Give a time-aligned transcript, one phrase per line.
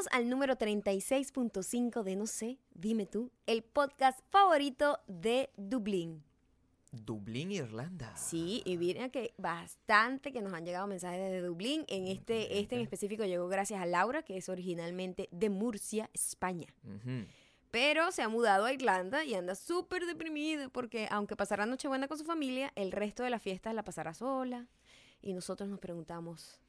[0.00, 6.24] Bienvenidos al número 36.5 de No sé, dime tú, el podcast favorito de Dublín.
[6.90, 8.16] Dublín, Irlanda.
[8.16, 11.84] Sí, y miren que bastante que nos han llegado mensajes desde Dublín.
[11.88, 16.68] En este, este en específico llegó gracias a Laura, que es originalmente de Murcia, España.
[17.70, 22.16] Pero se ha mudado a Irlanda y anda súper deprimido porque aunque pasará Nochebuena con
[22.16, 24.66] su familia, el resto de la fiesta la pasará sola.
[25.20, 26.59] Y nosotros nos preguntamos,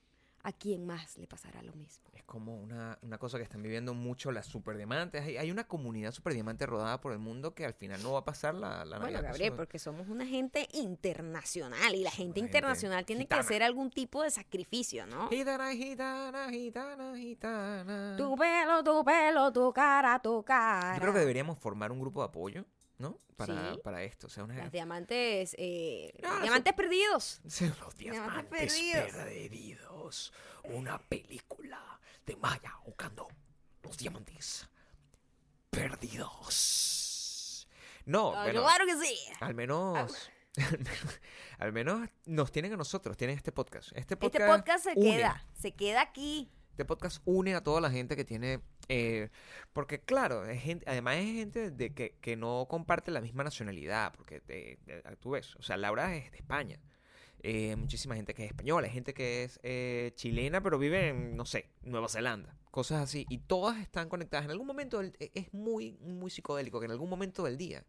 [0.44, 2.10] ¿a quién más le pasará lo mismo?
[2.14, 5.22] Es como una, una cosa que están viviendo mucho las superdiamantes.
[5.24, 8.26] Hay, hay una comunidad superdiamante rodada por el mundo que al final no va a
[8.26, 13.06] pasar la, la Bueno, Gabriel, porque somos una gente internacional y la gente gente internacional
[13.06, 13.42] tiene gitana.
[13.42, 15.28] que hacer algún tipo de sacrificio, ¿no?
[15.30, 18.16] Gitana, gitana, gitana, gitana.
[18.18, 20.96] Tu pelo, tu pelo, tu cara, tu cara.
[20.96, 22.66] Yo creo que deberíamos formar un grupo de apoyo,
[23.02, 23.18] ¿no?
[23.36, 23.80] Para, Sí.
[23.84, 24.28] para esto.
[24.28, 24.56] O sea, una...
[24.56, 27.42] Las diamantes, eh, No, las diamantes perdidos.
[27.48, 29.12] Sí, Los Diamantes diamantes perdidos.
[29.26, 30.34] perdidos.
[30.66, 33.28] Una película de Maya buscando
[33.84, 34.70] los diamantes
[36.32, 37.68] perdidos.
[38.06, 39.18] No, Ah, bueno, claro que sí.
[39.40, 40.30] al menos...
[41.60, 43.90] al menos nos tienen a nosotros, tienen este podcast.
[43.96, 45.16] Este podcast, Este podcast se une.
[45.18, 46.52] queda, se queda aquí.
[46.82, 48.60] Este podcast une a toda la gente que tiene.
[48.88, 49.30] eh,
[49.72, 54.12] porque, claro, es gente, además es gente de que, que no comparte la misma nacionalidad.
[54.18, 56.80] Porque te- te- tú ves, o sea, Laura es de España.
[57.44, 61.46] eh, muchísima gente que es española, gente que es eh, chilena, pero vive en, no
[61.46, 62.56] sé, Nueva Zelanda.
[62.72, 63.26] Cosas así.
[63.30, 64.46] Y todas están conectadas.
[64.46, 67.84] En algún momento del- e- es muy, muy psicodélico que en algún momento del día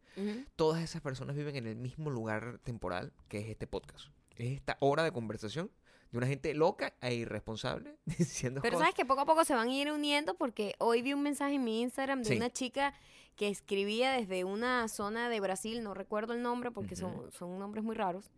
[0.56, 4.08] todas esas personas viven en el mismo lugar temporal que es este podcast.
[4.36, 5.70] Es esta hora de conversación
[6.12, 8.84] de una gente loca e irresponsable diciendo Pero cosas.
[8.88, 11.54] sabes que poco a poco se van a ir uniendo porque hoy vi un mensaje
[11.56, 12.36] en mi Instagram de Sí.
[12.36, 12.94] una chica
[13.34, 17.82] que escribía desde una zona de Brasil, no recuerdo el nombre porque son, son nombres
[17.82, 18.30] muy raros.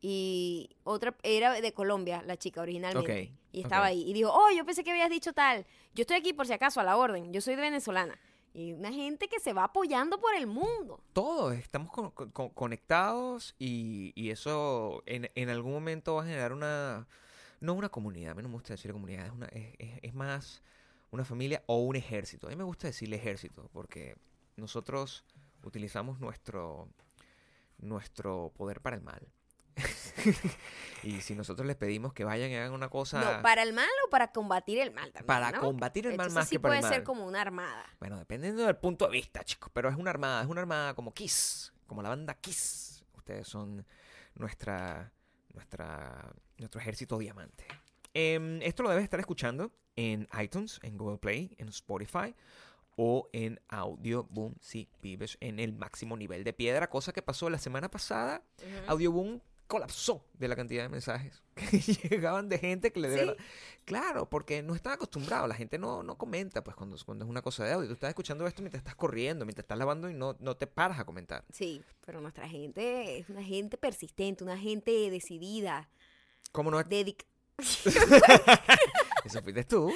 [0.00, 3.30] Y otra era de Colombia, la chica originalmente.
[3.30, 4.08] Ok, Y estaba ahí.
[4.08, 5.66] Y dijo, oh, yo pensé que habías dicho tal.
[5.94, 7.32] Yo estoy aquí por si acaso, a la orden.
[7.32, 8.18] Yo soy de venezolana.
[8.56, 11.02] Y una gente que se va apoyando por el mundo.
[11.12, 17.06] todos estamos con- con- con- conectados y, eso en, algún momento va a generar una
[17.60, 19.46] no una comunidad, a mí no me gusta decir comunidad, es, una,
[20.14, 20.62] más
[21.10, 22.46] una familia o un ejército.
[22.46, 24.16] A mí me gusta decirle ejército porque
[24.56, 25.24] nosotros
[25.62, 26.88] utilizamos nuestro
[27.78, 29.28] nuestro poder para el mal.
[31.02, 33.88] y si nosotros les pedimos que vayan y hagan una cosa No, ¿Para el mal
[34.06, 35.26] o para combatir el mal también?
[35.26, 35.60] para ¿no?
[35.60, 36.92] combatir el mal más sí que para puede el mal.
[36.94, 37.84] ser como una armada.
[38.00, 39.70] Bueno, dependiendo del punto de vista, chicos.
[39.72, 43.04] Pero es una armada, es una armada como Kiss, como la banda Kiss.
[43.14, 43.84] Ustedes son
[44.34, 45.12] nuestra,
[45.54, 47.66] nuestra, nuestro ejército diamante.
[48.14, 52.34] Em, esto lo debes estar escuchando en iTunes, en Google Play, en Spotify
[52.96, 57.50] o en Audio Boom si vives en el máximo nivel de piedra, cosa que pasó
[57.50, 58.42] la semana pasada.
[58.86, 63.18] Audio Boom colapsó de la cantidad de mensajes que llegaban de gente que le de
[63.18, 63.26] ¿Sí?
[63.26, 63.44] verdad-
[63.84, 67.40] Claro, porque no están acostumbrados, la gente no, no comenta pues cuando, cuando es una
[67.40, 67.86] cosa de audio.
[67.86, 70.98] Tú estás escuchando esto mientras estás corriendo, mientras estás lavando y no, no te paras
[70.98, 71.44] a comentar.
[71.52, 75.88] Sí, pero nuestra gente es una gente persistente, una gente decidida,
[76.50, 76.82] ¿Cómo no?
[76.82, 77.24] dedic
[79.24, 79.92] Eso fuiste tú.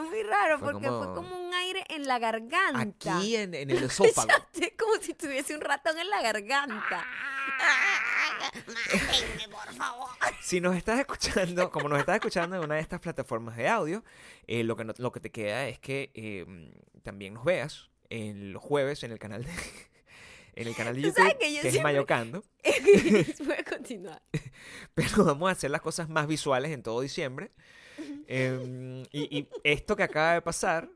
[0.00, 2.80] Fue muy raro Fue porque fue como- como un aire en la garganta.
[3.16, 4.28] Aquí en, en el esófago.
[4.60, 7.06] Es como si tuviese un ratón en la garganta.
[9.50, 10.08] por favor.
[10.40, 14.04] Si nos estás escuchando, como nos estás escuchando en una de estas plataformas de audio,
[14.46, 16.46] eh, lo, que no- lo que te queda es que eh,
[17.02, 19.50] también nos veas en los jueves en el canal de,
[20.54, 22.42] en el canal de Tú YouTube, sabes que yo que es siempre- Mayocando.
[23.44, 24.22] Puede continuar.
[24.94, 27.52] pero vamos a hacer las cosas más visuales en todo diciembre.
[28.26, 30.88] Em, y, y esto que acaba de pasar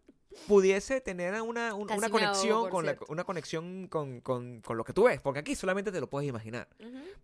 [0.47, 4.85] pudiese tener una, un- una conexión ahogo, con la, una conexión con, con- con lo
[4.85, 6.69] que tú ves, porque aquí solamente te lo puedes imaginar.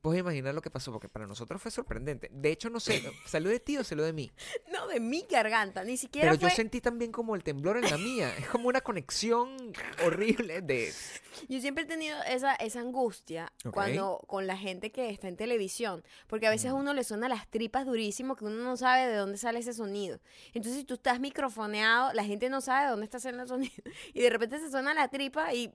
[0.02, 2.28] Puedes imaginar lo que pasó, porque para nosotros fue sorprendente.
[2.32, 4.30] De hecho, no sé, ¿salió de ti o salió de mí?
[4.72, 6.50] No, de mi garganta, ni siquiera Pero fue...
[6.50, 8.34] yo sentí también como el temblor en la mía.
[8.38, 9.50] Es como una conexión
[10.04, 10.92] horrible de...
[11.48, 16.02] Yo siempre he tenido esa, esa angustia cuando con la gente que está en televisión,
[16.26, 19.14] porque a veces a uno le suena las tripas durísimo que uno no sabe de
[19.16, 20.18] dónde sale ese sonido.
[20.54, 23.74] Entonces, si tú estás microfoneado, la gente no sabe de dónde está saliendo el sonido
[24.14, 25.72] y de repente se suena la tripa y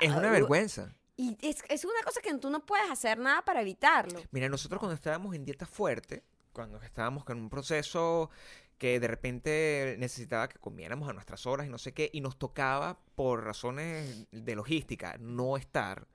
[0.00, 0.94] Es una vergüenza.
[1.16, 4.20] y es, es una cosa que tú no puedes hacer nada para evitarlo.
[4.30, 6.22] Mira, nosotros cuando estábamos en dieta fuerte,
[6.52, 8.30] cuando estábamos con un proceso
[8.78, 12.36] que de repente necesitaba que comiéramos a nuestras horas y no sé qué, y nos
[12.36, 16.08] tocaba por razones de logística no estar,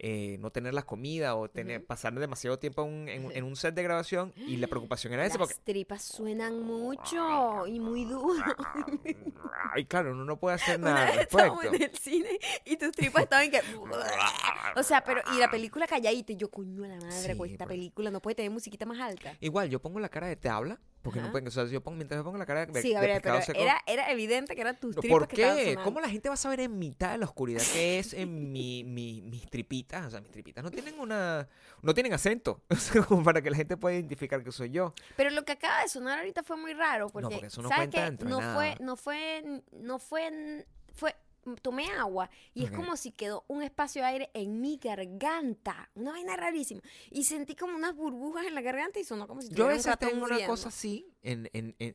[0.00, 1.86] eh, no tener la comida o tener, Ujú.
[1.86, 5.12] pasar demasiado tiempo en, un- en un- en un set de grabación, y la preocupación
[5.12, 8.42] era esa, Las porque tripas suenan mucho y muy duro.
[9.74, 11.84] Ay, claro, uno no puede hacer Una nada al vez estábamos respecto.
[11.84, 13.60] en el cine y tus tripas estaban que...
[14.76, 15.20] O sea, pero...
[15.34, 16.32] Y la película calladita.
[16.32, 17.76] Y yo, coño, a la madre, Sí, con esta pues.
[17.76, 19.36] película no puede tener musiquita más alta.
[19.40, 21.96] Igual, yo pongo la cara de tabla Porque no pueden, o sea, si yo pongo,
[21.96, 24.60] mientras yo pongo la cara de, Sí, de pero pescado seco, era, era evidente que
[24.60, 25.64] eran tus No, tripas ¿Por que estaban qué?
[25.64, 25.82] sonando.
[25.84, 28.84] ¿Cómo la gente va a saber en mitad de la oscuridad que es en mi,
[28.84, 30.06] mi- mis tripitas?
[30.06, 31.48] O sea, mis tripitas no tienen una...
[31.82, 32.62] No tienen acento.
[32.70, 34.94] O sea, como para que la gente pueda identificar que soy yo.
[35.16, 37.88] Pero lo que acaba de sonar ahorita fue muy raro porque, porque eso no ¿sabes
[37.88, 38.04] cuenta qué?
[38.04, 38.54] dentro de no nada.
[38.54, 41.14] fue, no fue, no fue, fue,
[41.56, 46.12] tomé agua y es como si quedó un espacio de aire en mi garganta, una
[46.12, 46.80] vaina rarísima
[47.10, 49.98] y sentí como unas burbujas en la garganta y sonó como si Yo a veces
[49.98, 51.48] tengo una cosa así en...
[51.52, 51.94] en- en-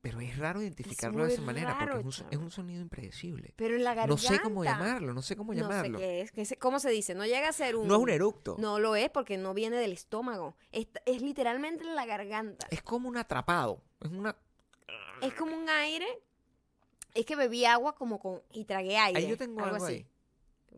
[0.00, 3.52] Pero es raro identificarlo de esa manera porque es un, es un sonido impredecible.
[3.56, 4.22] Pero en la garganta.
[4.22, 5.98] No sé cómo llamarlo, no sé cómo No sé llamarlo.
[5.98, 7.14] qué es, ¿cómo se dice?
[7.16, 7.88] No llega a ser un...
[7.88, 8.56] No es un eructo.
[8.58, 10.56] No lo es porque no viene del estómago.
[10.70, 12.68] Es, es literalmente en la garganta.
[12.70, 13.82] Es como un atrapado.
[14.00, 14.36] Es una...
[15.20, 16.06] Es como un aire.
[17.14, 18.42] Es que bebí agua como con.
[18.52, 19.18] y tragué aire.
[19.20, 19.94] Ahí yo tengo algo, así.
[19.94, 20.06] ahí.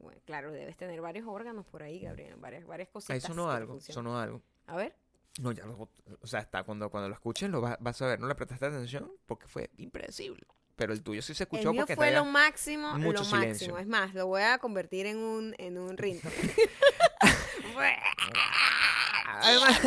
[0.00, 2.36] Bueno, claro, debes tener varios órganos por ahí, Gabriel.
[2.36, 3.14] Varias, varias cositas.
[3.14, 4.42] Ahí sonó algo, sonó algo.
[4.66, 4.96] A ver.
[5.40, 5.88] No, ya lo,
[6.20, 8.66] o sea, hasta cuando, cuando lo escuchen lo vas, vas a ver, no le prestaste
[8.66, 10.44] atención porque fue impredecible.
[10.76, 13.68] Pero el tuyo sí se escuchó el mío porque fue lo máximo, mucho lo silencio.
[13.68, 13.78] máximo.
[13.78, 16.28] Es más, lo voy a convertir en un, en un rinto.
[19.42, 19.80] Además,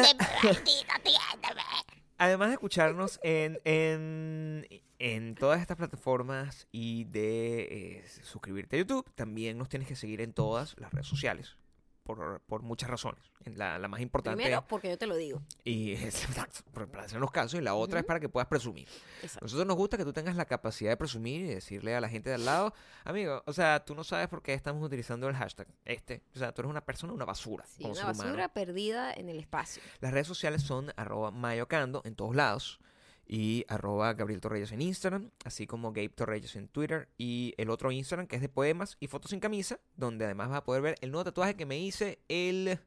[2.23, 4.65] además de escucharnos en, en,
[4.99, 10.21] en todas estas plataformas y de eh, suscribirte a YouTube, también nos tienes que seguir
[10.21, 11.57] en todas las redes sociales.
[12.03, 13.23] Por, por muchas razones.
[13.45, 15.41] La, la más importante Primero, porque yo te lo digo.
[15.63, 16.27] y es
[16.73, 18.07] por- para hacer los casos y la otra es Ujú.
[18.07, 18.88] para que puedas presumir.
[19.21, 19.45] Exacto.
[19.45, 22.29] nosotros nos gusta que tú tengas la capacidad de presumir y decirle a la gente
[22.29, 22.73] de al lado,
[23.05, 26.23] amigo, o sea, tú no sabes por qué estamos utilizando el hashtag este.
[26.35, 27.63] O sea, tú eres una persona, una basura.
[27.65, 28.23] Sí, como una ser humano.
[28.29, 29.81] basura perdida en el espacio.
[30.01, 32.79] Las redes sociales son arroba mayocando en todos lados
[33.25, 37.91] y arroba Gabriel Torreyes en Instagram, así como Gabe Torreyes en Twitter y el otro
[37.91, 40.95] Instagram que es de poemas y fotos sin camisa, donde además vas a poder ver
[41.01, 42.79] el nuevo tatuaje que me hice el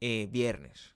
[0.00, 0.94] eh, viernes,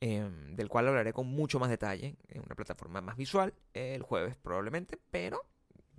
[0.00, 4.36] em, del cual hablaré con mucho más detalle en una plataforma más visual el jueves
[4.36, 5.40] probablemente, pero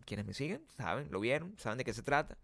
[0.06, 2.38] quienes me siguen saben, lo vieron, saben de qué se trata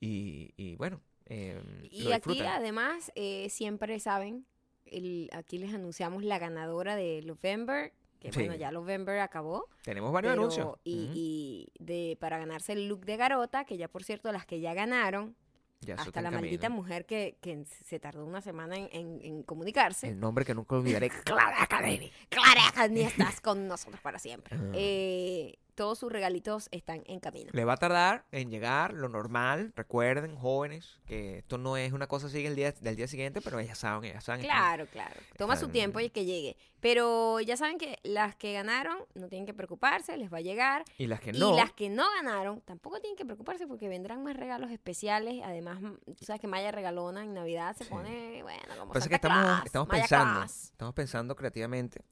[0.00, 1.00] y, y bueno.
[1.26, 4.46] em, Y lo aquí, además, eh, siempre saben,
[4.84, 7.92] el, aquí les anunciamos la ganadora de November,
[8.30, 8.40] que Sí.
[8.40, 9.68] bueno, ya November acabó.
[9.82, 10.76] Tenemos varios pero- anuncios.
[10.84, 14.74] Y, de, para ganarse el look de Garota, que ya por cierto, las que ya
[14.74, 15.36] ganaron,
[15.80, 16.82] Ya hasta la maldita camino.
[16.82, 20.08] mujer que, que se tardó una semana en, en- en comunicarse.
[20.08, 22.10] El nombre que nunca olvidaré, Clara Academy.
[22.30, 24.56] Clara, ni estás con nosotros para siempre.
[24.58, 24.70] Ah.
[24.74, 27.50] Eh, todos sus regalitos están en camino.
[27.52, 29.72] Le va a tardar en llegar lo normal.
[29.76, 33.58] Recuerden, jóvenes, que esto no es una cosa así el día, del día siguiente, pero
[33.58, 34.40] ellas saben, ellas saben.
[34.42, 35.14] están- Claro, claro.
[35.36, 36.56] Toma su tiempo y que llegue.
[36.80, 40.84] Pero ya saben que las que ganaron no tienen que preocuparse, les va a llegar.
[40.98, 44.22] Y las que Y no, las que no ganaron tampoco tienen que preocuparse porque vendrán
[44.22, 45.40] más regalos especiales.
[45.44, 47.90] Además, tú sabes que Maya regalona en Navidad se Sí.
[47.90, 52.02] pone, bueno, como pasa que estamos, estamos Maya pensando, estamos pensando creativamente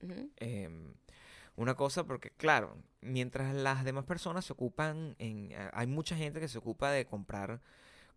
[1.63, 6.41] una cosa, porque claro, mientras las demás personas se ocupan en, eh, hay mucha gente
[6.41, 7.61] que se ocupa de comprar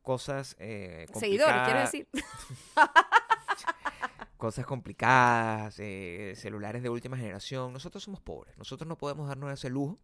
[0.02, 2.08] cosas eh, Seguidores, quiero decir.
[4.38, 7.74] cosas complicadas, eh, celulares de última generación.
[7.74, 10.00] Nosotros somos pobres, nosotros no podemos darnos ese lujo.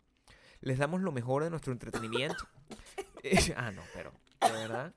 [0.62, 2.48] Les damos lo mejor de nuestro entretenimiento.
[3.24, 4.12] Eh, ah, no, pero
[4.42, 4.96] de verdad.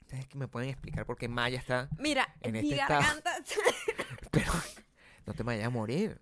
[0.00, 1.88] Ustedes que me pueden explicar por qué Maya está.
[1.96, 3.02] Mira, En mi este estado.
[3.02, 3.30] garganta.
[4.32, 4.52] Pero
[5.24, 6.20] no te vayas a morir.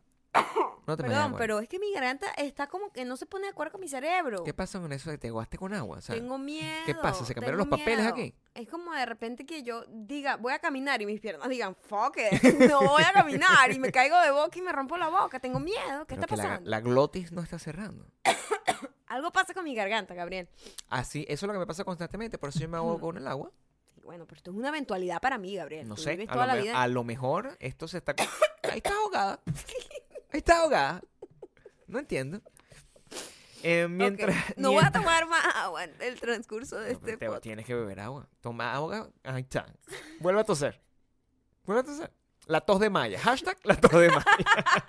[0.87, 1.37] No te Perdón, morir.
[1.39, 3.89] pero es que mi garganta está como que no se pone de acuerdo con mi
[3.89, 4.43] cerebro.
[4.43, 5.99] ¿Qué pasa con eso de te aguaste con agua?
[5.99, 6.83] O sea, Tengo miedo.
[6.87, 7.25] ¿Qué pasa?
[7.25, 8.09] ¿Se cambiaron los papeles miedo.
[8.11, 8.35] aquí?
[8.55, 12.17] Es como de repente que yo diga, voy a caminar y mis piernas digan, fuck
[12.19, 15.39] it, no voy a caminar y me caigo de boca y me rompo la boca.
[15.39, 16.05] Tengo miedo.
[16.07, 16.71] ¿Qué pero está que la, pasando?
[16.71, 18.07] la glotis no está cerrando.
[19.07, 20.49] Algo pasa con mi garganta, Gabriel.
[20.89, 23.27] Así, eso es lo que me pasa constantemente, por eso yo me hago con el
[23.29, 23.51] agua.
[24.03, 25.87] Bueno, pero esto es una eventualidad para mí, Gabriel.
[25.87, 28.15] No sé, a lo, la me- a lo mejor esto se está...
[28.65, 29.41] Ahí está ahogada.
[30.33, 31.03] Está ahogada.
[31.87, 32.41] No entiendo.
[33.63, 34.35] Eh, mientras...
[34.57, 37.43] No voy a tomar más agua en el transcurso de No, este te- podcast.
[37.43, 38.29] tienes que beber agua.
[38.41, 39.09] Toma agua.
[39.23, 39.67] Ahí está.
[40.21, 40.81] Vuelve a toser.
[41.65, 42.13] Vuelve a toser.
[42.47, 43.21] La tos de Maya.
[43.21, 44.25] Hashtag la tos de Maya.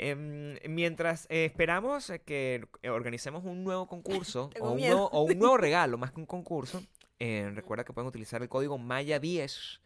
[0.00, 5.36] Em, mientras eh, esperamos eh, que organicemos un nuevo concurso o un, nuevo, o un
[5.36, 6.80] nuevo regalo, más que un concurso,
[7.18, 9.80] recuerda que pueden utilizar el código Maya10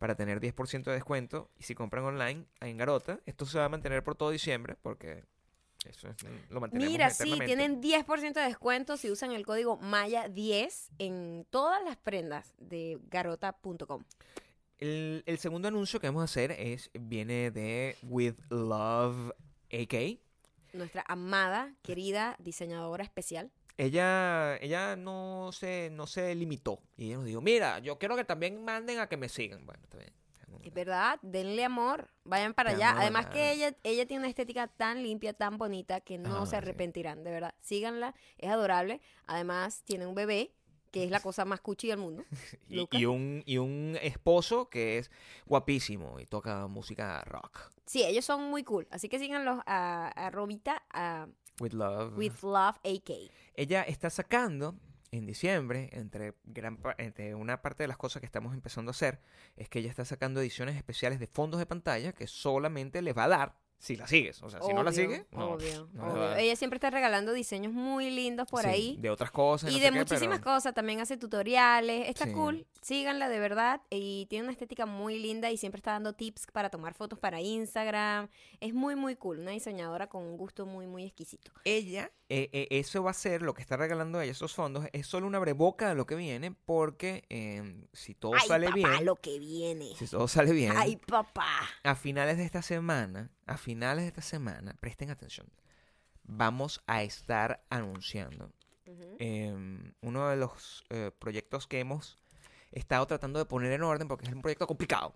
[0.00, 1.50] para tener 10% de descuento.
[1.58, 5.24] Y si compran online en Garota, esto se va a mantener por todo diciembre porque
[5.84, 6.16] eso es,
[6.48, 11.84] lo mantenemos Mira, sí, tienen 10% de descuento si usan el código Maya10 en todas
[11.84, 14.04] las prendas de garota.com.
[14.78, 19.32] El, el segundo anuncio que vamos a hacer es viene de With Love
[19.70, 20.18] AK.
[20.72, 23.50] Nuestra amada, querida diseñadora especial.
[23.84, 26.82] Ella, ella no se, no se limitó.
[26.98, 29.64] Y ella nos dijo, mira, yo quiero que también manden a que me sigan.
[29.64, 30.12] Bueno, está bien.
[30.62, 32.94] Es verdad, denle amor, vayan para allá.
[32.98, 36.50] Además que ella, ella tiene una estética tan limpia, tan bonita, que no Ah, se
[36.50, 36.56] sí.
[36.56, 37.54] arrepentirán, de verdad.
[37.60, 39.00] Síganla, es adorable.
[39.26, 40.52] Además, tiene un bebé,
[40.90, 42.24] que es la cosa más cuchi del mundo.
[42.92, 45.10] Y un, y un esposo que es
[45.46, 47.72] guapísimo y toca música rock.
[47.86, 48.86] Sí, ellos son muy cool.
[48.90, 51.26] Así que síganlos a, a Robita, a
[51.60, 52.16] With love.
[52.16, 53.30] With Love AK.
[53.54, 54.74] Ella está sacando
[55.12, 59.20] en diciembre, entre, gran, entre una parte de las cosas que estamos empezando a hacer,
[59.56, 63.24] es que ella está sacando ediciones especiales de fondos de pantalla que solamente les va
[63.24, 64.40] a dar si la sigues.
[64.42, 66.36] O sea, si no la sigues, no, obvio, no obvio.
[66.36, 68.96] Ella siempre está regalando diseños muy lindos por Sí, ahí.
[69.00, 69.70] De otras cosas.
[69.70, 72.32] Y no de sé qué, muchísimas pero- cosas, también hace tutoriales, está Sí.
[72.32, 76.46] cool, síganla de verdad y tiene una estética muy linda y siempre está dando tips
[76.52, 78.28] para tomar fotos para Instagram,
[78.60, 81.50] es muy muy cool, una diseñadora con un gusto muy muy exquisito.
[81.64, 85.06] ella, eh, eh, eso va a ser, lo que está regalando ella, esos fondos, es
[85.06, 89.04] solo una breboca de lo que viene, porque eh, si todo Ay sale papá, bien,
[89.06, 89.94] lo que viene.
[89.96, 91.48] si todo sale bien, Ay papá.
[91.82, 95.46] a finales de esta semana, a finales de esta semana, presten atención,
[96.24, 98.52] vamos a estar anunciando
[98.86, 99.54] eh,
[100.00, 102.18] uno de los eh, proyectos que hemos
[102.72, 105.14] estado tratando de poner en orden, porque es un proyecto complicado.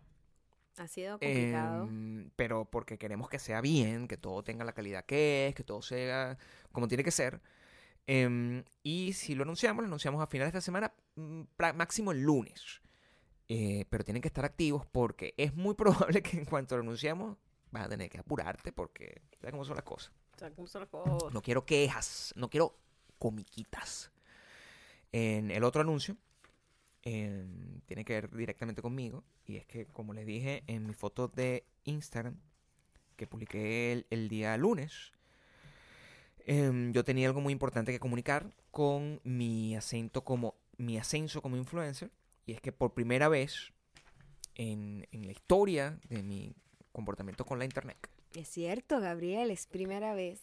[0.76, 1.84] Ha sido complicado.
[1.84, 5.64] Em, pero porque queremos que sea bien, que todo tenga la calidad que es, que
[5.64, 6.36] todo sea
[6.72, 7.40] como tiene que ser.
[8.06, 11.42] Em, y si lo anunciamos, lo anunciamos a finales de esta semana, mm,
[11.74, 12.80] máximo el lunes.
[13.48, 15.74] Eh, pero tienen que estar activos porque es muy
[16.18, 17.38] probable que en cuanto lo anunciamos,
[17.74, 20.12] vas a tener que apurarte porque sabes cómo son las cosas.
[20.38, 21.32] Sea, ¿cómo son las cosas?
[21.32, 22.78] No quiero quejas, no quiero
[23.18, 24.10] comiquitas.
[25.12, 26.16] En el otro anuncio
[27.02, 29.24] tiene que ver directamente conmigo.
[29.46, 32.36] Y es que, como les dije en mi foto de Instagram,
[33.16, 35.12] que publiqué el, el día lunes,
[36.46, 41.56] em, yo tenía algo muy importante que comunicar con mi acento como mi ascenso como
[41.56, 42.10] influencer.
[42.46, 43.72] Y es que por primera vez
[44.54, 46.54] en, en la historia de mi
[46.94, 47.98] comportamiento con la internet,
[48.34, 50.40] Es cierto, Gabriel, es primera vez.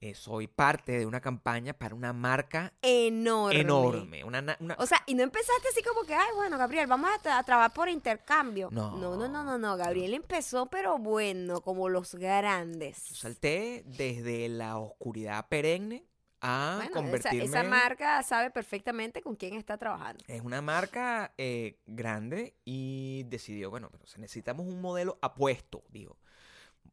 [0.00, 3.58] eh, soy parte de una campaña para una marca Enorme.
[3.60, 4.24] enorme.
[4.24, 7.08] Una, na- una- O sea, y no empezaste así como que, ay, bueno, Gabriel, vamos
[7.10, 8.68] a, tra- a trabajar por intercambio.
[8.70, 8.98] No.
[8.98, 9.76] no, no, no, no, no.
[9.78, 12.98] Gabriel empezó, pero bueno, como los grandes.
[12.98, 16.04] salté desde la oscuridad perenne
[16.46, 20.22] a Bueno, esa, convertirme esa marca sabe perfectamente con quién está trabajando.
[20.28, 26.18] es una marca eh, grande y decidió, bueno, pero necesitamos un modelo apuesto, digo,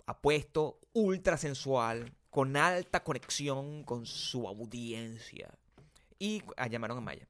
[0.05, 5.49] apuesto, ultra sensual, con alta conexión con su audiencia.
[6.17, 7.27] Y ah, llamaron a Maya.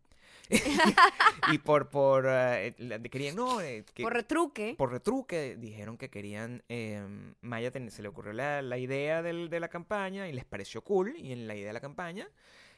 [1.51, 2.75] y por, por, eh,
[3.11, 4.75] querían, no, eh, que- por retruque.
[4.77, 7.01] por retruque dijeron que querían eh,
[7.41, 10.83] Maya ten- se le ocurrió la, la idea del- de la campaña y les pareció
[10.83, 12.27] cool y en la idea de la campaña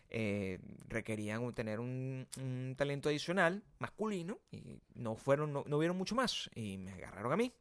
[0.10, 6.14] eh, requerían tener un, un talento adicional masculino y no fueron no, no vieron mucho
[6.16, 7.52] más y me agarraron a mí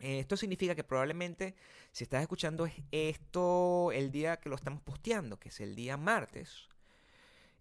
[0.00, 1.54] esto significa que probablemente
[1.90, 5.96] si estás escuchando es- esto el día que lo estamos posteando que es el día
[5.96, 6.68] martes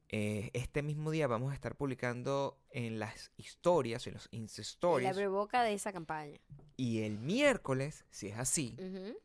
[0.10, 4.64] eh, este mismo día vamos a estar publicando en las historias, en los Insta La
[4.64, 5.30] Stories.
[5.30, 6.40] boca de esa campaña.
[6.78, 9.18] Y el miércoles, si es así, Ujú.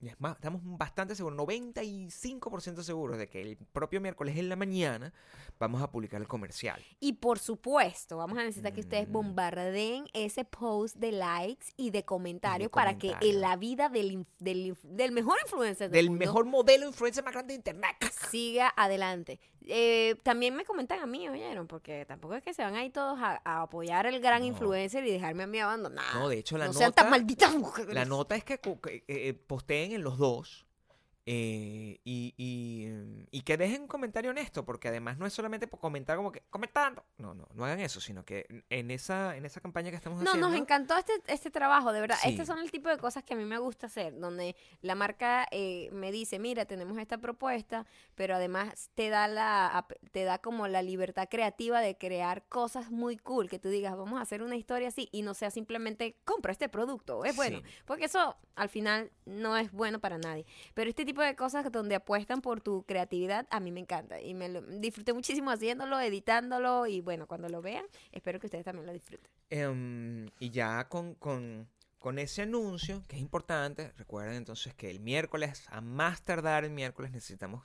[0.00, 4.56] y es más, estamos bastante seguros, 95% seguros de que el propio miércoles en la
[4.56, 5.12] mañana
[5.58, 6.82] vamos a publicar el comercial.
[6.98, 9.12] Y por supuesto, vamos a necesitar que ustedes Mm.
[9.12, 14.26] bombardeen ese post de likes y de comentarios para que en la vida del,
[15.12, 17.96] mejor influencer del, Del mundo mejor modelo influencer más grande de internet.
[18.30, 19.40] siga adelante.
[19.68, 23.18] Eh, también me comentan a mí, oyeron, porque tampoco es que se van ahí todos
[23.20, 24.46] a, a apoyar al gran No.
[24.48, 26.14] influencer y dejarme a mí abandonada.
[26.14, 26.78] No, de hecho, la no nota.
[26.78, 27.94] sean tan malditas mujeres.
[27.94, 30.66] La nota es que, que, eh, posteen en los dos.
[31.24, 35.66] Eh, y, y, mm, y que dejen un comentario honesto, porque además no es solamente
[35.68, 37.04] por comentar como que comentando.
[37.18, 40.30] No, no, no hagan eso, sino que en esa, en esa campaña que estamos No,
[40.30, 40.48] haciendo.
[40.48, 42.16] nos encantó este, este trabajo, de verdad.
[42.22, 42.30] Sí.
[42.30, 45.46] Estos son el tipo de cosas que a mí me gusta hacer, donde la marca
[45.52, 50.66] eh, me dice, mira, tenemos esta propuesta, pero además te da la te da como
[50.68, 54.56] la libertad creativa de crear cosas muy cool, que tú digas, vamos a hacer una
[54.56, 57.64] historia así y no sea simplemente compra este producto, es bueno, Sí.
[57.84, 60.44] porque eso al final no es bueno para nadie.
[60.74, 64.32] Pero este tipo de cosas donde apuestan por tu creatividad, a mí me encanta y
[64.32, 68.86] me lo- disfruté muchísimo haciéndolo, editándolo y bueno, cuando lo vean, espero que ustedes también
[68.86, 69.30] lo disfruten.
[69.50, 75.00] Em, y ya con, con, con ese anuncio, que es importante, recuerden entonces que el
[75.00, 77.62] miércoles, a más tardar el miércoles, necesitamos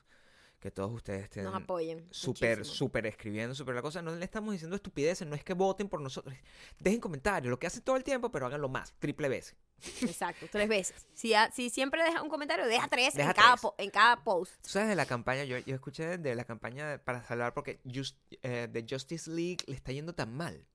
[0.59, 2.07] que todos ustedes estén Nos apoyen.
[2.09, 4.01] súper, súper escribiendo, súper la cosa.
[4.01, 6.33] No le estamos diciendo estupideces, no es que voten por nosotros.
[6.79, 9.55] Dejen comentarios, lo que hacen todo el tiempo, pero háganlo más, triple veces.
[10.01, 11.05] Exacto, tres veces.
[11.13, 14.53] Si, si siempre deja un comentario, deja tres, Deja en, Cada po- en cada post.
[14.63, 17.79] Tú sabes de la campaña, yo, yo escuché de la campaña de- para salvar porque
[17.85, 20.65] Just- eh, de Justice League le está yendo tan mal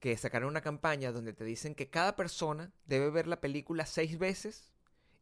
[0.00, 4.18] que sacaron una campaña donde te dicen que cada persona debe ver la película seis
[4.18, 4.72] veces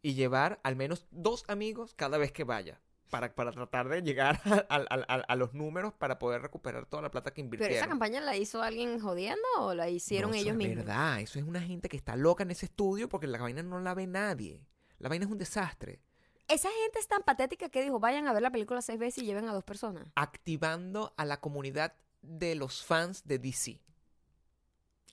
[0.03, 2.81] y llevar al menos dos amigos cada vez que vaya.
[3.11, 7.03] Para, para tratar de llegar a, a- a- a los números para poder recuperar toda
[7.03, 7.77] la plata que Pero invirtieron.
[7.77, 10.77] esa campaña la hizo alguien jodiendo o la hicieron No, eso ellos es mismos.
[10.85, 13.81] verdad, eso es una gente que está loca en ese estudio porque la vaina no
[13.81, 14.63] la ve nadie.
[14.99, 16.01] La vaina es un desastre.
[16.49, 19.27] Esa gente es tan patética que dijo, vayan a ver la película seis veces y
[19.27, 20.07] lleven a dos personas.
[20.15, 23.81] Activando a la comunidad de los fans de DC.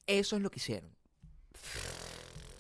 [0.08, 0.96] Eso es lo que hicieron.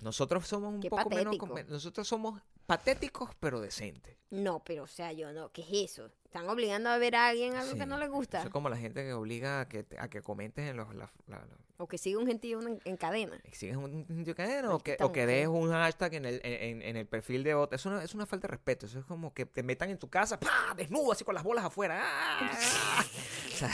[0.01, 1.36] Nosotros somos un Qué poco menos...
[1.38, 1.72] patético.
[1.74, 4.15] Nosotros somos patéticos pero decentes.
[4.31, 6.12] No, pero o sea, yo no, ¿qué es eso?
[6.25, 8.39] Están obligando a ver a alguien algo que no le gusta.
[8.39, 10.93] Eso es como la gente que obliga a que, te- a que comentes en los...
[10.93, 13.39] la- la- la- O que siga un gentío en, en cadena.
[13.53, 16.98] ¿Sigues un, un cadena o que, o que dejes un hashtag en el, en, en
[16.98, 17.75] el perfil de otro.
[17.77, 18.86] Eso no- es una falta de respeto.
[18.88, 20.74] Eso es como que te metan en tu casa, ¡pah!
[20.75, 22.01] desnudo, así con las bolas afuera.
[22.03, 23.05] ¡ah!
[23.55, 23.69] O sea,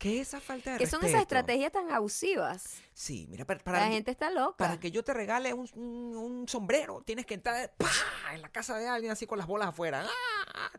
[0.00, 1.08] ¿qué es esa falta de Que son respeto?
[1.18, 2.80] esas estrategias tan abusivas.
[2.92, 4.56] Sí, mira, para, para, la gente está loca.
[4.56, 8.34] para que yo te regale un, un- un sombrero, tienes que entrar ¡pah!
[8.34, 10.04] en la casa de alguien así con las bolas afuera.
[10.04, 10.70] ¡ah!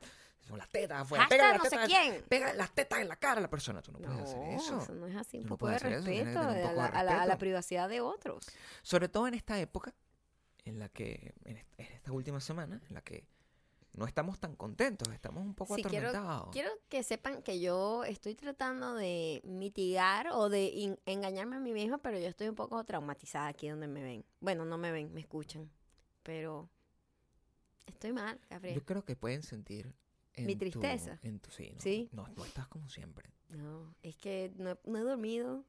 [0.49, 1.23] Con las tetas afuera.
[1.23, 2.25] Hashtag Pégale no las sé tetas, quién.
[2.27, 3.81] pégale las tetas en la cara a la persona.
[3.81, 4.81] Tú no puedes No, hacer eso.
[4.81, 5.37] eso no es así.
[5.37, 6.99] Un no poco de puedes eso, que respeto un a poco la, de a la-
[6.99, 7.37] a la respeto.
[7.39, 8.45] privacidad de otros.
[8.81, 9.93] Sobre todo en esta época,
[10.65, 13.25] en la que, en, en esta última semana, en la que
[13.93, 16.49] no estamos tan contentos, estamos un poco Sí, quiero- atormentados.
[16.51, 21.97] Quiero que sepan que yo estoy tratando de mitigar o de engañarme a mí misma,
[21.97, 24.25] pero yo estoy un poco traumatizada aquí donde me ven.
[24.39, 25.69] Bueno, no me ven, me escuchan.
[26.23, 26.69] Pero
[27.87, 28.75] estoy mal, Gabriel.
[28.75, 29.93] Yo creo que pueden sentir
[30.35, 31.19] en Mi tu- tristeza.
[31.23, 32.09] en tu, sí, no, Sí.
[32.13, 33.29] No, no estás como siempre.
[33.49, 35.65] No, es que no, he- no he dormido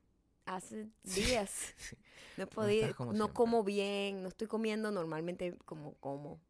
[0.47, 0.89] hace
[1.49, 1.75] días.
[1.77, 1.97] Sí.
[2.37, 6.41] No he podido, como no como bien, no estoy comiendo normalmente como como.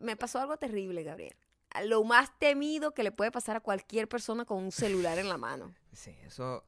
[0.00, 1.34] Me pasó algo terrible, Gabriel.
[1.84, 5.36] Lo más temido que le puede pasar a cualquier persona con un celular en la
[5.36, 5.74] mano.
[5.92, 6.64] Sí, eso,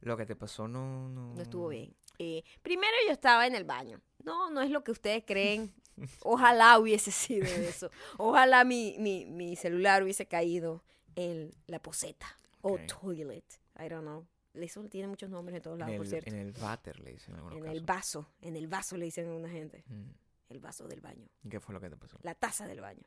[0.00, 1.08] lo que te pasó no...
[1.08, 1.94] No, No estuvo bien.
[2.18, 4.00] Eh, primero yo estaba en el baño.
[4.24, 5.74] No, no es lo que ustedes creen.
[6.22, 7.90] Ojalá hubiese sido eso.
[8.16, 10.82] Ojalá mi, mi, mi celular hubiese caído
[11.16, 12.26] en la poseta
[12.62, 13.44] o toilet.
[13.78, 14.26] I don't know.
[14.54, 16.30] Eso tiene muchos nombres en todos En lados, por el, cierto.
[16.30, 18.28] en el váter le dicen en algunos En el vaso.
[18.40, 19.84] En el vaso le dicen a una gente.
[19.86, 20.10] Mm.
[20.48, 21.28] El vaso del baño.
[21.42, 22.18] ¿Y ¿Qué fue lo que te pasó?
[22.22, 23.02] La taza del baño.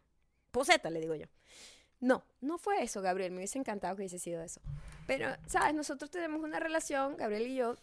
[0.51, 1.25] Poseta, le digo yo.
[1.99, 3.31] No, no fue eso, Gabriel.
[3.31, 4.61] Me hubiese encantado que hubiese sido eso.
[5.07, 5.73] Pero, ¿sabes?
[5.73, 7.77] Nosotros tenemos una relación, Gabriel y yo,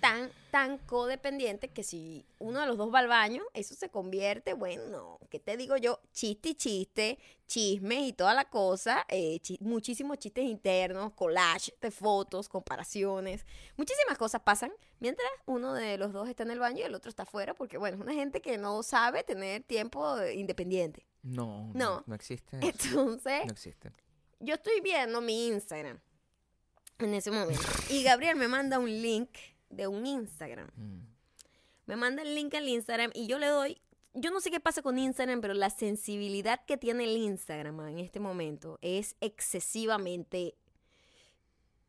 [0.00, 4.52] tan, tan codependiente que si uno de los dos va al baño, eso se convierte,
[4.54, 6.00] bueno, ¿qué te digo yo?
[6.12, 11.90] Chiste y chiste, chismes y toda la cosa, eh, chi- muchísimos chistes internos, collage de
[11.90, 13.44] fotos, comparaciones,
[13.76, 17.08] muchísimas cosas pasan mientras uno de los dos está en el baño y el otro
[17.10, 21.06] está afuera, porque bueno, es una gente que no sabe tener tiempo eh, independiente.
[21.22, 22.04] No, no, No.
[22.06, 22.66] no existe eso.
[22.68, 23.92] Entonces, No existe.
[24.40, 26.00] yo estoy viendo mi Instagram
[27.00, 29.30] en ese momento y Gabriel me manda un link
[29.70, 30.68] de un Instagram.
[30.76, 31.06] Mm.
[31.86, 33.80] Me manda el link al Instagram y yo le doy.
[34.14, 37.98] Yo no sé qué pasa con Instagram, pero la sensibilidad que tiene el Instagram en
[37.98, 40.56] este momento es excesivamente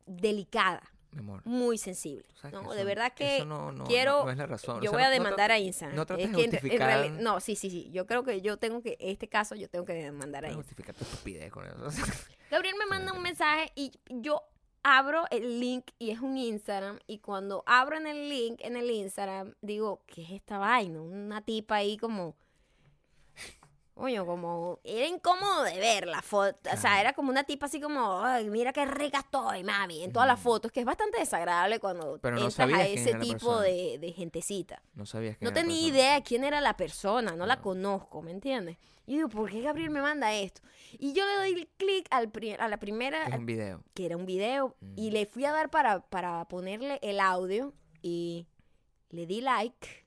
[0.05, 1.41] delicada, Mi amor.
[1.45, 2.25] muy sensible.
[2.51, 2.73] ¿no?
[2.73, 4.81] de verdad que eso no, no- quiero- no- es la razón.
[4.81, 5.95] yo O sea, voy a demandar a Instagram.
[5.95, 7.89] no trates Es de que en- en justificar- no, sí, sí, sí.
[7.91, 10.57] Yo creo que yo tengo que, este caso, yo tengo que demandar a Instagram.
[10.63, 11.89] justificar tu estupidez con eso.
[12.51, 14.41] Gabriel me manda un mensaje y yo
[14.97, 18.89] abro el link y es un Instagram y cuando abro en el link en el
[18.89, 21.01] Instagram digo, ¿qué es esta vaina?
[21.01, 22.35] Una tipa ahí como
[23.99, 27.81] Coño, como era incómodo de ver la foto, o sea, era como una tipa así
[27.81, 31.81] como, ay, mira qué rica estoy, mami, en todas las fotos, que es bastante desagradable
[31.81, 34.81] cuando Pero no entras sabías a ese tipo de, de gentecita.
[34.93, 38.31] No sabías que No tenía idea de quién era la persona, no la conozco, ¿me
[38.31, 38.77] entiendes?
[39.09, 40.61] Y digo, ¿por qué Gabriel me manda esto?
[40.99, 42.21] Y yo le doy clic a
[42.67, 43.83] la primera, Es un video.
[43.95, 45.13] que era un video, y Mm.
[45.13, 48.45] le fui a dar para, para ponerle el audio y
[49.09, 50.05] le di like.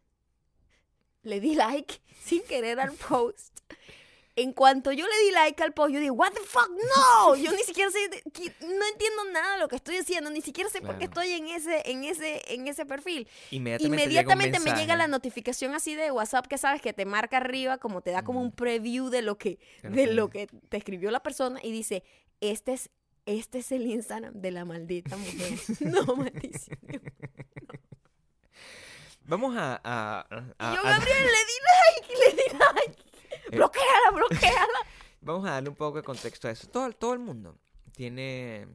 [1.25, 3.59] Le di like sin querer al post.
[4.35, 7.53] En cuanto yo le di like al post, yo digo, what the fuck, no, yo
[7.53, 7.99] ni siquiera sé,
[8.63, 11.49] no entiendo nada de lo que estoy diciendo, ni siquiera sé por qué estoy en
[11.49, 13.29] ese, en ese, en ese perfil.
[13.51, 17.05] Inmediatamente, Inmediatamente llega un me llega la notificación así de WhatsApp que sabes que te
[17.05, 20.15] marca arriba, como te da como un preview de lo que, de lo de que-
[20.15, 22.03] lo que te escribió la persona y dice,
[22.41, 22.89] este es,
[23.27, 25.59] este es el Instagram de la maldita mujer.
[25.81, 26.79] no, maldición.
[29.25, 29.81] Vamos a...
[29.85, 30.27] a-
[30.59, 33.03] a- Y yo, Gabriel, le di like, le di like.
[33.53, 33.57] Eh.
[33.57, 34.79] Bloqueala, bloqueala.
[35.21, 36.69] Vamos a darle un poco de contexto a eso.
[36.69, 37.57] Todo, todo el mundo
[37.95, 38.67] tiene...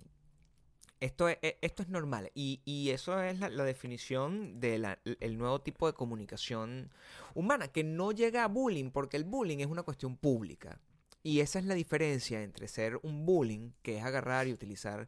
[1.00, 4.98] Esto es, e- esto es normal y, y eso es la, la definición del
[5.38, 6.90] nuevo tipo de comunicación
[7.36, 10.80] humana, que no llega a bullying porque el bullying es una cuestión pública.
[11.22, 15.08] Y esa es la diferencia entre ser un bullying, que es agarrar y utilizar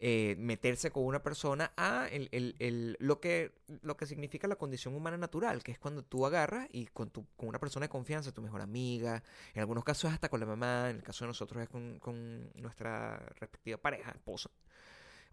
[0.00, 4.56] eh, meterse con una persona a el, el- el- lo, que, lo que significa la
[4.56, 7.90] condición humana natural, que es cuando tú agarras y con, tu, con una persona de
[7.90, 9.22] confianza, tu mejor amiga,
[9.54, 12.50] en algunos casos hasta con la mamá, en el caso de nosotros es con, con
[12.54, 14.50] nuestra respectiva pareja, esposa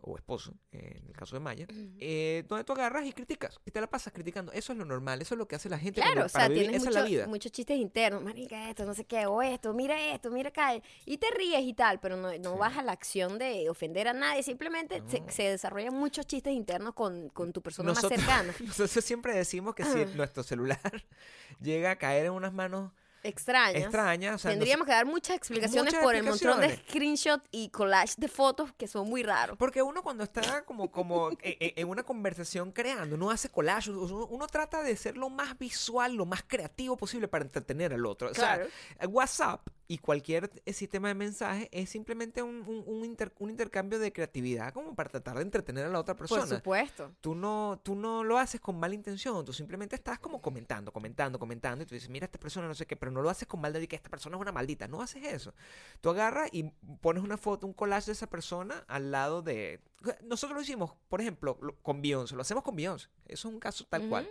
[0.01, 1.65] o esposo, eh, en el caso de Maya,
[1.99, 4.51] eh, donde tú agarras y criticas, y te la pasas criticando.
[4.51, 6.45] Eso es lo normal, eso es lo que hace la gente Claro, cuando- o para
[6.45, 7.27] sea, vivir, tienes esa es la vida.
[7.27, 11.17] muchos chistes internos, marica, esto, no sé qué, o esto, mira esto, mira acá, y
[11.17, 12.59] te ríes y tal, pero no, no Sí.
[12.59, 15.31] vas a la acción de ofender a nadie, simplemente se, No.
[15.31, 18.53] se desarrollan muchos chistes internos con, con tu persona Nosotros- más cercana.
[18.77, 20.79] Nosotros siempre decimos que si nuestro celular
[21.59, 22.91] llega a caer en unas manos
[23.23, 23.83] Extrañas.
[23.83, 27.19] extrañas, o sea, nos- Tendríamos que dar muchas explicaciones Muchas por el montón de explicaciones.
[27.19, 29.57] screenshot y collage de fotos que son muy raros.
[29.57, 33.91] Porque uno cuando está como, como e- e- en una conversación creando, uno hace collage,
[33.91, 38.05] uno, uno trata de ser lo más visual, lo más creativo posible para entretener al
[38.05, 38.29] otro.
[38.29, 38.65] O sea.
[39.09, 43.99] WhatsApp y cualquier eh, sistema de mensaje es simplemente un, un- un inter- un intercambio
[43.99, 46.45] de creatividad como para tratar de entretener a la otra Por persona.
[46.57, 47.13] supuesto.
[47.21, 51.39] Tú no, tú no lo haces con mala intención, tú simplemente estás como comentando, comentando,
[51.39, 53.61] comentando, y tú dices, mira, esta persona no sé qué, pero no lo haces con
[53.61, 55.53] maldad de que esta persona es una maldita, no haces eso.
[56.01, 56.63] Tú agarras y
[57.01, 59.79] pones una foto, un collage de esa persona al lado de...
[60.25, 63.59] Nosotros lo hicimos, por ejemplo, lo- con Beyoncé, lo hacemos con Beyoncé, eso es un
[63.61, 64.27] caso tal cual.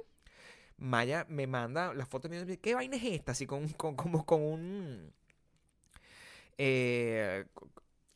[0.78, 3.32] Maya me manda la foto de Beyoncé, y me dice, ¿qué vaina es esta?
[3.32, 5.12] Así con, con- como con un...
[6.58, 7.44] eh,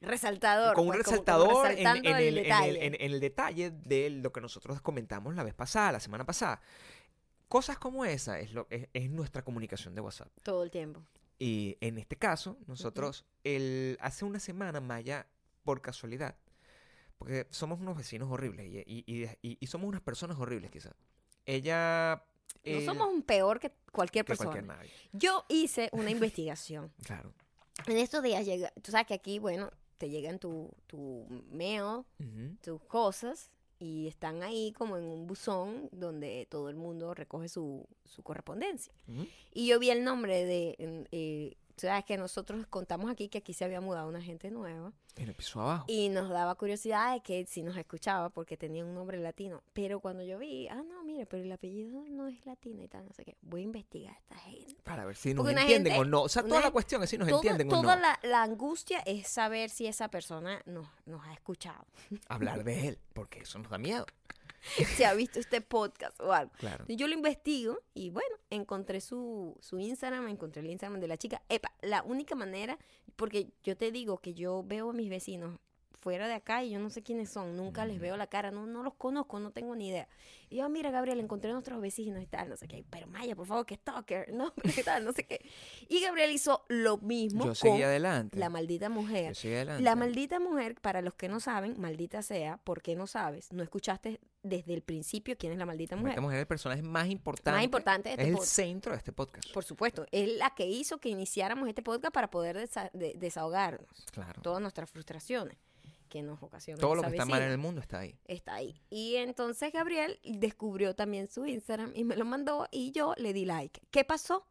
[0.01, 0.75] Resaltador.
[0.75, 2.87] con un pues, resaltador en, el el, en el- detalle.
[2.87, 6.61] en- en el detalle de lo que nosotros comentamos la vez pasada, la semana pasada.
[7.49, 10.29] Cosas como esa es, lo, es, es nuestra comunicación de WhatsApp.
[10.43, 11.03] Todo el tiempo.
[11.39, 15.27] Y en este caso, nosotros, el, hace una semana, Maya,
[15.65, 16.37] por casualidad,
[17.19, 20.95] porque somos unos vecinos horribles y, y- y- somos unas personas horribles quizás.
[21.45, 22.23] Ella...
[22.65, 24.51] No eh, somos un peor que cualquier que persona.
[24.77, 24.91] cualquier.
[25.13, 26.93] Yo hice una investigación.
[27.05, 27.33] Claro.
[27.87, 32.05] En estos días llega, tú sabes que aquí, bueno, te llegan tu, tu mail,
[32.63, 37.87] tus cosas, y están ahí como en un buzón donde todo el mundo recoge su,
[38.05, 38.93] su correspondencia.
[39.53, 40.77] Y yo vi el nombre de,
[41.11, 41.57] eh,
[41.89, 45.35] sabes que nosotros contamos aquí que aquí se había mudado una gente nueva, En el
[45.35, 45.85] piso abajo.
[45.89, 49.63] y nos daba curiosidad de que si nos escuchaba porque tenía un nombre latino.
[49.73, 53.05] Pero cuando yo vi, ah, no, mire, pero el apellido no es latino y tal,
[53.07, 54.77] no sé qué, voy a investigar a esta gente.
[54.85, 56.23] Para ver si nos Porque entienden gente- o no.
[56.23, 58.03] O sea, toda la cuestión es si nos Toda, entienden o toda no.
[58.03, 61.85] la, la angustia es saber si esa persona nos, nos ha escuchado,
[62.29, 64.07] Hablar de él, porque eso nos da miedo.
[64.97, 66.53] si ha visto este podcast o algo.
[66.59, 66.85] Claro.
[66.89, 71.43] Yo lo investigo y bueno, encontré su, su Instagram, encontré el Instagram de la chica.
[71.49, 72.79] Epa, la única manera,
[73.17, 75.59] porque yo te digo que yo veo a mis vecinos
[76.01, 78.67] fuera de acá y yo no sé quiénes son, nunca les veo la cara, no,
[78.67, 80.09] no los conozco, no tengo ni idea.
[80.49, 82.85] Y yo, "Ah, mira, Gabriel, encontré a nuestros vecinos y tal, no sé qué.
[82.91, 85.45] Pero Maya, por favor, que stalker, no, pero qué tal, no sé qué.
[85.89, 88.39] Y Gabriel hizo lo mismo Yo con adelante.
[88.39, 89.29] la maldita mujer.
[89.29, 89.83] Yo seguí adelante.
[89.85, 93.53] La maldita mujer, para los que no saben, maldita sea, ¿por qué no sabes?
[93.53, 96.13] No escuchaste desde el principio quién es la maldita mujer.
[96.13, 97.51] Esta mujer es el personaje más importante.
[97.57, 99.53] Más importante de este Es el centro de este podcast.
[99.53, 104.07] Por supuesto, es la que hizo que iniciáramos este podcast para poder desa- de- desahogarnos
[104.13, 104.41] Claro.
[104.43, 105.59] todas nuestras frustraciones
[106.11, 106.81] que nos ocasionan.
[106.81, 108.19] Todo lo que está mal en el mundo está ahí.
[108.27, 108.79] Está ahí.
[108.91, 113.47] Y entonces Gabriel descubrió también su Instagram y me lo mandó y yo le di
[113.47, 113.81] like.
[113.91, 114.47] ¿Qué pasó?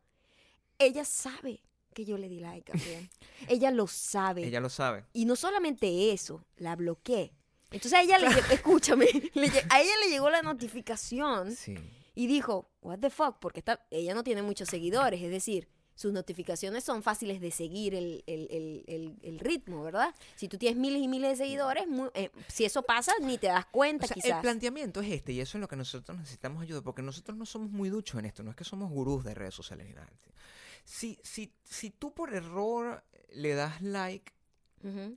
[0.79, 1.61] Ella sabe
[1.93, 3.09] que yo le di like, Gabriel.
[3.47, 4.45] ella lo sabe.
[4.47, 5.05] Ella lo sabe.
[5.13, 7.33] Y no solamente eso, la bloqueé.
[7.71, 11.75] Entonces a ella le escúchame, le a ella le llegó la notificación Sí.
[12.15, 15.67] y dijo, what the fuck, porque está, ella no tiene muchos seguidores, es decir,
[15.99, 20.15] sus notificaciones son fáciles de seguir el, el- el- ritmo, ¿verdad?
[20.37, 23.47] Si tú tienes miles y miles de seguidores, mu- eh, si eso pasa, ni te
[23.47, 24.41] das cuenta O sea, el quizás.
[24.41, 27.69] planteamiento es este, y eso es lo que nosotros necesitamos ayuda, porque nosotros no somos
[27.69, 30.09] muy duchos en esto, no es que somos gurús de redes sociales ni nada.
[30.85, 34.31] Si, si, si tú por error le das like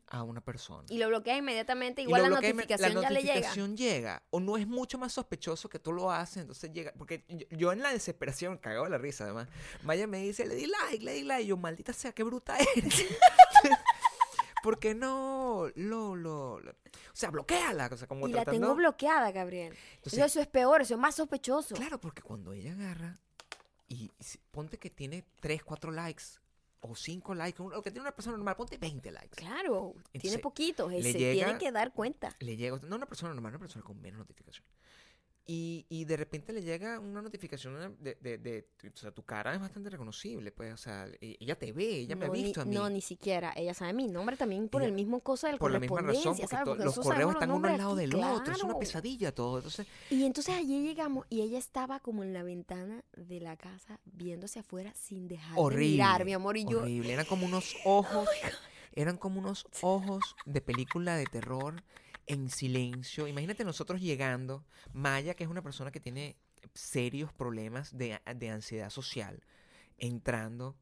[0.08, 3.34] A una persona, Y lo bloquea inmediatamente, igual la notificación la ya le llega.
[3.34, 4.22] notificación llega.
[4.30, 6.92] O no es mucho más sospechoso que tú lo haces, entonces llega.
[6.98, 9.48] Porque yo, yo en la desesperación, cagado de la risa además,
[9.82, 11.44] Maya me dice, le di like, le di like.
[11.44, 13.04] Y yo, maldita sea, qué bruta eres.
[14.62, 16.74] ¿Por qué no lo, lo, lo- O
[17.14, 17.88] sea, bloqueala.
[17.92, 19.76] O sea, como Y la tengo bloqueada, Gabriel.
[19.96, 21.74] Entonces, eso es peor, eso es más sospechoso.
[21.74, 23.18] Claro, porque cuando ella agarra
[23.88, 24.10] y
[24.52, 26.22] ponte que tiene 3, 4 likes
[26.84, 29.36] o 5 likes, lo que tiene una persona normal, ponte 20 likes.
[29.36, 32.34] Claro, tiene Entonces, poquitos, le se llega- tiene que dar cuenta.
[32.40, 34.66] le llega, no una persona normal, una persona con menos notificación.
[35.44, 39.52] Y, y de repente le llega una notificación de, de, de- o sea, tu cara
[39.52, 42.60] es bastante reconocible, pues, o sea, e- ella te ve, ella me ha ni- visto
[42.60, 42.72] a mí.
[42.76, 43.52] No, ni siquiera.
[43.56, 46.06] Ella sabe mi nombre también por Ella- el mismo cosa del por la misma razón,
[46.36, 46.64] correspondencia, porque, ¿sabes?
[46.64, 49.56] to- Porque los correos están uno al lado aquí, del otro, es una pesadilla todo.
[49.56, 53.98] Entonces, Y entonces allí llegamos y ella estaba como en la ventana de la casa
[54.04, 55.86] viéndose afuera sin dejar horrible.
[55.86, 56.56] de mirar, mi amor.
[56.56, 58.28] Y yo, horrible, eran como unos ojos,
[58.94, 61.82] eran como unos ojos de película de terror
[62.26, 63.26] en silencio.
[63.26, 66.36] Imagínate nosotros llegando, Maya, que es una persona que tiene
[66.74, 69.42] serios problemas de, de ansiedad social,
[69.98, 70.76] entrando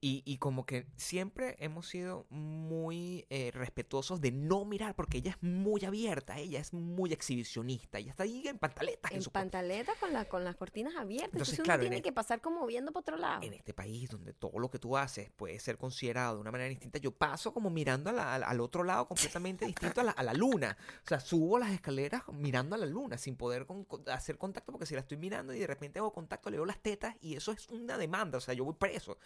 [0.00, 5.32] y, y como que siempre hemos sido muy eh, respetuosos de no mirar, porque ella
[5.32, 9.10] es muy abierta, ella es muy exhibicionista, ella está ahí en pantaletas.
[9.12, 11.32] En su- pantaleta con, la, con las cortinas abiertas.
[11.32, 13.42] Entonces, Entonces, claro, uno en tiene el- que pasar como viendo por otro lado.
[13.42, 16.68] en este país donde todo lo que tú haces puede ser considerado de una manera
[16.68, 20.10] distinta, yo paso como mirando a la- al, al otro lado completamente distinto a la,
[20.12, 20.76] a la luna.
[21.04, 24.70] O sea, subo las escaleras mirando a la luna sin poder con- con- hacer contacto
[24.72, 27.34] porque si la estoy mirando y de repente hago contacto, le veo las tetas y
[27.34, 28.38] eso es una demanda.
[28.38, 29.18] O sea, yo voy preso.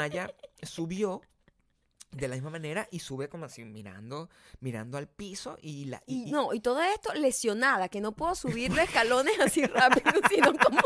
[0.00, 1.20] Maya subió
[2.12, 4.30] de la misma manera y sube como así mirando
[4.60, 8.12] mirando al piso y la Y, y- y- no, y todo esto lesionada, que no
[8.12, 10.80] puedo subir de escalones así rápido, sino como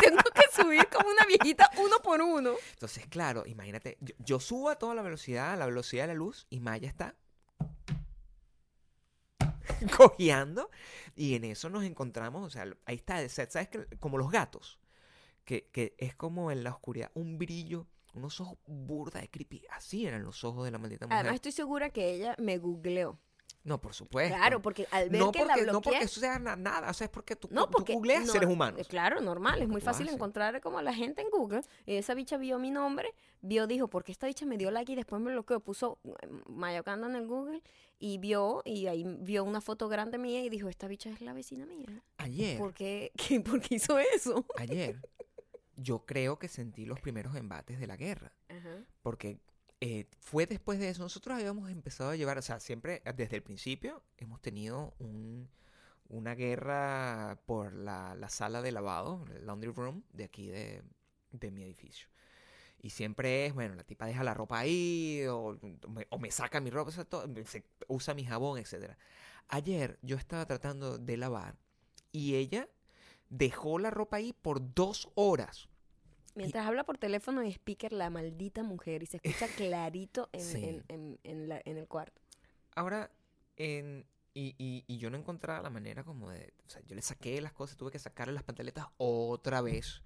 [0.00, 2.54] tengo que subir como una viejita uno por uno.
[2.72, 6.14] Entonces, claro, imagínate, yo, yo subo a toda la velocidad, a la velocidad de la
[6.14, 7.14] luz, y Maya está
[9.96, 10.70] cojeando,
[11.14, 13.68] y en eso nos encontramos, o sea, ahí está, ¿sabes?
[13.68, 14.78] que Como los gatos,
[15.44, 20.06] que, que es como en la oscuridad, un brillo, unos ojos burda de creepy, así
[20.06, 21.18] eran los ojos de la maldita mujer.
[21.20, 23.18] Además, estoy segura que ella me googleó.
[23.64, 24.34] no, por supuesto.
[24.36, 26.04] Claro, porque al ver no que porque, la no porque bloqueé...
[26.06, 28.48] eso sea na- nada, o sea, es porque tú, No, tú porque googleas no- seres
[28.48, 28.88] eh, humanos.
[28.88, 30.16] Claro, normal, es muy fácil haces.
[30.16, 31.62] encontrar como a la gente en Google.
[31.86, 35.22] Esa bicha vio mi nombre, vio, dijo, porque esta bicha me dio like y después
[35.22, 37.62] me bloqueó, puso eh, Mayocando en el Google
[38.00, 41.32] y vio, y ahí vio una foto grande mía y dijo, esta bicha es la
[41.32, 42.02] vecina mía.
[42.18, 44.44] Ayer, ¿Por qué, qué- por qué hizo eso?
[44.58, 45.00] ayer,
[45.76, 48.32] yo creo que sentí los primeros embates de la guerra.
[48.48, 48.84] Ajá.
[49.02, 49.40] porque
[49.80, 53.42] eh, fue después de eso, nosotros habíamos empezado a llevar, o sea, siempre desde el
[53.42, 55.50] principio hemos tenido un,
[56.08, 60.84] una guerra por la, la sala de lavado, el laundry room de aquí de,
[61.32, 62.06] de mi edificio.
[62.80, 65.58] Y siempre es, bueno, la tipa deja la ropa ahí, o
[65.88, 68.94] me, o me saca mi ropa, o sea, todo, se usa mi jabón, etc.
[69.48, 71.56] Ayer yo estaba tratando de lavar
[72.12, 72.68] y ella
[73.32, 75.68] dejó la ropa ahí por dos horas.
[76.34, 80.64] Mientras habla por teléfono y speaker la maldita mujer y se escucha clarito en, Sí.
[80.64, 82.20] en- en- en la- en el cuarto.
[82.74, 83.10] Ahora,
[83.56, 86.54] en, y, y, y yo no encontraba la manera como de...
[86.66, 90.02] O sea, yo le saqué las cosas, tuve que sacarle las pantaletas otra vez.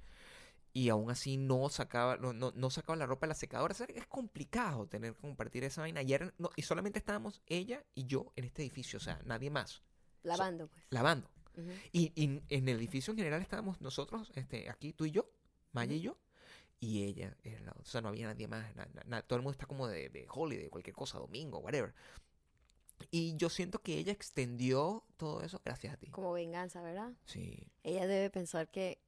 [0.72, 3.72] Y aún así no sacaba, no, no, no sacaba la ropa de la secadora.
[3.72, 6.00] O sea, es complicado tener que compartir esa vaina.
[6.00, 8.98] Ayer, no, y solamente estábamos ella y yo en este edificio.
[8.98, 9.82] O sea, nadie más.
[10.22, 10.84] Lavando, pues.
[10.90, 11.30] Lavando.
[11.56, 11.70] Ujú.
[11.92, 15.28] Y, y en el edificio en general estábamos nosotros, este, aquí tú y yo,
[15.72, 16.16] Maya y yo,
[16.80, 17.36] y ella.
[17.42, 18.74] era la- o sea, no había nadie más.
[18.76, 21.94] na- na- na- todo el mundo está como de, de holiday, cualquier cosa, domingo, whatever.
[23.10, 26.08] Y yo siento que ella extendió todo eso gracias a ti.
[26.10, 27.12] Como venganza, ¿verdad?
[27.26, 27.68] Sí.
[27.82, 28.98] Ella debe pensar que.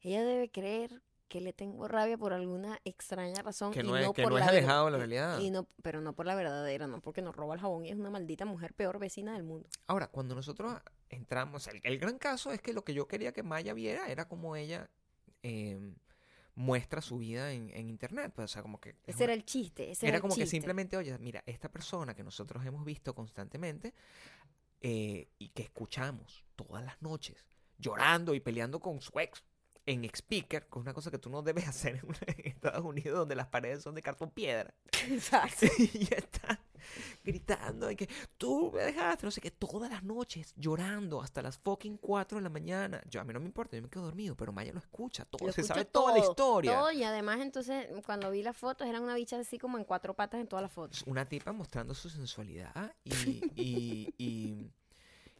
[0.00, 3.72] Ella debe creer que le tengo rabia por alguna extraña razón.
[3.72, 5.40] Que y no es, que por no es la alejado de la realidad.
[5.40, 7.96] Y no, pero no por la verdadera, no porque nos roba el jabón y es
[7.96, 9.68] una maldita mujer peor vecina del mundo.
[9.86, 10.80] Ahora, cuando nosotros
[11.14, 14.26] entramos, el, el gran caso es que lo que yo quería que Maya viera era
[14.28, 14.90] como ella
[15.42, 15.78] eh,
[16.54, 18.32] muestra su vida en, en internet.
[18.34, 19.90] Pues, o sea, como que es Ese una- era el chiste.
[19.90, 23.94] Ese Era era, como que simplemente, oye, mira, esta persona que nosotros hemos visto constantemente
[24.80, 27.44] eh, y que escuchamos todas las noches
[27.78, 29.42] llorando y peleando con su ex
[29.86, 33.34] en speaker, que es una cosa que tú no debes hacer en Estados Unidos donde
[33.34, 34.74] las paredes son de cartón piedra.
[35.08, 35.66] Exacto.
[35.78, 36.60] y ya está
[37.22, 41.58] gritando de que tú me dejaste, no sé qué, todas las noches llorando hasta las
[41.58, 43.00] fucking 4 de la mañana.
[43.08, 45.46] Yo a mí no me importa, yo me quedo dormido, pero Maya lo escucha, todo,
[45.46, 46.78] Lo se sabe toda la historia.
[46.78, 50.14] Todo, y además, entonces, cuando vi las fotos, eran una bicha así como en cuatro
[50.14, 51.02] patas en todas las fotos.
[51.06, 53.10] una tipa mostrando su sensualidad y,
[53.56, 54.70] y, y,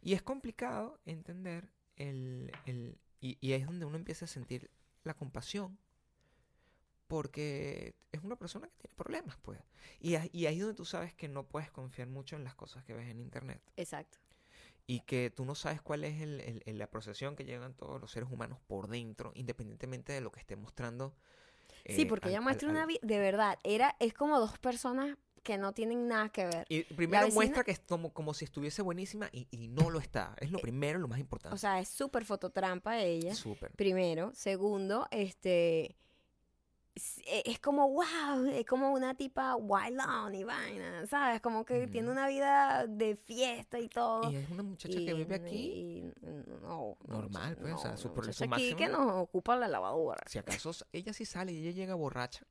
[0.01, 4.69] y es complicado entender el, el y, y ahí es donde uno empieza a sentir
[5.03, 5.77] la compasión
[7.07, 9.59] porque es una persona que tiene problemas pues
[9.99, 12.83] y, y ahí es donde tú sabes que no puedes confiar mucho en las cosas
[12.83, 14.17] que ves en internet Exacto.
[14.87, 17.99] y que tú no sabes cuál es el, el- el- la procesión que llegan todos
[18.01, 21.13] los seres humanos por dentro independientemente de lo que esté mostrando
[21.87, 24.57] Sí, eh, porque al- ella muestra al- una vida, de verdad, era, es como dos
[24.59, 26.65] personas que no tienen nada que ver.
[26.69, 29.99] Y primero vecina- muestra que es como, como si estuviese buenísima y, y no lo
[29.99, 30.35] está.
[30.39, 31.53] Es lo primero y lo más importante.
[31.53, 33.35] O sea, es súper fototrampa ella.
[33.35, 33.69] Súper.
[33.73, 34.31] Primero.
[34.33, 35.95] Segundo, este.
[36.95, 41.41] Es, e- es como, wow, es como una tipa wildon y vaina, ¿sabes?
[41.41, 44.31] Como que tiene una vida de fiesta y todo.
[44.31, 45.55] Y es una muchacha que vive aquí.
[45.57, 48.09] y no, no, Normal, pues, o sea, su-
[48.55, 50.23] aquí que nos ocupa la lavadora.
[50.27, 52.45] Si acaso ella sí sale y ella llega borracha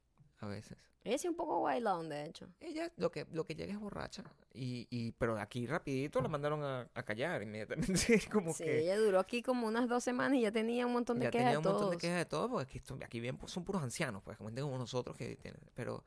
[0.45, 0.77] a veces.
[1.03, 2.49] Ella sí un poco wildon, de hecho.
[2.61, 4.25] Ella lo que, lo que llega es borracha.
[4.55, 8.23] Y, y, pero aquí rapidito la mandaron a, a callar inmediatamente.
[8.33, 11.19] como Sí, que ella duró aquí como unas dos semanas y ya tenía un montón
[11.19, 13.21] de ya quejas tenía de un montón de quejas de todo, porque aquí, esto- aquí
[13.21, 15.61] bien pues, son puros ancianos, pues como como nosotros que tienen.
[15.75, 16.05] Pero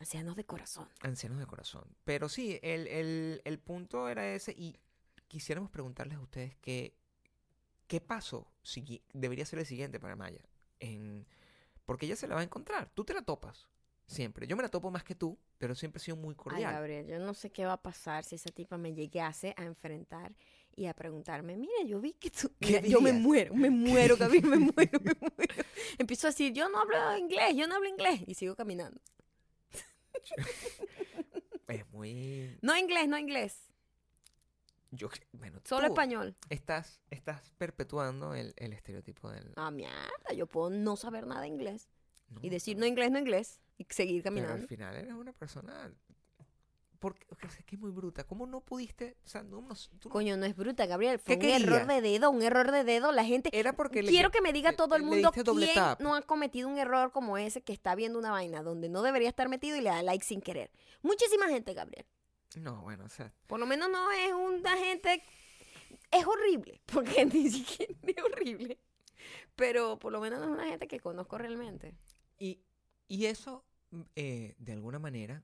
[0.00, 0.88] Ancianos de corazón.
[1.02, 1.84] ancianos de corazón.
[2.04, 4.80] Pero sí, el, el- el punto era ese y
[5.28, 6.96] quisiéramos preguntarles a ustedes qué,
[7.86, 10.42] qué paso sigui- debería ser el siguiente para Maya.
[10.80, 11.24] En,
[11.84, 12.90] porque ella se la va a encontrar.
[12.94, 13.68] Tú te la topas.
[14.06, 14.46] Siempre.
[14.46, 16.72] Yo me la topo más que tú, pero siempre he sido muy Ay, cordial.
[16.74, 20.34] Gabriel, yo no sé qué va a pasar si esa tipa me llegase a enfrentar
[20.76, 22.50] y a preguntarme, mira, yo vi que tú...
[22.60, 25.64] ¿Qué Mira, yo me muero, me muero, Gabriel, me muero, me muero.
[25.96, 28.20] Empiezo a decir, yo no hablo inglés, yo no hablo inglés.
[28.26, 29.00] Y sigo caminando.
[31.68, 32.58] es muy...
[32.60, 33.73] No inglés, no inglés.
[34.96, 36.36] Yo, bueno, Solo español.
[36.50, 39.52] Estás, estás perpetuando el, el estereotipo del...
[39.56, 41.88] Ah, mierda, yo puedo no saber nada de inglés.
[42.28, 43.60] no, Y decir, no, inglés, no inglés.
[43.76, 44.66] Y seguir Pero al caminando.
[44.68, 45.92] final eres una persona...
[47.00, 48.24] Porque, o sea, es que es muy bruta.
[48.24, 49.18] ¿Cómo no pudiste...?
[49.24, 51.18] O sea, no, no- tú Coño, no es bruta, Gabriel.
[51.18, 53.12] Fue un ¿Qué error de dedo, un error de dedo.
[53.12, 53.50] La gente...
[53.52, 54.02] Era porque...
[54.02, 56.00] le- Quiero que me diga le- todo el le mundo quién tap.
[56.00, 59.28] no ha cometido un error como ese que está viendo una vaina donde no debería
[59.28, 60.70] estar metido y le da like sin querer.
[61.02, 62.06] Muchísima gente, Gabriel.
[62.56, 63.32] No, bueno, o sea...
[63.46, 65.22] Por lo menos no es una gente...
[66.10, 68.78] Es horrible, porque ni siquiera es horrible.
[69.56, 71.94] Pero por lo menos no es una gente que conozco realmente.
[72.38, 72.60] Y,
[73.08, 75.42] y eso, mm, eh, de alguna manera,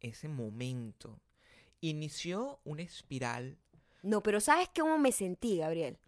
[0.00, 1.20] ese momento,
[1.80, 3.58] inició una espiral.
[4.02, 5.98] No, pero ¿sabes cómo me sentí, Gabriel?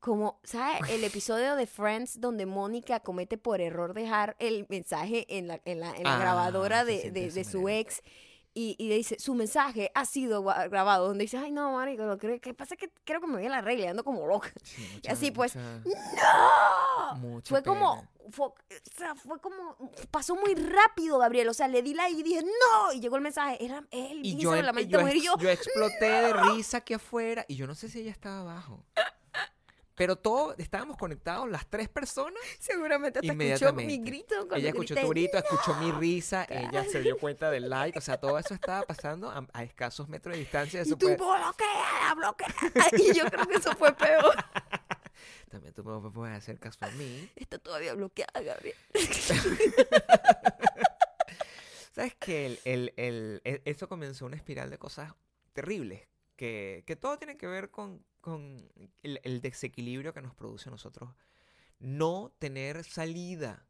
[0.00, 0.90] Como, ¿sabes?
[0.90, 5.80] El episodio de Friends donde Mónica comete por error dejar el mensaje en la, en
[5.80, 7.80] la, en la Ah, grabadora de, de- de de su manera.
[7.80, 8.02] ex
[8.60, 11.06] y, y dice, su mensaje ha sido grabado.
[11.06, 13.50] Donde dice, ay, no, marico, lo creo, que pasa que creo que me voy a
[13.50, 14.50] la regla, y ando como loca.
[14.64, 17.14] Sí, Y así, pues, mucha- ¡No!
[17.16, 18.54] mucha Fue como, fue, o
[18.96, 19.76] sea, fue como,
[20.10, 21.48] pasó muy rápido, Gabriel.
[21.48, 23.64] O sea, le di like y dije, no, y llegó el mensaje.
[23.64, 26.94] Era él, Y yo, la maldita yo mujer y yo, yo exploté de risa aquí
[26.94, 28.84] afuera y yo no sé si ella estaba abajo.
[29.98, 32.40] Pero todos estábamos conectados, las tres personas.
[32.60, 34.48] seguramente hasta escuchó mi grito.
[34.54, 37.98] ella escuchó grité, tu grito, escuchó mi risa, ella se dio cuenta del like.
[37.98, 40.78] O sea, todo eso estaba pasando a, a escasos metros de distancia.
[40.78, 42.54] Y Eso tú fue- bloquea, bloquea.
[42.98, 44.34] Y yo creo que eso fue peor.
[45.50, 47.28] También tú me puedes hacer caso a mí.
[47.34, 48.76] Está todavía bloqueada, Gabriel.
[51.92, 55.12] ¿Sabes que el, el, el- e- esto comenzó una espiral de cosas
[55.52, 56.02] terribles?
[56.38, 58.70] Que, que todo tiene que ver con, con
[59.02, 61.10] el, el desequilibrio que nos produce a nosotros
[61.80, 63.66] no tener salida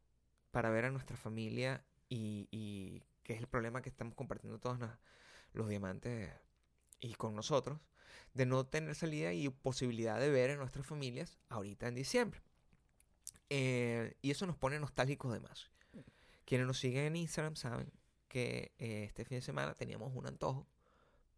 [0.51, 4.77] para ver a nuestra familia y, y que es el problema que estamos compartiendo todos
[4.77, 4.97] nos-
[5.53, 6.31] los diamantes
[6.99, 7.79] y con nosotros,
[8.35, 12.41] de no tener salida y posibilidad de ver a nuestras familias ahorita en diciembre.
[13.49, 15.71] Eh, y eso nos pone nostálgicos de más.
[16.45, 17.91] Quienes nos siguen en Instagram saben
[18.27, 20.67] que eh, este fin de semana teníamos un antojo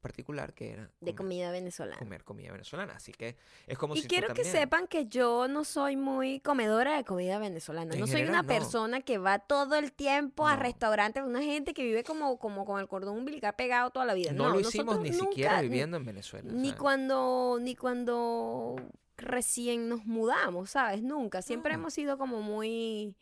[0.01, 1.97] particular que era De comida venezolana.
[1.97, 2.93] comer comida venezolana.
[2.95, 3.37] Así que
[3.67, 7.05] es como Y si quiero que también- sepan que yo no soy muy comedora de
[7.05, 7.93] comida venezolana.
[7.93, 8.47] En no soy una no.
[8.47, 11.23] persona que va todo el tiempo a restaurantes.
[11.23, 14.31] Una gente que vive como, como con el cordón umbilical pegado toda la vida.
[14.33, 16.51] No, No, lo hicimos ni siquiera viviendo en Venezuela.
[16.51, 18.75] Ni cuando, ni cuando
[19.17, 21.03] recién nos mudamos, ¿sabes?
[21.03, 21.41] Nunca.
[21.41, 23.15] Siempre hemos sido como muy.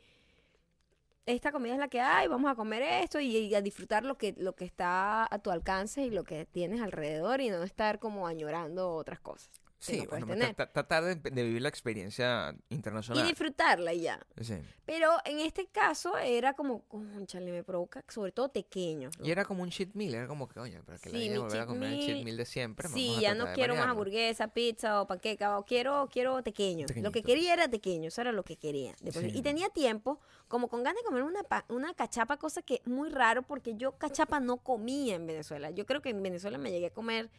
[1.29, 4.17] Esta comida es la que hay, vamos a comer esto y, y a disfrutar lo
[4.17, 7.99] que, lo que está a tu alcance y lo que tienes alrededor y no estar
[7.99, 9.68] como añorando otras cosas.
[9.79, 10.55] Sí, bueno, tener.
[10.55, 13.25] tra- tra- tratar de, de vivir la experiencia Y internacional.
[13.25, 14.19] disfrutarla y ya.
[14.41, 14.55] Sí.
[14.85, 19.09] Pero en este caso era como, conchale, me provoca, sobre todo pequeño.
[19.23, 21.61] Y era como un cheat meal, era como que, oye, para que Sí, la volver
[21.61, 22.89] a comer el cheat meal- de siempre.
[22.89, 26.85] Sí, ya no quiero más hamburguesa, pizza o panqueca, o quiero, quiero tequeño.
[26.97, 28.93] Lo que quería era tequeño, eso era lo que quería.
[29.11, 29.31] sí.
[29.33, 33.09] Y tenía tiempo, como con ganas de comer una, pa- una cachapa, cosa que muy
[33.09, 35.69] raro porque yo cachapa no comía en Venezuela.
[35.71, 37.29] Yo creo que en Venezuela me llegué a comer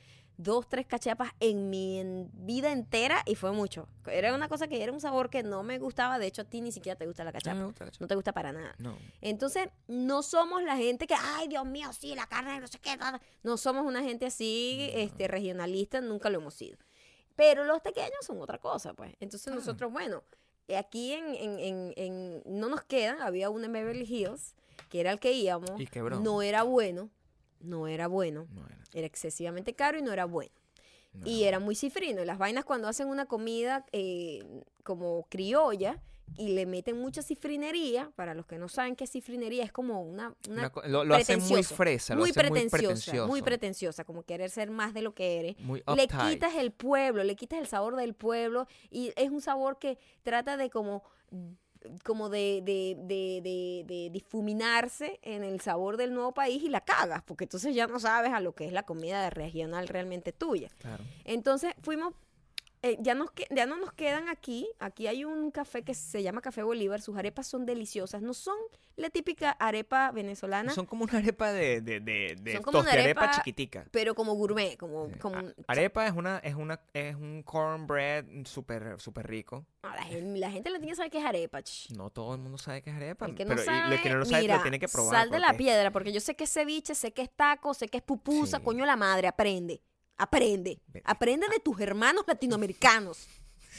[0.43, 3.89] dos, tres cachapas en mi en- vida entera y fue mucho.
[4.07, 6.61] Era una cosa que era un sabor que no me gustaba, de hecho a ti
[6.61, 7.65] ni siquiera te gusta la No me cachapa.
[7.65, 8.75] gusta la No te gusta para nada.
[8.79, 8.97] No.
[9.21, 12.97] Entonces, no somos la gente que, ay, Dios mío, sí, la carne, no sé qué.
[12.97, 13.21] ta".
[13.43, 16.79] No somos una gente así, este, regionalista, nunca lo hemos sido.
[17.37, 19.13] Pero los pequeños son otra cosa, pues.
[19.21, 19.61] Entonces, Claro.
[19.61, 20.23] nosotros, bueno,
[20.77, 24.55] aquí en, en, en, no nos queda, había uno en Beverly Hills,
[24.89, 25.81] que era el que íbamos.
[25.81, 26.21] Y quebró.
[26.21, 27.09] No era bueno,
[27.61, 28.47] no era bueno.
[28.51, 28.79] No era.
[28.93, 30.53] Era excesivamente caro y no era bueno.
[31.13, 32.23] no Y era muy cifrino.
[32.23, 34.45] Y las vainas cuando hacen una comida eh,
[34.83, 36.03] como criolla
[36.37, 40.03] y le meten mucha cifrinería, para los que no saben qué es cifrinería, es como
[40.03, 40.35] una...
[40.49, 44.51] una lo lo hacen muy fresa, lo muy hacen muy pretenciosa, muy pretenciosa, como querer
[44.51, 45.59] ser más de lo que eres.
[45.61, 49.79] Muy Le quitas el pueblo, le quitas el sabor del pueblo y es un sabor
[49.79, 51.03] que trata de como
[52.05, 56.81] como de, de, de, de, de difuminarse en el sabor del nuevo país y la
[56.81, 60.69] cagas, porque entonces ya no sabes a lo que es la comida regional realmente tuya.
[60.79, 61.05] Claro.
[61.25, 62.15] Entonces fuimos
[62.83, 64.69] eh, ya, nos que- ya no nos quedan aquí.
[64.79, 67.01] Aquí hay un café que se llama Café Bolívar.
[67.01, 68.23] Sus arepas son deliciosas.
[68.23, 68.57] No son
[68.97, 72.93] la típica arepa venezolana, Son como una arepa de, de, de, de Son como una
[72.93, 73.87] arepa- chiquitica.
[73.91, 75.19] pero como gourmet, como, Sí.
[75.19, 79.65] como A- arepa es una es una es un cornbread súper súper rico.
[79.83, 81.63] La, gen- la gente la tiene que es arepa.
[81.63, 81.91] ch.
[81.97, 84.11] No todo el mundo sabe que es arepa, El que no pero sabe, el que
[84.11, 85.15] no lo sabe mira, lo tiene que probar.
[85.15, 87.89] sal de la piedra, porque yo sé que es ceviche, sé que es taco, sé
[87.89, 88.63] que es pupusa, Sí.
[88.65, 89.81] coño la madre, aprende.
[90.21, 90.79] Aprende.
[91.05, 93.27] Aprende de tus hermanos latinoamericanos.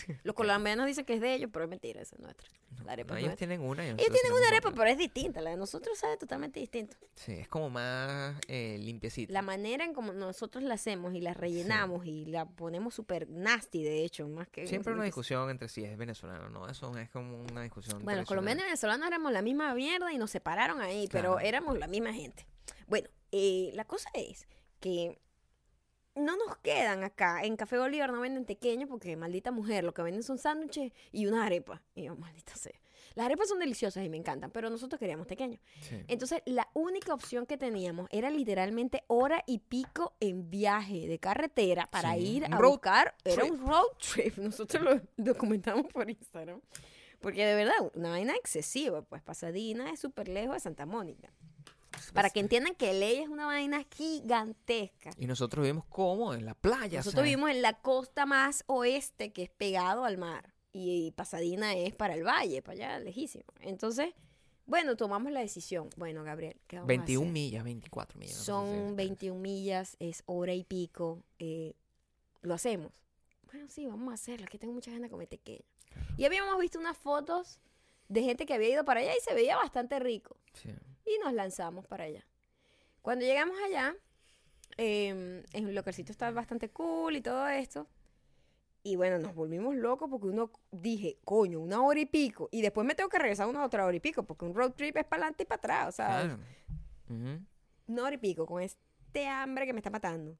[0.23, 2.47] Los colombianos dicen que es de ellos, pero es mentira, esa es nuestra.
[2.83, 3.47] La arepa No, ellos nuestra.
[3.47, 3.85] tienen una.
[3.85, 4.79] Ellos tienen una arepa, otra.
[4.79, 5.41] pero es distinta.
[5.41, 6.97] La de nosotros sabe totalmente distinto.
[7.13, 9.31] Sí, es como más eh, limpiecita.
[9.31, 13.83] La manera en como nosotros la hacemos y la rellenamos y la ponemos súper nasty,
[13.83, 14.65] de hecho, más que...
[14.65, 16.67] Siempre una discusión entre si es venezolano no.
[16.67, 18.03] Eso es como una discusión.
[18.03, 21.87] Bueno, colombianos y venezolanos éramos la misma mierda y nos separaron ahí, pero éramos la
[21.87, 22.47] misma gente.
[22.87, 24.47] Bueno, eh, la cosa es
[24.79, 25.19] que
[26.15, 27.43] no nos quedan acá.
[27.43, 31.25] En Café Bolívar no venden pequeños porque maldita mujer, lo que venden son sándwiches y
[31.25, 31.81] una arepa.
[31.95, 32.73] Y yo, maldita sea.
[33.15, 35.59] Las arepas son deliciosas y me encantan, pero nosotros queríamos pequeños.
[35.81, 35.97] Sí.
[36.07, 41.87] Entonces, la única opción que teníamos era literalmente hora y pico en viaje de carretera
[41.91, 43.13] para Sí, ir un a buscar.
[43.25, 43.51] Era trip.
[43.53, 44.37] un road trip.
[44.37, 46.61] Nosotros lo documentamos por Instagram.
[47.19, 49.01] Porque de verdad, una vaina excesiva.
[49.01, 51.33] Pues Pasadena es súper lejos de Santa Mónica.
[52.13, 55.11] Para que entiendan que Ley es una vaina gigantesca.
[55.17, 56.99] Y nosotros vivimos como en la playa.
[56.99, 57.29] Nosotros ¿sabes?
[57.29, 60.53] vivimos en la costa más oeste, que es pegado al mar.
[60.73, 63.43] Y Pasadena es para el valle, para allá, lejísimo.
[63.59, 64.13] Entonces,
[64.65, 65.89] bueno, tomamos la decisión.
[65.97, 67.33] Bueno, Gabriel, ¿qué vamos a 21 hacer?
[67.33, 68.35] millas, 24 millas.
[68.37, 71.23] Son si- 21 millas, es hora y pico.
[71.39, 71.73] eh,
[72.41, 72.91] ¿Lo hacemos?
[73.51, 74.45] Bueno, sí, vamos a hacerlo.
[74.47, 75.65] Aquí tengo mucha ganas de comer tequeño.
[76.17, 77.59] Y habíamos visto unas fotos
[78.07, 80.37] de gente que había ido para allá y se veía bastante rico.
[80.53, 80.69] Sí.
[81.11, 82.25] Y nos lanzamos para allá.
[83.01, 83.95] Cuando llegamos allá,
[84.77, 87.87] eh, el localcito estaba bastante cool y todo esto.
[88.83, 92.49] Y bueno, nos volvimos locos porque uno dije, coño, una hora y pico.
[92.51, 94.97] Y después me tengo que regresar una otra hora y pico porque un road trip
[94.97, 95.87] es para adelante y para atrás.
[95.89, 96.39] O sea, Claro.
[97.87, 100.37] Una hora y pico con este hambre que me está matando.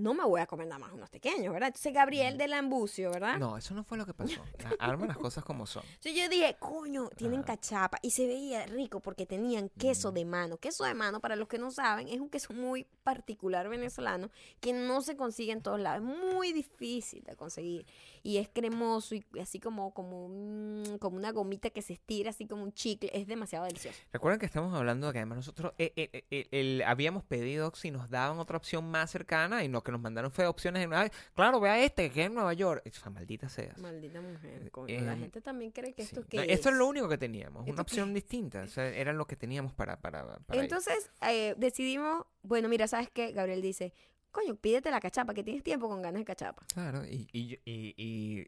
[0.00, 1.68] No me voy a comer nada más unos pequeños, ¿verdad?
[1.68, 3.38] Entonces Gabriel del Ambucio, ¿verdad?
[3.38, 4.42] No, eso no fue lo que pasó.
[4.58, 5.82] La- Arman las cosas como son.
[5.96, 7.98] Entonces yo dije, coño, tienen cachapa.
[8.02, 10.14] Y se veía rico porque tenían queso Ujú.
[10.16, 10.56] de mano.
[10.56, 14.30] Queso de mano, para los que no saben, es un queso muy particular venezolano
[14.60, 16.02] que no se consigue en todos lados.
[16.08, 17.86] Es muy difícil de conseguir.
[18.22, 22.46] Y es cremoso y así como, como, un- como una gomita que se estira, así
[22.46, 23.10] como un chicle.
[23.14, 23.96] Es demasiado delicioso.
[24.12, 27.72] Recuerden que estamos hablando de que además nosotros eh, eh, eh, eh, el- habíamos pedido
[27.74, 30.92] si nos daban otra opción más cercana y lo que nos mandaron fue opciones en,
[30.92, 32.82] "Ay, claro, vea este que es en Nueva York.
[32.86, 33.74] O sea, maldita sea.
[33.78, 34.70] Maldita mujer.
[34.70, 35.00] coño.
[35.00, 36.08] la Eh, gente también cree que Sí.
[36.08, 38.62] esto No, que esto es lo único que teníamos, ¿Esto una opción distinta.
[38.62, 40.60] O sea, era lo que teníamos para, para, para.
[40.60, 43.32] Entonces eh, decidimos, bueno, mira, ¿sabes qué?
[43.32, 43.92] Gabriel dice,
[44.30, 46.64] coño, pídete la cachapa, que tienes tiempo con ganas de cachapa.
[46.72, 48.46] Claro, y, y, yo- y- y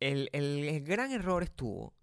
[0.00, 1.94] el, el- el gran error estuvo,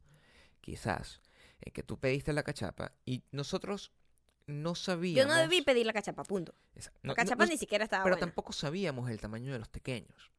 [0.61, 1.21] quizás,
[1.61, 3.91] en que tú pediste la cachapa y nosotros
[4.45, 5.33] no Yo sabíamos...
[5.35, 6.53] no debí pedir la cachapa, punto.
[6.75, 8.27] Esa- La no- cachapa no- ni siquiera estaba Pero buena.
[8.27, 10.31] tampoco sabíamos el tamaño de los pequeños.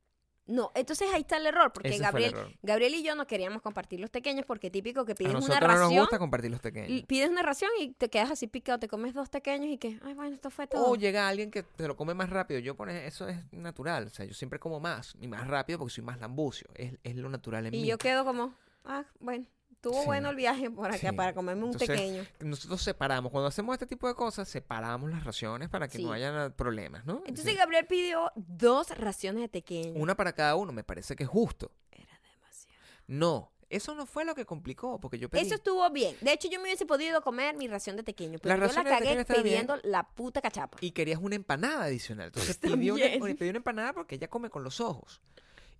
[0.49, 2.53] No, entonces ahí está el error, porque Ese Gabriel, error.
[2.63, 5.61] Gabriel y yo no queríamos compartir los pequeños porque típico que A pides una nosotros
[5.61, 7.03] no nos ración, gusta compartir los y pequeños.
[7.07, 10.15] pides una ración y te quedas así picado, te comes dos pequeños y que, ay,
[10.15, 10.87] bueno, esto fue todo.
[10.91, 12.61] O llega alguien que te lo come más rápido.
[12.61, 14.07] Yo pone eso es natural.
[14.07, 16.67] O sea, yo siempre como más y más rápido porque soy más lambucio.
[16.75, 17.87] Es, es lo natural en y mí.
[17.87, 18.55] yo quedo como,
[18.87, 19.45] ah, bueno,
[19.79, 20.07] estuvo Sí.
[20.07, 21.17] bueno el viaje por acá Sí.
[21.17, 22.25] para comerme un Entonces, pequeño.
[22.41, 23.31] Nosotros separamos.
[23.33, 26.05] Cuando hacemos este tipo de cosas, separamos las raciones para que Sí.
[26.05, 27.23] no haya problemas, ¿no?
[27.27, 30.01] Entonces Gabriel pidió dos raciones de pequeño.
[30.01, 31.71] una para cada uno me parece que es justo.
[31.93, 32.79] Era demasiado.
[33.07, 35.43] No, eso no fue lo que complicó, porque yo pedí.
[35.43, 36.17] Eso estuvo bien.
[36.23, 38.85] De hecho, yo me hubiese podido comer mi ración de tequeño, pero yo la ración
[38.85, 39.27] de cagué bien.
[39.43, 40.79] pidiendo la puta cachapa.
[40.81, 42.27] Y querías una empanada adicional.
[42.29, 42.57] Entonces
[42.91, 43.05] pidió una,
[43.37, 45.21] pidió una empanada porque ella come con los ojos.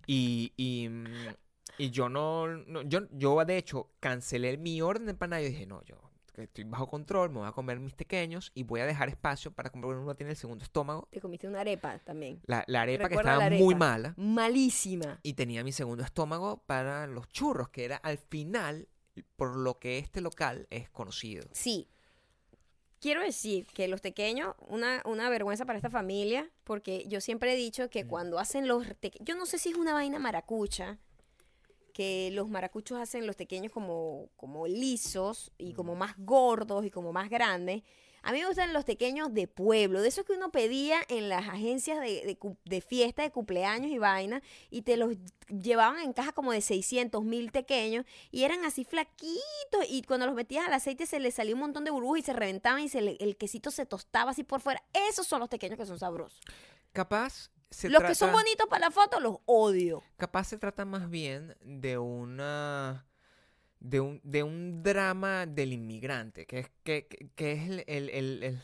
[0.07, 1.05] Y, y, mm,
[1.79, 5.65] y yo no, no- yo, yo de hecho cancelé mi orden de empanada y dije,
[5.65, 5.95] no, yo
[6.35, 9.69] estoy bajo control, me voy a comer mis pequeños y voy a dejar espacio para
[9.71, 11.07] comer uno tiene el segundo estómago.
[11.11, 12.39] Te comiste una arepa también.
[12.45, 14.13] La, la arepa que estaba muy mala.
[14.15, 15.19] Malísima.
[15.21, 18.87] Y tenía mi segundo estómago para los churros, que era al final
[19.35, 21.45] por lo que este local es conocido.
[21.51, 21.89] Sí.
[23.01, 27.55] Quiero decir que los pequeños, una, una vergüenza para esta familia, porque yo siempre he
[27.57, 28.85] dicho que cuando hacen los...
[29.21, 30.97] Yo no sé si es una vaina maracucha,
[31.89, 37.11] que los maracuchos hacen los pequeños como, como lisos y como más gordos y como
[37.13, 37.83] más grandes.
[38.21, 41.47] A mí me gustan los pequeños de pueblo, de esos que uno pedía en las
[41.47, 45.15] agencias de, de, de fiesta, de cumpleaños y vaina, y te los
[45.47, 50.35] llevaban en cajas como de 600 mil pequeños, y eran así flaquitos, y cuando los
[50.35, 52.99] metías al aceite se les salía un montón de burbujas y se reventaban y se
[52.99, 54.83] le- el quesito se tostaba así por fuera.
[55.09, 56.41] Esos son los pequeños que son sabrosos.
[56.91, 60.03] Capaz se Los que son trata- bonitos para la foto los odio.
[60.17, 63.05] Capaz se trata más bien de una.
[63.79, 68.43] de un, de un drama del inmigrante, que es, que, que- es el, el- el-
[68.43, 68.61] el-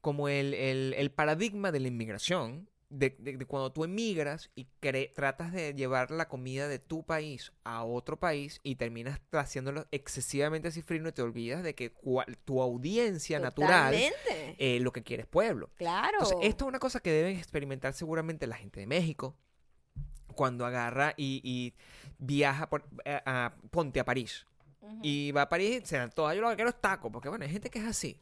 [0.00, 2.68] como el, el- el paradigma de la inmigración.
[2.88, 7.04] De, de- de cuando tú emigras y cre- tratas de llevar la comida de tu
[7.04, 11.92] país a otro país y terminas haciéndolo excesivamente cifrino y te olvidas de que
[12.44, 13.92] tu audiencia natural
[14.58, 15.70] eh, lo que quiere es pueblo.
[15.74, 16.18] Claro.
[16.20, 19.36] Entonces, esto es una cosa que deben experimentar seguramente la gente de México
[20.34, 21.74] cuando agarra y, y
[22.18, 24.46] viaja por, eh, a, ponte a París.
[25.02, 27.44] Y va a París, se dan todo, yo lo que quiero es taco, porque bueno,
[27.44, 28.20] hay gente que es así.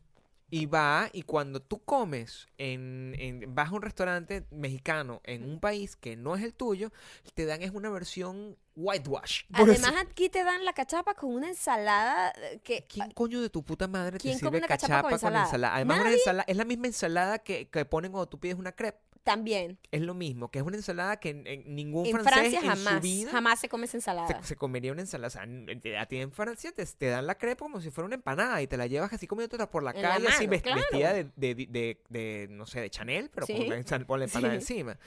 [0.51, 5.59] Y va, y cuando tú comes, en, en- vas a un restaurante mexicano en un
[5.59, 6.93] país que no es el tuyo,
[7.35, 9.45] te dan es una versión whitewash.
[9.53, 12.87] Además, aquí te dan la cachapa con una ensalada eh, que...
[12.87, 15.45] ¿Quién coño de tu puta madre te ¿Quién come sirve cachapa cachapa con con ensalada?
[15.47, 15.75] ensalada?
[15.77, 19.01] Además, una ensalada, es la misma ensalada que, que ponen cuando tú pides una crepe.
[19.25, 19.79] También.
[19.91, 22.67] Es lo mismo, que es una ensalada que en, en ningún En francés Francia en
[22.67, 24.43] jamás, su vida jamás se come esa ensalada.
[24.43, 25.29] se, se comería una ensalada.
[25.29, 28.17] O sea, a ti en Francia te, te dan la crepa como si fuera una
[28.17, 30.81] empanada y te la llevas así comiéndola por la En la calle, así mano, claro.
[30.81, 33.55] vestida de, de, de- de, no sé, de Chanel, pero Sí.
[33.55, 34.75] con, la, con la empanada Sí.
[34.75, 34.99] encima.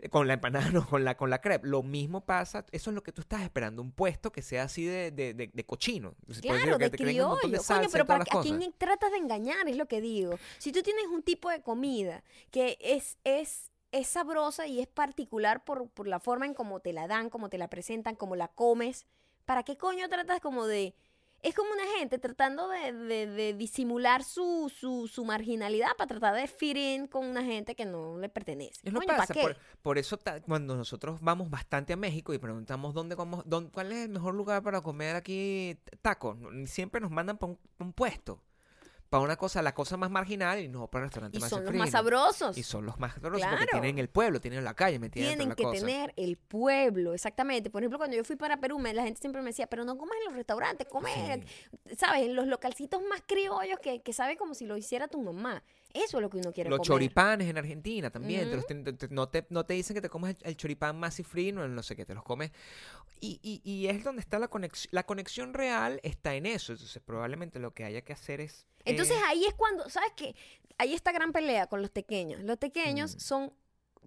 [0.00, 1.66] Eh, Con la empanada, no, con la, con la crepe.
[1.66, 4.84] Lo mismo pasa, eso es lo que tú estás esperando, un puesto que sea así
[4.84, 6.14] de, de, de- de cochino.
[6.42, 7.38] Claro, que de criollo.
[7.40, 9.66] Coño, pero para, ¿a quién tratas de engañar?
[9.68, 10.38] Es lo que digo.
[10.58, 13.55] Si tú tienes un tipo de comida que es, es,
[13.92, 17.48] es sabrosa y es particular por, por la forma en cómo te la dan, cómo
[17.48, 19.06] te la presentan, cómo la comes,
[19.44, 20.94] ¿para qué coño tratas como de...
[21.42, 26.34] Es como una gente tratando de, de- de disimular su, su, su marginalidad para tratar
[26.34, 28.80] de fit in con una gente que no le pertenece.
[28.82, 29.42] Es lo Coño, ¿para pasa, qué?
[29.42, 33.70] por, por eso ta- cuando nosotros vamos bastante a México y preguntamos dónde vamos, dónde,
[33.70, 37.92] cuál es el mejor lugar para comer aquí tacos, siempre nos mandan un, pa' un
[37.92, 38.42] puesto,
[39.08, 41.64] para una cosa, la cosa más marginal y no para el restaurante Y más son
[41.64, 42.58] los más sabrosos.
[42.58, 43.80] Y son los más sabrosos porque Claro.
[43.82, 45.78] tienen el pueblo, tienen la calle metida dentro Tienen que cosa.
[45.80, 47.70] tener el pueblo, exactamente.
[47.70, 49.96] Por ejemplo, cuando yo fui para Perú, me- la gente siempre me decía, pero no
[49.96, 51.10] comas en los restaurantes, come,
[51.86, 51.96] Sí.
[51.96, 52.22] ¿sabes?
[52.22, 55.62] En los localcitos más criollos que, que sabe como si lo hiciera tu mamá.
[55.96, 56.86] Eso es lo que uno quiere Los comer.
[56.88, 58.48] choripanes en Argentina también.
[58.50, 58.66] te los Ujú.
[58.68, 61.16] ten- te- te- no, te, no te dicen que te comes el, el choripán más
[61.16, 62.50] cifrino, el no sé qué, te los comes.
[63.20, 64.90] Y, y, y es donde está la conexión.
[64.92, 66.72] La conexión real está en eso.
[66.72, 68.66] Entonces, probablemente lo que haya que hacer es.
[68.84, 70.34] Entonces eh, ahí es cuando, ¿sabes qué?
[70.78, 72.40] Hay esta gran pelea con los pequeños.
[72.42, 73.18] Los pequeños Mm.
[73.18, 73.52] son,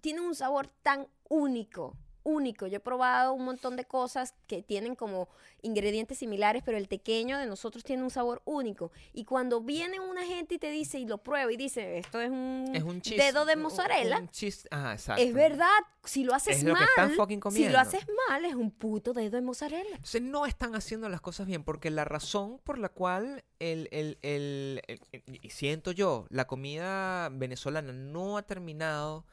[0.00, 2.66] tienen un sabor tan único, único.
[2.66, 5.28] Yo he probado un montón de cosas que tienen como
[5.62, 8.90] ingredientes similares, pero el pequeño de nosotros tiene un sabor único.
[9.12, 12.30] Y cuando viene una gente y te dice y lo prueba y dice, esto es
[12.30, 15.22] un, es un dedo de un- mozzarella, un chis- ajá, exacto.
[15.22, 15.66] es verdad.
[16.04, 19.36] Si lo haces Es lo que mal, si lo haces mal, es un puto dedo
[19.36, 19.90] de mozzarella.
[19.96, 24.18] Entonces no están haciendo las cosas bien, porque la razón por la cual el, el-
[24.22, 24.80] el-
[25.12, 29.26] el- siento yo, la comida venezolana no ha terminado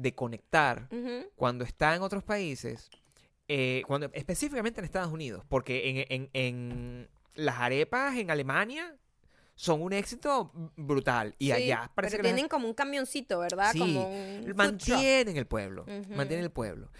[0.00, 0.88] de conectar
[1.36, 2.90] cuando está en otros países,
[3.48, 8.96] eh, cuando, específicamente en Estados Unidos, porque en, en- en las arepas en Alemania
[9.54, 13.40] son un éxito brutal y Sí, allá parece pero que las- tienen como un camioncito,
[13.40, 13.72] ¿verdad?
[13.72, 16.14] Sí, como un mantienen el pueblo, Ujú.
[16.14, 16.90] mantienen el pueblo.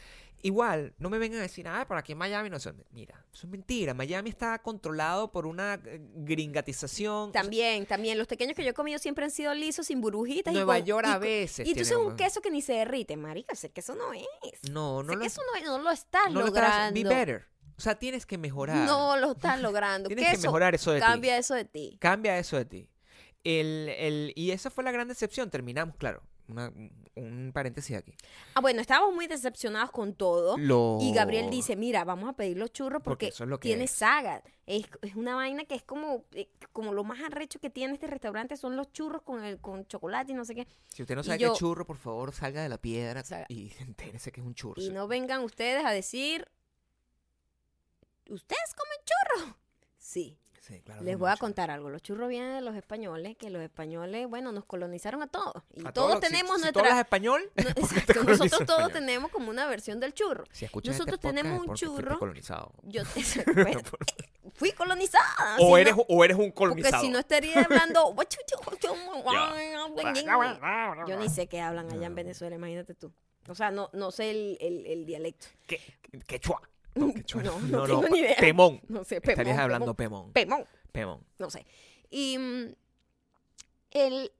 [0.43, 2.73] Igual, no me vengan a decir, ah, por aquí en Miami no sé.
[2.93, 3.93] Mira, eso es mentira.
[3.95, 7.33] Miami está controlado por una eh, gringatización.
[7.33, 8.17] También, también.
[8.19, 10.53] Los pequeños que yo he comido siempre han sido lisos, sin burbujitas.
[10.53, 13.17] y Nueva con- York y a veces Y entonces un queso que ni se derrite.
[13.17, 14.25] Marica, ese queso no es.
[14.71, 17.01] No, no Ese lo, queso no, es- no lo estás no lo estás logrando.
[17.01, 17.47] Be better.
[17.77, 18.77] O sea, tienes que mejorar.
[18.87, 20.09] No lo estás logrando.
[20.09, 21.07] Tienes queso, que mejorar eso de ti.
[21.07, 21.97] cambia eso de ti.
[22.01, 22.89] Cambia eso de ti.
[23.43, 25.49] El, el, y esa fue la gran decepción.
[25.51, 26.23] Terminamos, claro.
[26.51, 26.73] Una-
[27.17, 28.15] un paréntesis aquí.
[28.55, 30.57] Ah, bueno, estábamos muy decepcionados con todo.
[30.59, 33.59] Lo- Y Gabriel dice, mira, vamos a pedir los churros Porque porque, eso es lo
[33.61, 33.91] que tiene es.
[33.91, 34.43] saga.
[34.67, 38.07] Es, es una vaina que es como, eh, como lo más arrecho que tiene este
[38.07, 40.67] restaurante son los churros con el con chocolate y no sé qué.
[40.89, 43.47] Si usted no sabe yo- qué churro, por favor, salga de la piedra Saga.
[43.49, 44.81] y entérese que es un churro.
[44.81, 46.47] Y no vengan ustedes a decir,
[48.29, 49.57] ¿ustedes comen churros?
[49.99, 50.39] Sí.
[50.61, 51.89] Sí, claro, Les voy a contar algo.
[51.89, 55.55] Los churros vienen de los españoles, que los españoles, bueno, nos colonizaron a todos.
[55.75, 56.83] Y A todos si- tenemos si, nuestra...
[56.83, 58.93] hablas español, no, ¿por qué te exacto, nosotros todos español?
[58.93, 60.45] tenemos como una versión del churro.
[60.53, 62.19] Si escuchas nosotros este podcast tenemos un porque churro.
[62.19, 62.73] colonizado.
[62.83, 63.03] Yo
[63.55, 63.81] bueno,
[64.55, 65.57] fui colonizada.
[65.61, 67.03] o, si eres, no- o eres un porque colonizado.
[67.03, 68.15] si no estaría hablando...
[71.07, 72.15] Yo ni sé qué hablan allá en.
[72.15, 73.13] Venezuela, imagínate tú.
[73.49, 75.47] O sea, no, no sé el, el, el dialecto.
[75.67, 75.81] ¿Qué?
[76.27, 76.61] Quechua.
[76.95, 77.43] No, quechua.
[77.43, 78.37] No, no tengo ni idea.
[78.39, 78.81] Pemón.
[78.89, 80.33] No sé, Estarías pemón, hablando pemón.
[80.33, 80.65] pemón.
[80.93, 81.25] Pemón.
[81.39, 81.65] No sé.
[82.11, 82.75] Y mm,
[83.93, 84.33] el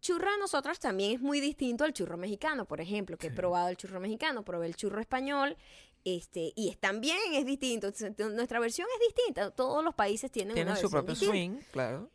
[0.00, 3.36] churro de nosotros también es muy distinto al churro mexicano, por ejemplo, que he Sí.
[3.36, 5.56] probado el churro mexicano, probé el churro español,
[6.04, 7.88] este, y es también es distinto.
[7.88, 9.50] Entonces, t- nuestra versión es distinta.
[9.50, 11.32] Todos los países tienen, Tienen una su versión propio distinta.
[11.62, 12.10] swing, claro.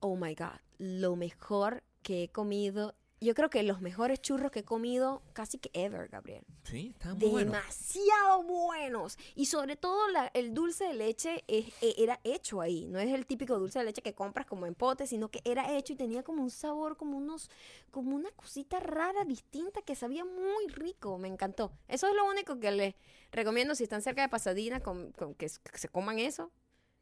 [0.00, 4.60] Oh my God, lo mejor que he comido yo creo que los mejores churros que
[4.60, 6.44] he comido casi que ever, Gabriel.
[6.64, 7.44] Sí, está muy.
[7.44, 9.18] Demasiado buenos.
[9.34, 12.86] Y sobre todo la- el dulce de leche es- e- era hecho ahí.
[12.86, 15.76] No es el típico dulce de leche que compras como en pote, sino que era
[15.76, 17.50] hecho y tenía como un sabor, como unos,
[17.90, 21.18] como una cosita rara, distinta, que sabía muy rico.
[21.18, 21.72] Me encantó.
[21.88, 22.94] Eso es lo único que les
[23.30, 26.50] recomiendo si están cerca de Pasadena, con, con que, se coman eso.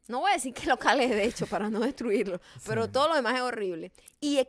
[0.07, 2.91] No voy a decir que locales de hecho para no destruirlo, pero Sí.
[2.91, 3.91] todo lo demás es horrible.
[4.19, 4.39] Y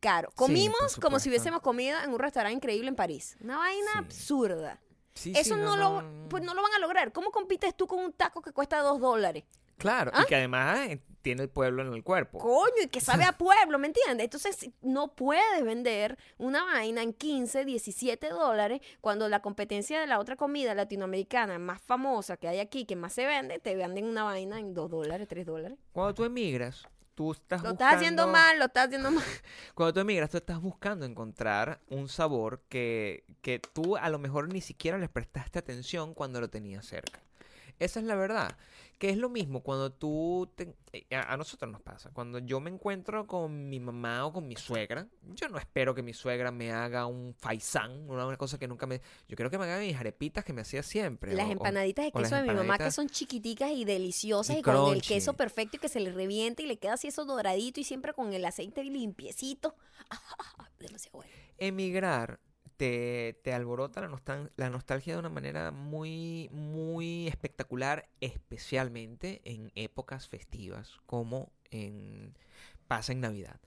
[0.00, 0.30] caro.
[0.34, 3.36] Comimos como si hubiésemos comido en un restaurante increíble en París.
[3.40, 3.98] Una vaina Sí.
[3.98, 4.80] absurda.
[5.14, 7.12] Sí, Eso no, lo, pues no lo van a lograr.
[7.12, 9.44] ¿Cómo compites tú con un taco que cuesta dos dólares?
[9.76, 10.22] Claro, ¿Ah?
[10.22, 12.38] y que además eh, tiene el pueblo en el cuerpo.
[12.38, 14.24] Coño, y que sabe a pueblo, ¿me entiendes?
[14.24, 20.20] Entonces no puedes vender una vaina en 15, 17 dólares cuando la competencia de la
[20.20, 24.22] otra comida latinoamericana más famosa que hay aquí, que más se vende, te venden una
[24.22, 25.78] vaina en 2 dólares, 3 dólares.
[25.92, 26.84] Cuando tú emigras,
[27.18, 29.24] tú estás Lo estás haciendo mal, lo estás haciendo mal.
[29.74, 34.52] Cuando tú emigras, tú estás buscando encontrar un sabor que, que tú a lo mejor
[34.52, 37.20] ni siquiera les prestaste atención cuando lo tenías cerca.
[37.78, 38.56] Esa es la verdad.
[38.98, 40.50] Que es lo mismo cuando tú...
[40.56, 42.10] te- eh, a, a nosotros nos pasa.
[42.12, 46.02] Cuando yo me encuentro con mi mamá o con mi suegra, yo no espero que
[46.02, 49.00] mi suegra me haga un faisán, una, una cosa que nunca me...
[49.28, 51.32] Yo quiero que me haga mis arepitas que me hacía siempre.
[51.34, 54.62] Las o- empanaditas de queso de mi mamá que son chiquiticas y deliciosas Y y,
[54.62, 57.78] con el queso perfecto y que se le revienta y le queda así eso doradito
[57.78, 59.76] y siempre con el aceite limpiecito.
[60.80, 61.32] Demasiado bueno.
[61.58, 62.40] emigrar
[62.78, 70.28] te, alborota la, nostal- la nostalgia de una manera muy, muy espectacular, especialmente en épocas
[70.28, 72.34] festivas, como en
[72.86, 73.60] pasa en Navidad.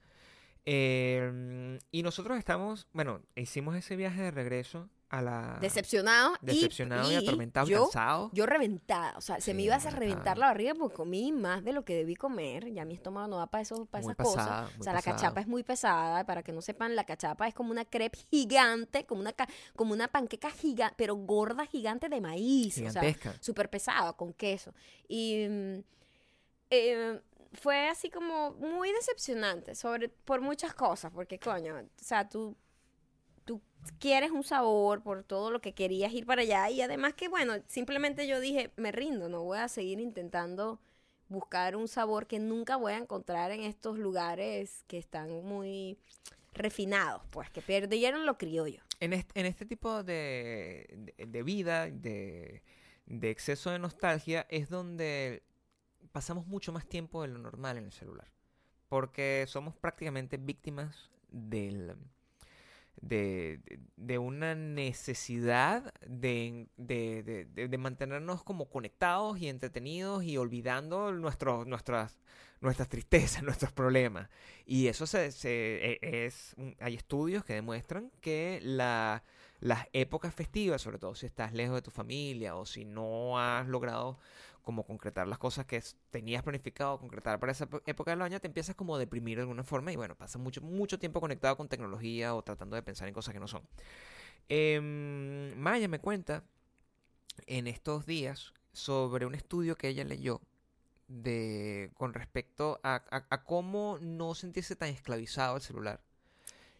[0.66, 5.58] Eh, y nosotros estamos, bueno, hicimos ese viaje de regreso a la...
[5.62, 6.34] Decepcionado.
[6.42, 8.30] y- Decepcionado y, atormentado yo, cansado.
[8.34, 9.14] yo reventada.
[9.18, 11.84] O sea, se me iba a hacer reventar la barriga porque comí más de lo
[11.84, 12.72] que debí comer.
[12.72, 14.72] Ya mi estómago no da para, eso, para Muy esas cosas.
[14.80, 16.26] O sea, la cachapa es muy pesada.
[16.26, 19.34] Para que no sepan, la cachapa es como una crepe gigante, como una,
[19.76, 22.78] como una panqueca gigante, pero gorda, gigante de maíz.
[22.78, 23.36] O sea, Gigantesca.
[23.42, 24.74] súper pesada, con queso.
[25.08, 25.80] Y mm,
[26.70, 27.22] eh,
[27.54, 32.56] fue así como muy decepcionante sobre, por muchas cosas, porque coño, o sea, tú,
[33.46, 33.62] tú
[34.00, 37.56] quieres un sabor por todo lo que querías ir para allá y además que bueno,
[37.68, 40.80] simplemente yo dije, me rindo, no voy a seguir intentando
[41.30, 45.98] buscar un sabor que nunca voy a encontrar en estos lugares que están muy
[46.54, 48.82] refinados, pues que perdieron lo criollo.
[49.00, 50.86] En este, en este tipo de,
[51.18, 52.62] de- de vida, de,
[53.06, 55.44] de exceso de nostalgia, es donde
[56.12, 58.28] pasamos mucho más tiempo de lo normal en el celular.
[58.90, 61.96] Porque somos prácticamente víctimas del,
[63.00, 63.60] de,
[63.96, 71.66] de- una necesidad de, de- de- mantenernos como conectados y entretenidos y olvidando nuestras,
[72.62, 74.30] nuestras tristezas, nuestros problemas.
[74.66, 79.24] Y eso se, se- e- es, hay estudios que demuestran que la,
[79.60, 83.68] las épocas festivas, sobre todo si estás lejos de tu familia o si no has
[83.68, 84.20] logrado
[84.62, 85.82] como concretar las cosas que
[86.12, 89.64] tenías planificado concretar para esa época del año, te empiezas como a deprimir de alguna
[89.64, 93.14] forma y bueno, pasas mucho, mucho tiempo conectado con tecnología o tratando de pensar en
[93.14, 93.64] cosas que no son.
[94.50, 96.44] Em, Maya me cuenta
[97.48, 100.42] en estos días sobre un estudio que ella leyó
[101.08, 106.02] de con respecto a, a- a cómo no sentirse tan esclavizado al celular.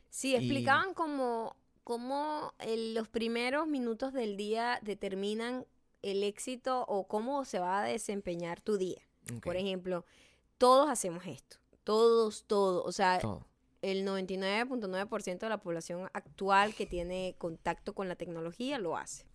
[0.10, 5.66] Sí, Y- explicaban como cómo el- los primeros minutos del día determinan
[6.02, 9.02] el éxito o cómo se va a desempeñar tu día.
[9.44, 10.06] Por ejemplo,
[10.58, 11.58] todos hacemos esto.
[11.84, 12.84] Todos, todos.
[12.86, 13.46] O sea, todo.
[13.82, 19.26] el 99.9% de la población actual que tiene contacto con la tecnología lo hace.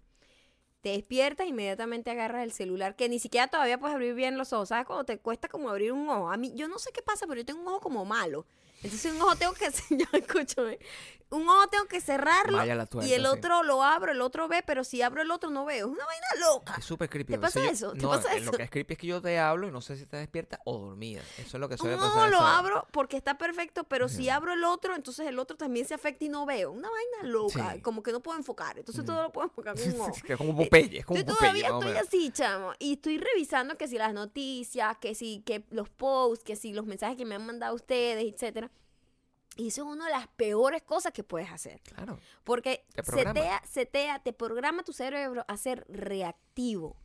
[0.83, 4.69] Te despiertas, inmediatamente agarras el celular, que ni siquiera todavía puedes abrir bien los ojos.
[4.69, 4.87] ¿Sabes?
[4.87, 6.31] Cuando te cuesta como abrir un ojo.
[6.31, 8.47] A mí, yo no sé qué pasa, pero yo tengo un ojo como malo.
[8.83, 10.79] Entonces un ojo tengo que, ya escúchame,
[11.31, 12.64] un ojo tengo que cerrarlo
[13.05, 13.27] y el sí.
[13.27, 15.87] otro lo abro, el otro ve, pero si abro el otro no veo.
[15.89, 16.77] Es una vaina loca.
[16.79, 17.33] Es súper creepy.
[17.33, 17.93] ¿Te pasa yo- eso?
[17.95, 18.53] ¿Te no, pasa eh, Lo eso?
[18.53, 20.79] que es creepy es que yo te hablo y no sé si estás despierta o
[20.79, 21.22] dormida.
[21.39, 22.11] Eso es lo que suele pasar.
[22.12, 25.57] ojo a lo abro porque está perfecto, pero si abro el otro, entonces el otro
[25.57, 26.70] también se afecta y no veo.
[26.70, 27.81] Una vaina loca, Sí.
[27.81, 28.79] como que no puedo enfocar.
[28.79, 30.12] Entonces todo lo puedo enfocar con un ojo.
[30.29, 32.72] es como Popeye, es como Yo todavía o estoy así, chamo.
[32.79, 36.87] Y estoy revisando que si las noticias, que si que los posts, que si los
[36.87, 38.70] mensajes que me han mandado ustedes, etcétera.
[39.57, 41.81] Y eso es una de las peores cosas que puedes hacer.
[41.81, 42.21] Claro.
[42.45, 46.97] Porque Te setea, setea, te programa tu cerebro a ser reactivo.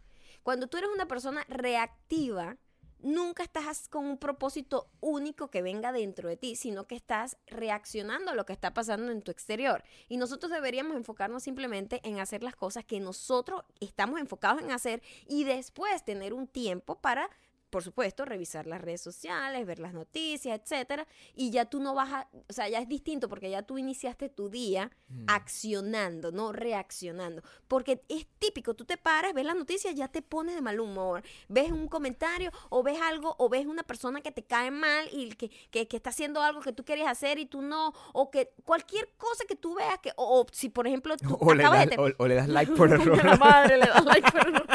[0.44, 2.58] Cuando tú eres una persona reactiva,
[3.04, 8.32] nunca estás con un propósito único que venga dentro de ti, sino que estás reaccionando
[8.32, 9.84] a lo que está pasando en tu exterior.
[10.08, 15.02] Y nosotros deberíamos enfocarnos simplemente en hacer las cosas que nosotros estamos enfocados en hacer
[15.28, 17.30] y después tener un tiempo para
[17.72, 22.12] por supuesto, revisar las redes sociales, ver las noticias, etcétera, y ya tú no vas
[22.12, 25.26] a, o sea, ya es distinto porque ya tú iniciaste tu día Mm.
[25.28, 30.56] accionando, no reaccionando, porque es típico, tú te paras, ves las noticias, ya te pones
[30.56, 34.44] de mal humor, ves un comentario o ves algo o ves una persona que te
[34.44, 37.62] cae mal y que, que, que está haciendo algo que tú querías hacer y tú
[37.62, 41.38] no, o que cualquier cosa que tú veas que, o, o si por ejemplo tú
[41.42, 43.18] O le, das, de o, o le das like por error.
[43.26, 44.68] la madre le das like por error.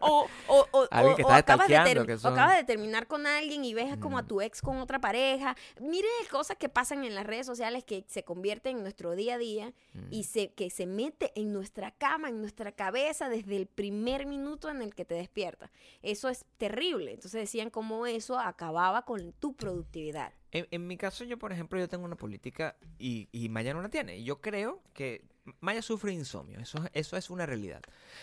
[0.00, 3.06] O, o, o, o- que acabas, de stalkeando, ter- que o son- acabas de terminar
[3.06, 4.26] con alguien y ves como a Mm.
[4.28, 5.56] tu ex con otra pareja.
[5.80, 9.38] Mire cosas que pasan en las redes sociales que se convierten en nuestro día a
[9.38, 9.98] día Mm.
[10.10, 14.68] y se, que se mete en nuestra cama, en nuestra cabeza desde el primer minuto
[14.70, 15.70] en el que te despiertas.
[16.02, 17.12] Eso es terrible.
[17.12, 20.32] Entonces decían cómo eso acababa con tu productividad.
[20.50, 23.82] En, en mi caso, yo, por ejemplo, yo tengo una política y, y Maya no
[23.82, 24.22] la tiene.
[24.24, 25.22] Yo creo que
[25.60, 26.58] Maya sufre insomnio.
[26.60, 27.80] Eso, eso es una realidad.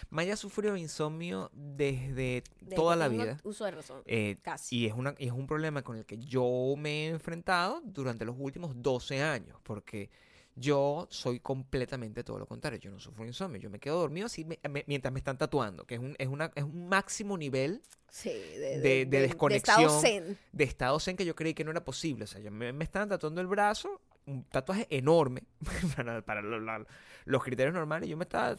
[0.09, 3.37] Maya sufrió insomnio desde, Desde toda la vida.
[3.43, 4.01] Uso de razón.
[4.05, 4.77] Eh, Casi.
[4.77, 8.25] y es, una, y es un problema con el que yo me he enfrentado durante
[8.25, 9.57] los últimos 12 años.
[9.63, 10.09] Porque
[10.57, 12.79] yo soy completamente todo lo contrario.
[12.79, 13.59] Yo no sufro insomnio.
[13.59, 15.85] Yo me quedo dormido así me- me- mientras me están tatuando.
[15.85, 19.81] Que es un, es una, es un máximo nivel Sí, de, de- de desconexión.
[19.81, 20.37] estado zen.
[20.53, 22.23] de estado zen que yo creí que no era posible.
[22.23, 25.43] O sea, yo me, me estaban tatuando el brazo, un tatuaje enorme
[25.95, 26.85] para, para lo-
[27.25, 28.09] los criterios normales.
[28.09, 28.55] Yo me estaba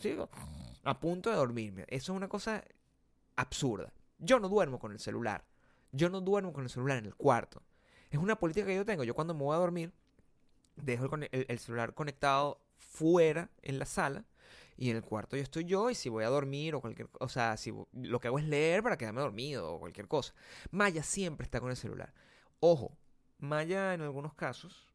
[0.85, 1.85] a punto de dormirme.
[1.89, 2.63] Eso es una cosa
[3.37, 3.93] absurda.
[4.19, 5.45] Yo no duermo con el celular.
[5.93, 7.63] Yo no duermo con el celular en el cuarto.
[8.11, 9.05] Es una política que yo tengo.
[9.05, 9.93] Yo cuando me voy a dormir,
[10.77, 14.25] dejo el, el- el celular conectado fuera en la sala.
[14.79, 17.29] Y en el cuarto yo estoy yo y si voy a dormir o cualquier o
[17.31, 20.35] sea, si lo que hago es leer para quedarme dormido o cualquier cosa.
[20.71, 22.13] Maya siempre está con el celular.
[22.61, 22.95] Ojo,
[23.39, 24.87] Maya en algunos casos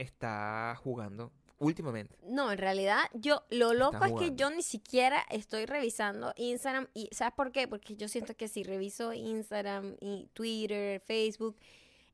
[0.00, 2.16] está jugando últimamente.
[2.26, 6.88] No, en realidad, yo lo loco es que yo ni siquiera estoy revisando Instagram.
[6.94, 7.68] y ¿Sabes por qué?
[7.68, 11.56] Porque yo siento que si reviso Instagram y Twitter, Facebook,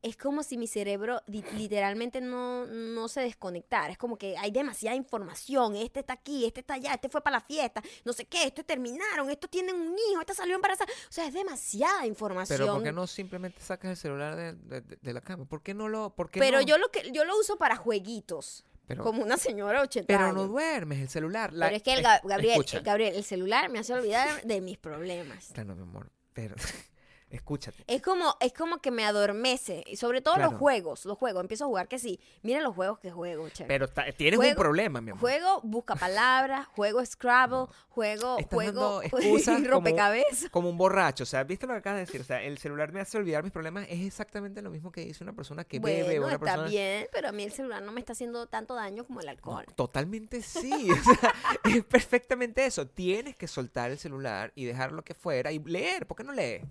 [0.07, 3.91] es como si mi cerebro literalmente no, no se desconectara.
[3.91, 5.75] Es como que hay demasiada información.
[5.75, 8.65] Este está aquí, este está allá, este fue para la fiesta, no sé qué, estos
[8.65, 10.91] terminaron, estos tienen un hijo, esta salió embarazada.
[11.09, 12.57] O sea, es demasiada información.
[12.59, 15.45] Pero ¿por qué no simplemente sacas el celular de, de- la cama?
[15.45, 16.65] ¿Por qué no lo por qué Pero no?
[16.65, 20.19] yo lo que yo lo uso para jueguitos, pero, como una señora de 80 pero
[20.25, 20.35] años.
[20.35, 21.51] no duermes el celular.
[21.53, 24.77] La- Pero es que el Gabriel, el Gabriel, el celular me hace olvidar de mis
[24.77, 25.49] problemas.
[25.53, 26.55] Claro, mi amor, pero
[27.29, 27.83] escúchate.
[27.87, 29.83] Es como, es como que me adormece.
[29.87, 30.51] Y sobre todo Claro.
[30.51, 31.05] los juegos.
[31.05, 31.41] Los juegos.
[31.41, 32.19] Empiezo a jugar que sí.
[32.43, 33.87] Miren los juegos que juego, chévere.
[33.87, 35.21] Pero tienes un problema, mi amor.
[35.21, 40.49] Juego busca palabras, juego Scrabble, juego, Estás juego como- rompecabezas.
[40.51, 42.21] Como un borracho, o sea, ¿viste lo que acabas de decir?
[42.21, 43.85] O sea, el celular me hace olvidar mis problemas.
[43.89, 46.67] Es exactamente lo mismo que dice una persona que bebe Bueno, una está persona...
[46.69, 49.65] bien, pero a mí el celular no me está haciendo tanto daño como el alcohol.
[49.75, 50.71] Totalmente sí.
[50.97, 51.33] O sea,
[51.75, 52.87] es perfectamente eso.
[52.87, 56.05] Tienes que soltar el celular y dejarlo que fuera y leer.
[56.07, 56.63] ¿Por qué no lees?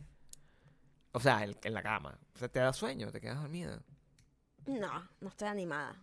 [1.16, 2.18] O sea, en la cama.
[2.34, 3.80] O sea, te da sueño, te quedas dormida.
[4.66, 5.96] No, no estoy animada.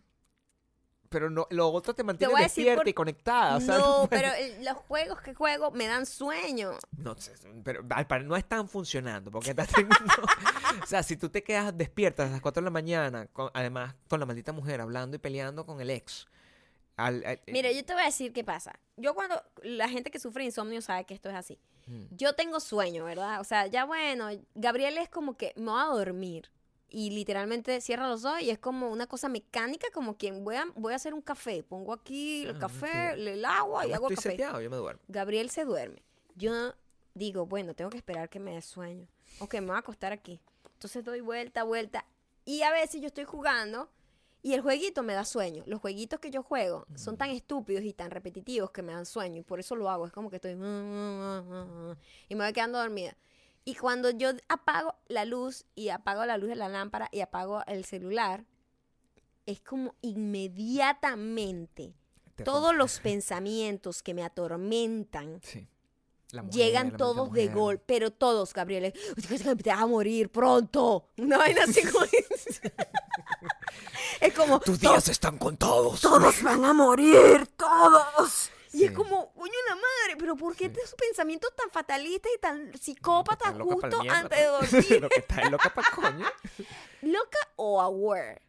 [1.09, 3.57] Pero no, lo otro te mantiene voy a decir despierta por- y conectada.
[3.57, 6.71] O sea, no, pero el- los juegos que juego me dan sueño.
[6.97, 7.33] No, sé,
[7.63, 9.95] pero al pare- no están funcionando porque estás teniendo...
[10.83, 13.93] o sea, si tú te quedas despierta a las 4 de la mañana, con- además
[14.07, 16.25] con la maldita mujer hablando y peleando con el ex.
[16.97, 18.79] Al- al- Mira, yo te voy a decir qué pasa.
[18.97, 21.59] Yo cuando la gente que sufre insomnio sabe que esto es así.
[21.87, 22.03] Mm.
[22.11, 23.41] Yo tengo sueño, ¿verdad?
[23.41, 26.49] O sea, ya bueno, Gabriel es como que me voy a dormir
[26.89, 30.65] y literalmente cierra los ojos y es como una cosa mecánica, como quien voy a,
[30.75, 31.63] voy a hacer un café.
[31.63, 34.29] Pongo aquí el Ah, café, el agua y hago estoy café.
[34.31, 35.01] seteado, yo me duermo.
[35.07, 36.03] Gabriel se duerme.
[36.35, 36.73] Yo
[37.15, 39.07] digo, bueno, tengo que esperar que me dé sueño.
[39.39, 40.39] Ok, me voy a acostar aquí.
[40.73, 42.05] Entonces doy vuelta, vuelta.
[42.45, 43.89] Y a veces yo estoy jugando
[44.45, 45.63] y el jueguito me da sueño.
[45.65, 49.39] Los jueguitos que yo juego son tan estúpidos y tan repetitivos que me dan sueño.
[49.39, 50.05] Y por eso lo hago.
[50.05, 50.51] Es como que estoy...
[50.51, 53.15] Y me voy quedando dormida.
[53.63, 57.63] Y cuando yo apago la luz y apago la luz de la lámpara y apago
[57.67, 58.43] el celular,
[59.45, 61.95] es como inmediatamente
[62.35, 65.69] Te todos los pensamientos que me atormentan Sí.
[66.33, 71.11] Mujer, llegan todos de gol, pero todos, Gabriel, te vas a morir pronto.
[71.17, 72.05] Una vaina así como...
[74.21, 74.59] es como...
[74.59, 76.01] Tus "To- días están contados.
[76.01, 78.51] Todos van a morir, todos.
[78.73, 80.75] Y es como, coño la madre, pero ¿por qué Sí.
[80.83, 84.71] esos pensamientos tan fatalistas y tan psicópatas justo antes de pues.
[84.89, 85.01] dormir?
[85.01, 86.25] Lo que está es loca para coño.
[87.03, 88.41] ¿Loca o aware?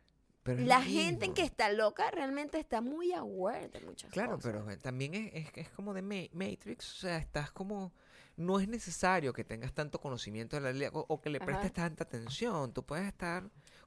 [0.43, 4.53] Pero La gente que está loca realmente está muy aware de muchas Claro, cosas.
[4.53, 7.93] pero eh, también es, es, es como de Ma- Matrix, o sea, estás como...
[8.37, 11.47] No es necesario que tengas tanto conocimiento de la realidad o, o que le Ajá.
[11.47, 12.73] prestes tanta atención.
[12.73, 13.45] Tú puedes estar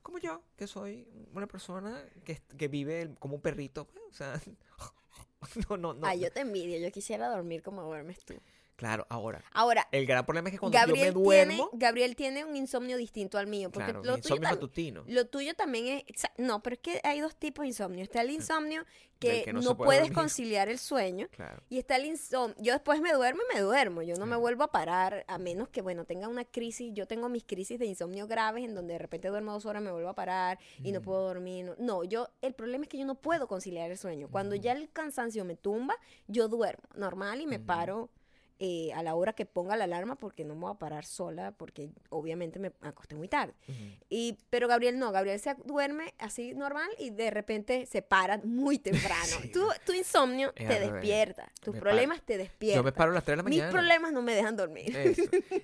[0.07, 3.85] como yo, que soy una persona que, que vive como un perrito.
[3.87, 4.41] pues, o sea,
[5.69, 6.07] no, no, no.
[6.07, 8.35] Ay, yo te envidio, yo quisiera dormir como duermes tú.
[8.77, 9.43] Claro, ahora.
[9.53, 11.53] Ahora, El gran problema es que cuando Gabriel, yo me duermo.
[11.71, 13.69] tiene, Gabriel tiene un insomnio distinto al mío.
[13.71, 15.03] Porque claro, lo, insomnio matutino.
[15.07, 16.23] lo tuyo también es.
[16.37, 18.03] No, pero es que hay dos tipos de insomnio.
[18.03, 18.85] Está el insomnio
[19.19, 20.15] que, no no, se puede puedes dormir.
[20.15, 21.27] conciliar el sueño.
[21.31, 21.63] Claro.
[21.69, 22.55] Y está el insomnio.
[22.59, 24.03] Yo después me duermo y me duermo.
[24.03, 26.93] Yo no me vuelvo a parar a menos que, bueno, tenga una crisis.
[26.93, 29.91] Yo tengo mis crisis de insomnio graves en donde de repente duermo dos horas, me
[29.91, 31.03] vuelvo a parar y no Mm.
[31.03, 31.65] puedo dormir.
[31.65, 34.27] No, no, yo, el problema es que yo no puedo conciliar el sueño.
[34.29, 35.95] Cuando ya el cansancio me tumba,
[36.27, 38.11] yo duermo normal y me paro
[38.59, 41.51] eh, a la hora que ponga la alarma porque no me voy a parar sola
[41.51, 43.53] porque obviamente me acosté muy tarde.
[43.67, 43.77] Ujú.
[44.09, 48.79] Y, pero Gabriel no, Gabriel se duerme así normal y de repente se para muy
[48.79, 49.37] temprano.
[49.41, 49.51] Sí.
[49.51, 52.79] tu, tu insomnio Es te despierta, tus Me problemas te despiertan.
[52.79, 53.71] Yo me paro a las 3 de la Mis mañana.
[53.71, 54.93] problemas no me dejan dormir.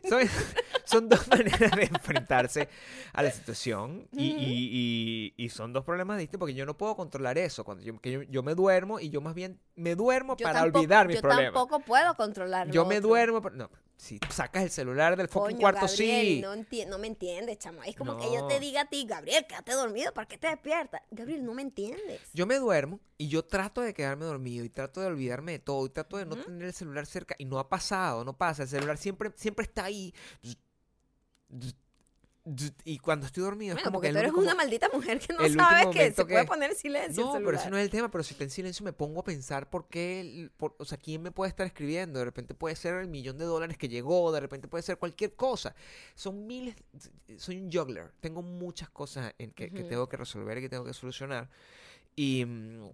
[0.07, 0.21] Son,
[0.85, 2.69] son dos maneras de enfrentarse
[3.13, 4.41] a la situación y, Ujú.
[4.41, 7.63] y- y- y son dos problemas distintos porque yo no puedo controlar eso.
[7.63, 10.59] Cuando yo, que yo, yo me duermo y yo más bien me duermo Yo para
[10.59, 11.53] tampoco- olvidar mis yo problemas.
[11.53, 12.69] tampoco puedo controlar.
[12.69, 16.25] Yo lo me duermo, pero no, si sacas el celular del fucking Coño, cuarto, Gabriel,
[16.27, 16.41] sí.
[16.41, 17.83] No, enti- no me entiendes, chamo.
[17.83, 21.01] Es como que yo te diga a ti, Gabriel, quédate dormido, ¿para qué te despiertas?
[21.11, 22.21] Gabriel, no me entiendes.
[22.33, 25.85] Yo me duermo y yo trato de quedarme dormido y trato de olvidarme de todo
[25.85, 28.63] y trato de no tener el celular cerca y no ha pasado, no pasa.
[28.63, 30.13] El celular siempre, siempre está ahí.
[32.83, 35.17] Y cuando estoy dormido es Bueno, como porque que tú eres único una maldita mujer
[35.19, 37.69] que no el sabe último que se puede poner en silencio No, el pero ese
[37.69, 40.49] no es el tema, pero si está en silencio me pongo a pensar por qué,
[40.57, 43.45] por- o sea, quién me puede estar escribiendo, de repente puede ser el millón de
[43.45, 45.73] dólares que llegó, de repente puede ser cualquier cosa.
[46.15, 46.75] Son miles,
[47.37, 50.93] soy un juggler, tengo muchas cosas en que, tengo que resolver y que tengo que
[50.93, 51.49] solucionar.
[52.17, 52.89] Y mm,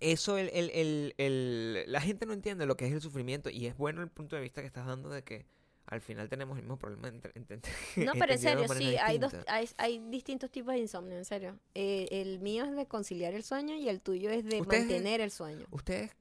[0.00, 3.66] eso, el, el- el- el- la gente no entiende lo que es el sufrimiento y
[3.66, 5.44] es bueno el punto de vista que estás dando de que
[5.90, 7.08] al final tenemos el mismo problema.
[7.08, 7.60] entre- entre-
[7.96, 11.58] No, pero en serio, sí, hay, dos, hay, hay distintos tipos de insomnio, en serio.
[11.74, 15.30] Eh, el mío es de conciliar el sueño y el tuyo es de mantener el
[15.30, 15.66] sueño.
[15.70, 16.12] Ustedes,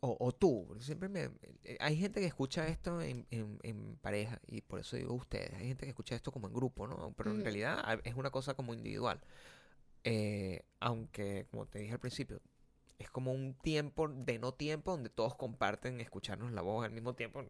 [0.00, 1.30] o, o tú, siempre me...
[1.64, 5.52] eh, Hay gente que escucha esto en, en- en pareja y por eso digo ustedes.
[5.54, 7.12] Hay gente que escucha esto como en grupo, ¿no?
[7.16, 9.20] Pero en realidad es una cosa como individual.
[10.04, 12.40] Eh, aunque, como te dije al principio,
[13.00, 17.14] es como un tiempo de no tiempo donde todos comparten escucharnos la voz al mismo
[17.14, 17.42] tiempo,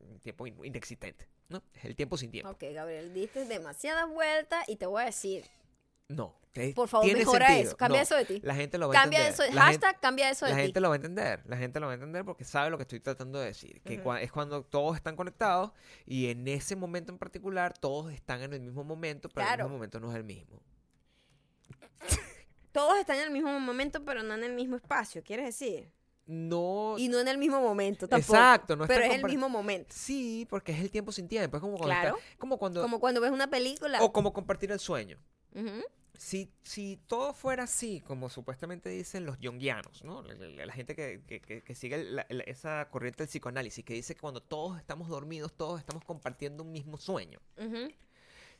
[0.00, 1.62] un tiempo in- inexistente, ¿no?
[1.74, 2.50] Es el tiempo sin tiempo.
[2.50, 5.44] Ok, Gabriel, diste demasiadas vueltas y te voy a decir,
[6.08, 6.34] No,
[6.74, 7.68] por favor, mejora sentido.
[7.70, 8.40] eso, cambia No, eso de ti.
[8.42, 9.46] La gente lo va a Cambia entender.
[9.48, 10.62] eso, La gente- hashtag cambia eso de la ti.
[10.64, 12.82] gente lo va a entender, la gente lo va a entender porque sabe lo que
[12.82, 14.08] estoy tratando de decir, que Ujú.
[14.10, 15.72] cua- es cuando todos están conectados
[16.06, 19.62] y en ese momento en particular todos están en el mismo momento, pero Claro.
[19.64, 20.60] el mismo momento no es el mismo.
[22.74, 25.92] Todos están en el mismo momento, pero no en el mismo espacio, ¿quieres decir?
[26.26, 28.34] No, Y no en el mismo momento tampoco.
[28.34, 29.94] exacto, no pero es el mismo momento.
[29.96, 32.16] Sí, porque es el tiempo sin tiempo, es como cuando Claro.
[32.16, 34.02] está- como cuando Como cuando ves una película.
[34.02, 35.18] o como compartir el sueño.
[35.54, 35.84] Ujú.
[36.16, 40.22] Si, si todo fuera así, como supuestamente dicen los junguianos, ¿no?
[40.22, 44.14] La, la- la gente que, que- que- sigue la- esa corriente del psicoanálisis, que dice
[44.16, 47.38] que cuando todos estamos dormidos, todos estamos compartiendo un mismo sueño.
[47.56, 47.88] Ujú.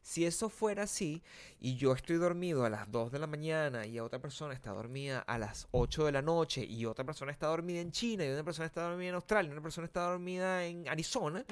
[0.07, 1.23] Si eso fuera así,
[1.61, 5.21] y yo estoy dormido a las 2 de la mañana y otra persona está dormida
[5.21, 8.45] a las 8 de la noche y otra persona está dormida en China y una
[8.45, 11.43] persona está dormida en Australia y una persona está dormida en Arizona,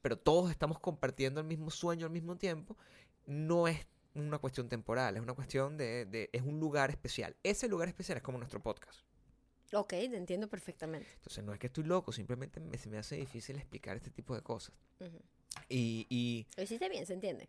[0.00, 2.76] pero todos estamos compartiendo el mismo sueño al mismo tiempo,
[3.26, 3.84] no es
[4.14, 7.34] una cuestión temporal, es una cuestión de, de- es un lugar especial.
[7.42, 9.00] Ese lugar especial es como nuestro podcast.
[9.72, 11.08] Ok, te entiendo perfectamente.
[11.16, 14.32] Entonces no es que estoy loco, simplemente me- se me hace difícil explicar este tipo
[14.36, 14.76] de cosas.
[15.68, 17.48] Y, y Lo hiciste bien, ¿se entiende?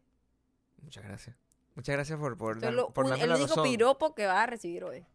[0.82, 1.36] Muchas gracias.
[1.76, 3.64] Muchas gracias por, por, dar- lo- por un- darme el la único razón.
[3.66, 5.06] piropo que vas a recibir hoy.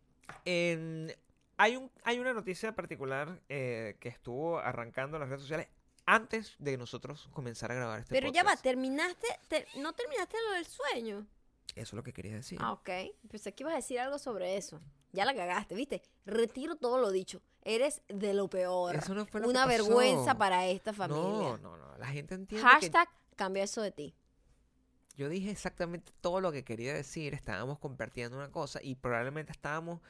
[0.45, 1.13] En-
[1.57, 5.69] hay, un, hay una noticia particular eh, que estuvo arrancando las redes sociales
[6.07, 8.63] antes de nosotros comenzar a grabar este Pero ya va, podcast.
[8.65, 11.27] terminaste, te- no terminaste lo del sueño.
[11.75, 12.59] Eso es lo que quería decir.
[12.61, 12.91] Ah, ok.
[13.31, 14.81] Pensé que ibas a decir algo sobre eso.
[15.13, 16.03] Ya la cagaste, ¿viste?
[16.27, 17.41] Retiro todo lo dicho.
[17.63, 18.97] Eres de lo peor.
[18.97, 19.85] Eso no fue lo que Una pasó.
[19.85, 21.59] vergüenza para esta No, familia.
[21.63, 21.97] no, no.
[21.99, 24.15] La gente entiende que Hashtag cambia eso de ti.
[25.17, 27.35] Yo dije exactamente todo lo que quería decir.
[27.35, 30.01] Estábamos compartiendo una cosa y probablemente estábamos.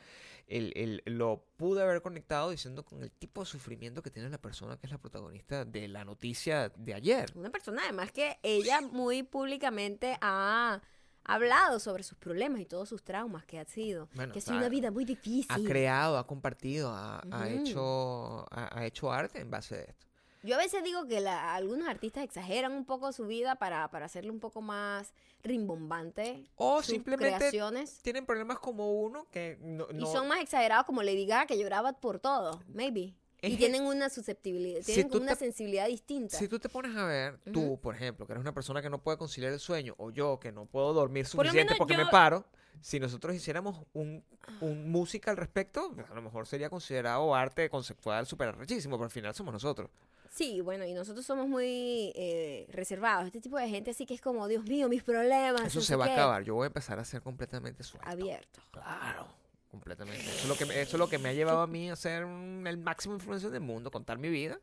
[0.49, 4.39] El, el- lo pude haber conectado diciendo con el tipo de sufrimiento que tiene la
[4.39, 7.31] persona que es la protagonista de la noticia de ayer.
[7.37, 10.83] Una persona además que ella muy públicamente ha
[11.25, 14.09] hablado sobre sus problemas y todos sus traumas que ha sido.
[14.15, 15.47] Bueno, que ha sido una vida muy difícil.
[15.49, 20.07] Ha creado, ha compartido, ha, ha hecho, ha, ha hecho arte en base de esto.
[20.43, 24.07] Yo a veces digo que la- algunos artistas exageran un poco su vida para, para
[24.07, 25.13] hacerle un poco más
[25.45, 28.01] rimbombante O sus simplemente creaciones.
[28.03, 31.93] tienen problemas como uno que no, Y son más exagerados como Lady Gaga que lloraba
[31.93, 32.61] por todo.
[32.69, 33.15] Maybe.
[33.45, 36.39] Y tienen una susceptibilidad, tienen una te- sensibilidad distinta.
[36.39, 37.53] Si tú te pones a ver, Ujú.
[37.53, 40.39] tú, por ejemplo, que eres una persona que no puede conciliar el sueño, o yo
[40.39, 42.45] que no puedo dormir suficiente porque me paro,
[42.81, 44.25] si nosotros hiciéramos un,
[44.61, 49.11] un música al respecto, a lo mejor sería considerado arte conceptual súper arrechísimo, pero al
[49.11, 49.91] final somos nosotros.
[50.31, 53.27] Sí, bueno, y nosotros somos muy eh, reservados.
[53.27, 55.67] Este tipo de gente así que es como, Dios mío, mis problemas.
[55.67, 56.15] Eso no se va a qué".
[56.15, 56.43] acabar.
[56.43, 58.09] Yo voy a empezar a ser completamente suelto.
[58.09, 58.61] Abierto.
[58.71, 59.29] Claro,
[59.71, 60.23] completamente.
[60.25, 61.97] Eso es lo que me, eso es lo que me ha llevado a mí a
[61.97, 64.59] ser un- el máximo influencer del mundo, contar mi vida,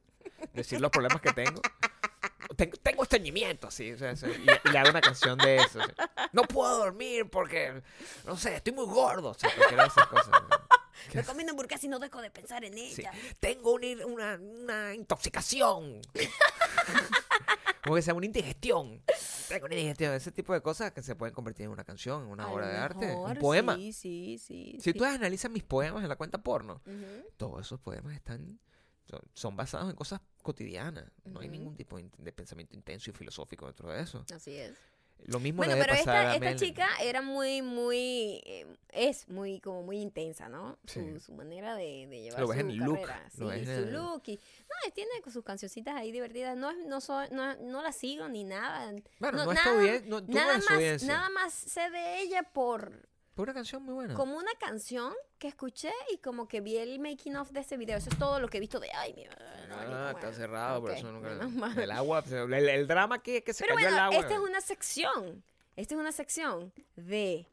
[0.55, 1.61] decir los problemas que tengo.
[2.55, 5.79] Tengo, tengo estreñimiento, así, o sea, y, y le hago una canción de eso.
[5.79, 5.91] así.
[6.33, 7.81] No puedo dormir porque,
[8.25, 9.29] no sé, estoy muy gordo.
[9.29, 10.29] O sea, cualquiera de esas cosas.
[11.13, 13.01] Me comí una hamburguesa y no dejo de pensar en Sí.
[13.01, 13.11] ella.
[13.39, 16.01] Tengo una, una, una intoxicación.
[17.83, 19.01] Como que se llama una indigestión.
[19.47, 20.13] Tengo una indigestión.
[20.13, 22.67] Ese tipo de cosas que se pueden convertir en una canción, en una A obra
[22.67, 23.75] de arte, un poema.
[23.75, 24.71] Sí, sí, sí.
[24.81, 24.93] Si sí.
[24.93, 27.25] tú analizas mis poemas en la cuenta porno, Ujú.
[27.37, 28.59] todos esos poemas están
[29.09, 31.05] son, son basados en cosas cotidianas.
[31.25, 34.25] No hay ningún tipo de, pensamiento intenso y filosófico dentro de eso.
[34.33, 34.73] Así es.
[35.25, 39.27] Lo mismo Bueno, debe pero pasar esta, a esta chica era muy, muy, eh, es
[39.27, 40.79] muy, como muy intensa, ¿no?
[40.85, 41.19] Su, Sí.
[41.19, 43.29] su manera de, de llevar Lo su en look, carrera.
[43.37, 44.23] lo Sí, su en look.
[44.27, 46.55] Y, no, tiene sus cancioncitas ahí divertidas.
[46.55, 48.93] No, no, soy, no, no la sigo ni nada.
[49.19, 53.09] Bueno, no, no, nada- no- no Nada más, nada más sé de ella por
[53.39, 54.15] Fue una canción muy buena.
[54.15, 57.95] como una canción que escuché y como que vi el making of de ese video.
[57.97, 59.23] Eso es todo lo que he visto de ay, mi
[59.71, 61.31] Ah, está cerrado, por Ok, eso nunca.
[61.81, 64.19] El agua, el, el drama que, que se Pero cayó bueno, el agua.
[64.19, 65.41] esta es una sección.
[65.77, 67.47] Esta es una sección de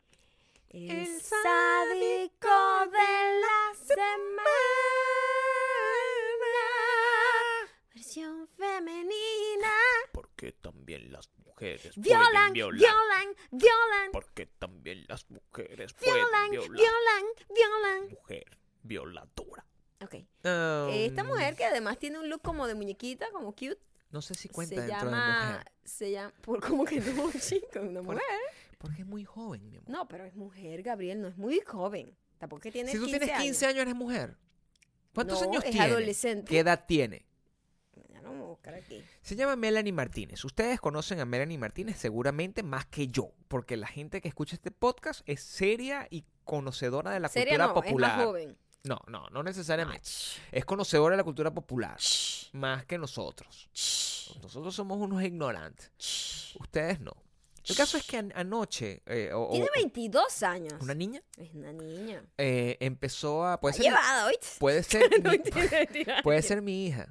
[0.71, 4.51] El, El sádico de la semana.
[7.95, 9.36] Versión femenina.
[10.37, 12.85] Porque también las mujeres Violan, violan,
[13.51, 17.25] violan, Porque también las mujeres violan, violan,
[17.55, 18.11] violan.
[18.11, 19.65] Mujer violadora.
[20.05, 20.15] Ok.
[20.45, 23.79] Um, Esta mujer que además tiene un look como de muñequita, como cute,
[24.11, 25.73] No sé si cuenta se dentro de llama, mujer.
[25.85, 28.41] se llama, por como que no, chico, una Por- mujer.
[28.77, 29.89] Porque es muy joven, mi amor.
[29.89, 32.15] No, pero es mujer, Gabriel, no es muy joven.
[32.37, 34.37] Tampoco que tiene si tú 15 tienes 15 años, eres mujer.
[35.15, 35.87] ¿Cuántos No, años es tiene?
[35.87, 36.51] adolescente.
[36.51, 37.25] ¿Qué edad tiene?
[38.27, 39.03] Lo vamos a buscar aquí.
[39.23, 40.45] Se llama Melanie Martínez.
[40.45, 44.71] Ustedes conocen a Melanie Martínez seguramente más que yo, porque la gente que escucha este
[44.71, 48.11] podcast es seria y conocedora de la Seria cultura no, popular.
[48.11, 48.59] es más joven.
[48.85, 50.03] No, no, no necesariamente.
[50.09, 51.99] Ach, Es conocedora de la cultura popular,
[52.53, 53.69] más que nosotros.
[54.43, 56.53] Nosotros somos unos ignorantes.
[56.61, 57.13] Ustedes no.
[57.69, 60.75] El caso es que an- anoche, eh, o- Tiene 22 años.
[60.81, 62.23] una niña Es una niña.
[62.39, 63.59] eh, empezó a...
[63.61, 63.93] Puede ser,
[64.61, 65.39] puede ser, No, mi-
[66.23, 67.09] puede ser mi hija.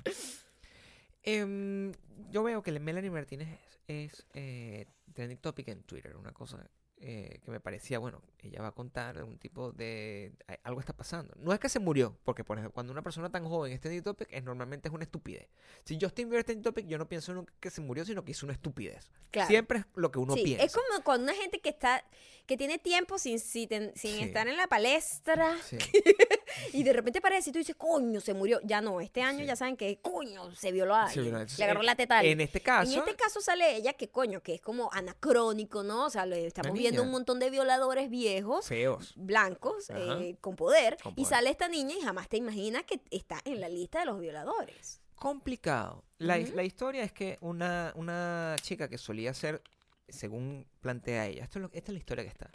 [1.26, 1.92] Em,
[2.30, 6.70] yo veo que la Melanie Martínez es, es, eh, trending topic en Twitter, una cosa
[6.98, 10.34] eh, que me parecía, bueno, ella va a contar un tipo de...
[10.64, 11.34] Algo está pasando.
[11.38, 14.04] No es que se murió, porque por ejemplo, cuando una persona tan joven es trending
[14.04, 15.48] topic, es, normalmente es una estupidez.
[15.84, 18.32] Si Justin Bieber es trending topic, yo no pienso nunca que se murió, sino que
[18.32, 19.10] hizo una estupidez.
[19.32, 19.48] Claro.
[19.50, 20.64] Siempre es lo que uno Sí, piensa.
[20.66, 22.04] es como cuando una gente que está
[22.46, 24.20] que tiene tiempo sin, sin, sin Sí.
[24.22, 25.78] estar en la palestra Sí.
[26.74, 28.60] y de repente aparece y tú dices, coño, se murió.
[28.64, 31.26] Ya no, este año ya saben que, coño, se violó a alguien.
[31.28, 32.40] entonces, le agarró en- la teta alguien.
[32.40, 36.06] En este caso, En este caso sale ella que, coño, que es como anacrónico, ¿no?
[36.06, 39.14] O sea, le estamos Una viendo un montón de violadores viejos, feos.
[39.16, 40.98] blancos, eh, con poder.
[41.02, 44.06] Con Y sale esta niña y jamás te imaginas que está en la lista de
[44.06, 45.02] los violadores.
[45.16, 46.04] complicado.
[46.18, 49.62] La, la historia es que una, una chica que solía ser,
[50.10, 52.50] según plantea ella, esto es lo- esta es la historia que está.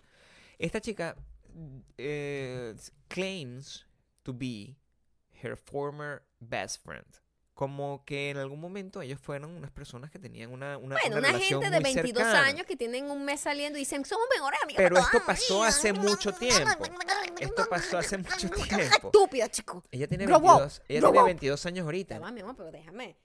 [0.59, 1.17] Esta chica
[1.99, 2.75] eh,
[3.09, 3.87] claims
[4.23, 4.77] to be
[5.43, 7.07] her former best friend.
[7.61, 11.19] Como que en algún momento ellos fueron unas personas que tenían una, una, Bueno, una
[11.19, 12.47] una relación gente de muy 22 cercana.
[12.47, 14.83] años que tienen un mes saliendo y dicen, somos mejores amigas.
[14.83, 15.69] Pero esto pasó vida".
[15.69, 16.85] hace mucho tiempo.
[17.39, 19.09] Esto pasó hace mucho tiempo.
[19.09, 19.85] Estúpida, chico.
[19.91, 21.25] Ella tiene Grow up, 22, ella tiene up.
[21.27, 22.15] 22 años ahorita.
[22.15, 23.19] Ya va, mi amor, pero déjame.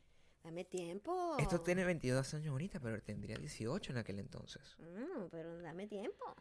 [0.43, 1.37] Dame tiempo.
[1.39, 4.75] Esto tiene 22 años ahorita, pero tendría 18 en aquel entonces.
[4.79, 6.35] Mm, pero dame tiempo.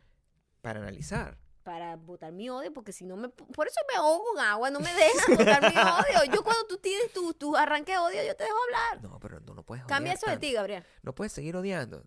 [0.62, 1.38] Para analizar.
[1.64, 3.30] Para botar mi odio, porque si no me.
[3.30, 6.32] Por eso me ahogo con agua, no me dejas botar mi odio.
[6.32, 9.02] Yo cuando tú tienes tu, tu arranque de odio, yo te dejo hablar.
[9.02, 10.84] No, pero no, no puedes Cambia eso de ti, Gabriel.
[11.02, 12.04] No puedes seguir odiando.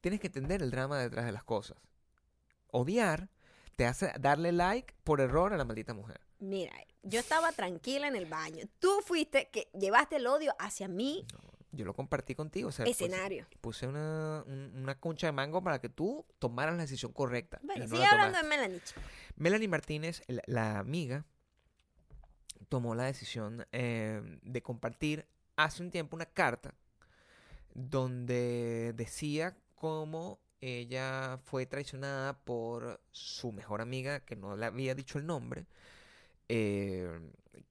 [0.00, 1.76] Tienes que entender el drama detrás de las cosas.
[2.68, 3.28] Odiar
[3.76, 6.20] te hace darle like por error a la maldita mujer.
[6.38, 8.64] Mira, yo estaba tranquila en el baño.
[8.78, 11.26] Tú fuiste que llevaste el odio hacia mi
[11.74, 12.68] Yo lo compartí contigo.
[12.68, 13.46] O sea, puse- escenario.
[13.60, 17.58] Puse una, un- una concha de mango para que tú tomaras la decisión correcta.
[17.62, 18.80] Bueno, no sigue la hablando de Melanie.
[19.36, 21.24] Melanie Martínez, la, la amiga,
[22.68, 26.74] tomó la decisión eh, de compartir hace un tiempo una carta
[27.74, 35.18] donde decía cómo ella fue traicionada por su mejor amiga, que no le había dicho
[35.18, 35.66] el nombre,
[36.48, 37.20] eh,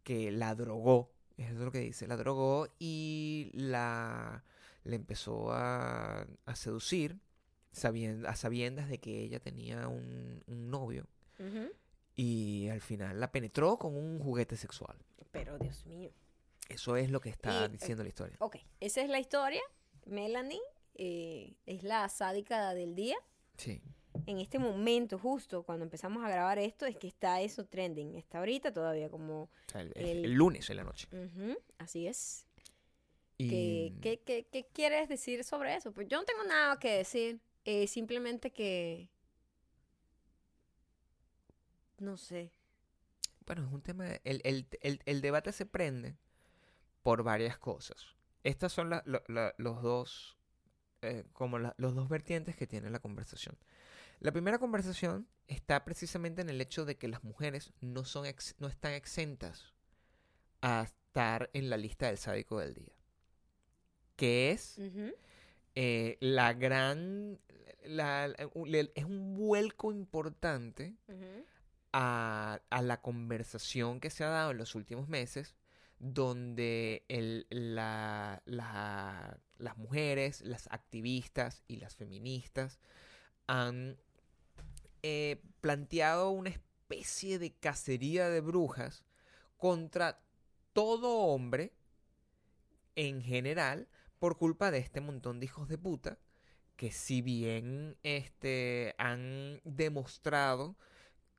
[0.03, 2.07] que la drogó Eso es lo que dice.
[2.07, 4.43] La drogó y la
[4.83, 7.19] le empezó a, a seducir
[8.27, 11.07] a sabiendas de que ella tenía un, un novio.
[12.15, 14.95] Y al final la penetró con un juguete sexual.
[15.31, 16.11] Pero Dios mío.
[16.69, 18.37] Eso es lo que está Y, diciendo la historia.
[18.39, 19.61] Ok, esa es la historia.
[20.05, 20.61] Melanie
[20.93, 23.17] eh, es la sádica del día.
[23.57, 23.81] Sí.
[24.25, 28.15] En este momento, justo cuando empezamos a grabar esto, es que está eso trending.
[28.15, 29.43] Está ahorita todavía como...
[29.43, 31.07] O sea, el, el- El- el lunes en la noche.
[31.77, 32.45] así es.
[33.37, 35.91] Y ¿Qué, qué, qué- qué quieres decir sobre eso?
[35.91, 37.39] Pues yo no tengo nada que decir.
[37.65, 39.09] eh, simplemente que...
[41.99, 42.51] No sé.
[43.45, 44.07] Bueno, es un tema.
[44.23, 44.67] El,
[45.05, 46.15] el- debate se prende
[47.01, 48.07] por varias cosas.
[48.43, 50.37] Estas son la- lo- la- los dos.
[51.01, 53.57] eh, como la- los dos vertientes que tiene la conversación.
[54.23, 58.55] La primera conversación está precisamente en el hecho de que las mujeres no, son ex-
[58.57, 59.73] no están exentas
[60.61, 62.93] a estar en la lista del sádico del día.
[64.15, 64.77] Que es
[65.75, 67.39] eh, la gran.
[67.85, 70.95] la- es un vuelco importante
[71.91, 75.55] a, a la conversación que se ha dado en los últimos meses,
[75.99, 82.79] donde el- la- las mujeres, las activistas y las feministas
[83.47, 83.97] han
[85.03, 89.05] eh, planteado una especie de cacería de brujas
[89.57, 90.21] contra
[90.73, 91.73] todo hombre
[92.95, 93.87] en general
[94.19, 96.17] por culpa de este montón de hijos de puta
[96.75, 100.77] que si bien este, han demostrado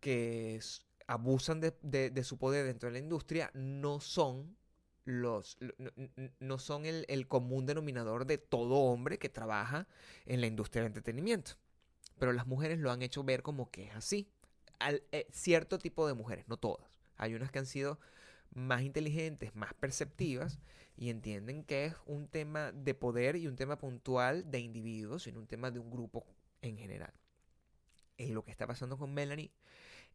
[0.00, 0.60] que
[1.08, 4.56] abusan de, su poder dentro de la industria no son
[5.04, 5.90] los lo- no,
[6.40, 9.88] no son el, el común denominador de todo hombre que trabaja
[10.26, 11.54] en la industria del entretenimiento.
[12.18, 14.28] Pero las mujeres lo han hecho ver como que es así.
[14.78, 16.86] Al- eh, cierto tipo de mujeres, no todas.
[17.16, 17.98] Hay unas que han sido
[18.54, 20.58] más inteligentes, más perceptivas
[20.96, 25.32] y entienden que es un tema de poder y un tema puntual de individuos y
[25.32, 26.26] no un tema de un grupo
[26.62, 27.12] en general.
[28.16, 29.50] Y lo que está pasando con Melanie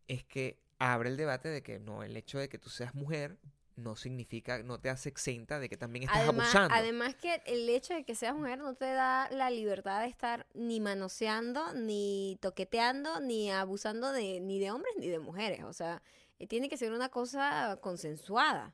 [0.08, 3.38] es que abre el debate de que no, el hecho de que tú seas mujer
[3.80, 6.76] no significa, no te hace exenta de que también estás Además, abusando.
[6.76, 10.46] además que el hecho de que seas mujer no te da la libertad de estar
[10.54, 15.64] ni manoseando, ni toqueteando, ni abusando de ni de hombres ni de mujeres.
[15.64, 16.02] O sea,
[16.40, 18.74] eh, tiene que ser una cosa consensuada.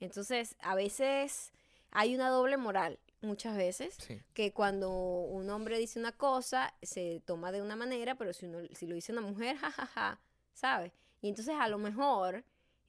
[0.00, 1.52] Entonces, a veces
[1.90, 4.20] hay una doble moral, muchas veces, Sí.
[4.34, 8.58] que cuando un hombre dice una cosa, se toma de una manera, pero si, uno,
[8.72, 10.20] si lo dice una mujer, jajaja,
[10.52, 10.92] ¿sabes?
[11.22, 12.44] Y entonces a lo mejor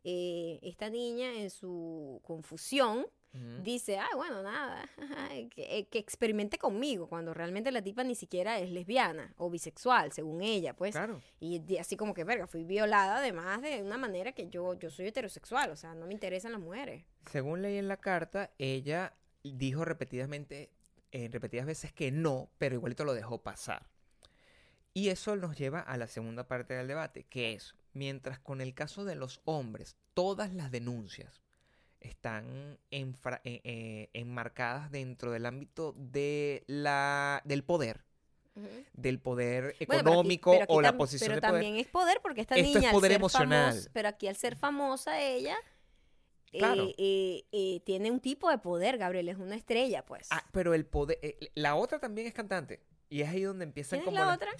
[0.07, 3.07] eh, esta niña en su confusión
[3.63, 4.87] dice, ah, bueno, nada,
[5.53, 10.13] que, eh, que experimente conmigo, cuando realmente la tipa ni siquiera es lesbiana o bisexual,
[10.13, 10.91] según ella, pues.
[10.93, 11.21] Claro.
[11.39, 15.07] Y así como que, verga, fui violada además de una manera que yo, yo soy
[15.07, 17.03] heterosexual, o sea, no me interesan las mujeres.
[17.29, 20.71] Según leí en la carta, ella dijo repetidamente,
[21.11, 23.89] en repetidas veces que no, pero igualito lo dejó pasar.
[24.93, 28.73] Y eso nos lleva a la segunda parte del debate, que es, mientras con el
[28.75, 31.41] caso de los hombres, todas las denuncias
[31.99, 38.05] están enfra- eh, eh, enmarcadas dentro del ámbito de la, del poder,
[38.93, 41.53] del poder Bueno, pero aquí- económico pero aquí o la posición Pero de poder.
[41.63, 43.89] también es poder porque esta Esto es niña, al poder ser emocional.
[43.91, 45.57] pero aquí al ser famosa ella,
[46.51, 46.87] eh, Claro.
[46.97, 50.27] eh, eh, tiene un tipo de poder, Gabriel, es una estrella, pues.
[50.31, 52.81] Ah, pero el poder, eh, la otra también es cantante.
[53.09, 54.51] Y es ahí donde empiezan ¿Quién es como la otra?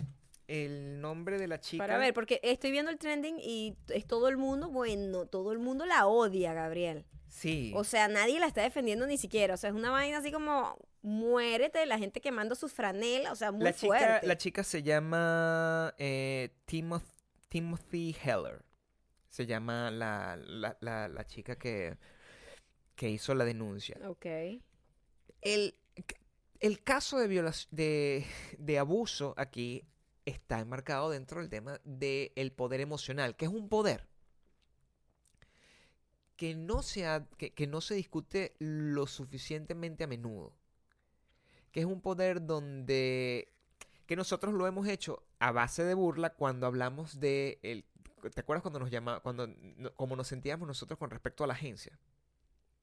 [0.48, 1.84] El nombre de la chica.
[1.84, 5.60] Para ver, porque estoy viendo el trending y es todo el mundo, bueno, todo el
[5.60, 7.06] mundo la odia, Gabriel.
[7.28, 7.74] Sí.
[7.76, 9.56] O sea, nadie la está defendiendo ni siquiera.
[9.56, 13.52] O sea, es una vaina así como muérete, la gente quemando sus franelas, o sea,
[13.52, 14.28] muy la, chica, fuerte.
[14.28, 17.14] la chica se llama eh, Timoth-
[17.50, 18.64] Timothy Heller.
[19.30, 21.98] Se llama la, la, la- la chica que,
[22.96, 23.98] que hizo la denuncia.
[24.08, 24.26] Ok.
[25.41, 25.76] El,
[26.62, 27.28] el caso de,
[27.72, 28.26] de,
[28.58, 29.84] de abuso aquí
[30.26, 34.08] está enmarcado dentro del tema del poder emocional, que es un poder
[36.36, 37.06] que no, se
[37.38, 40.58] que, no se discute lo suficientemente a menudo.
[41.72, 43.52] Que es un poder donde
[44.06, 47.86] que nosotros lo hemos hecho a base de burla cuando hablamos de el,
[48.34, 49.47] ¿te acuerdas cuando nos llamaba cuando
[49.96, 51.97] cómo nos sentíamos nosotros con respecto a la agencia?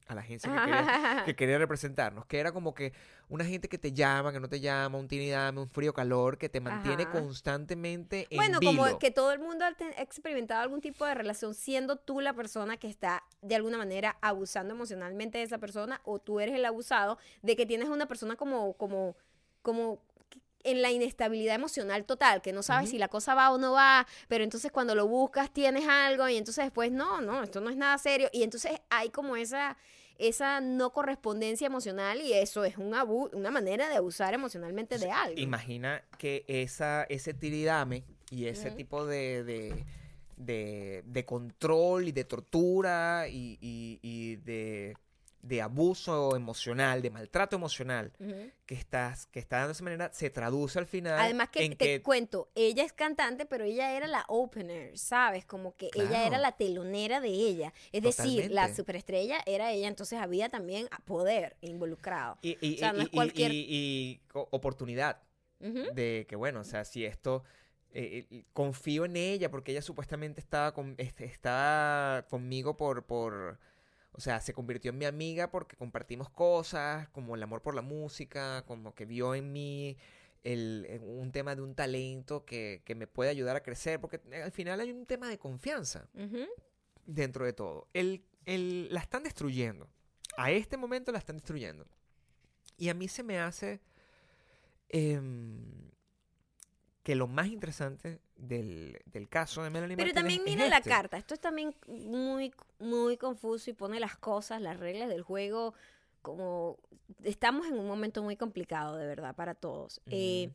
[0.08, 2.92] A la agencia que quería, que quería representarnos, que era como que
[3.28, 6.38] una gente que te llama, que no te llama, un tini dame, un frío calor,
[6.38, 7.12] que te mantiene Ajá.
[7.12, 8.82] constantemente en Bueno, vilo.
[8.82, 9.70] como que todo el mundo ha
[10.02, 14.74] experimentado algún tipo de relación siendo tú la persona que está de alguna manera abusando
[14.74, 18.74] emocionalmente de esa persona o tú eres el abusado de que tienes una persona como
[18.74, 19.16] como
[19.62, 20.02] como
[20.64, 24.06] en la inestabilidad emocional total, que no sabes si la cosa va o no va,
[24.28, 27.76] pero entonces cuando lo buscas tienes algo y entonces después no, no, esto no es
[27.76, 28.28] nada serio.
[28.32, 29.76] Y entonces hay como esa
[30.18, 35.10] esa no correspondencia emocional y eso es un abu una manera de abusar emocionalmente de
[35.10, 35.40] algo.
[35.40, 39.84] Imagina que esa, ese tiridame y ese tipo de, de,
[40.36, 44.96] de- de control y de tortura y, y- y de,
[45.42, 48.12] de abuso emocional, de maltrato emocional
[48.64, 51.72] que, estás, que está dando de esa manera, se traduce al final Además que en
[51.76, 55.44] te que cuento, ella es cantante, pero ella era la opener, ¿sabes?
[55.44, 57.72] Como que ella era la telonera de ella.
[57.90, 62.38] Es decir, la superestrella era ella, entonces había también poder involucrado.
[62.40, 65.22] y, y- o sea, no y- es y- cualquier- y- y co- oportunidad
[65.94, 67.42] de que bueno, o sea, si esto
[67.94, 73.58] eh, eh, confío en ella porque ella supuestamente estaba con, este, estaba conmigo por por
[74.12, 77.82] o sea, se convirtió en mi amiga porque compartimos cosas, como el amor por la
[77.82, 79.96] música, como que vio en mí
[80.44, 84.20] el, eh, un tema de un talento que, que me puede ayudar a crecer, porque
[84.30, 86.08] eh, al final hay un tema de confianza
[87.06, 87.88] dentro de todo.
[87.94, 89.88] El, el- la están destruyendo.
[90.36, 91.86] A este momento la están destruyendo.
[92.76, 93.80] Y a mí se me hace
[94.88, 95.90] em,
[97.02, 100.78] que lo más interesante del, del caso de Melanie Pero Martínez también es mira la
[100.78, 100.90] este.
[100.90, 101.16] carta.
[101.16, 105.74] Esto es también muy, muy confuso y pone las cosas, las reglas del juego
[106.22, 106.78] como...
[107.24, 110.00] Estamos en un momento muy complicado, de verdad, para todos.
[110.06, 110.52] Eh,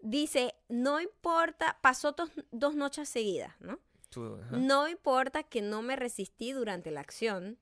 [0.00, 3.78] dice, no importa, pasó dos, dos noches seguidas, ¿no?
[4.08, 4.38] Tú.
[4.50, 7.58] No importa que no me resistí durante la acción.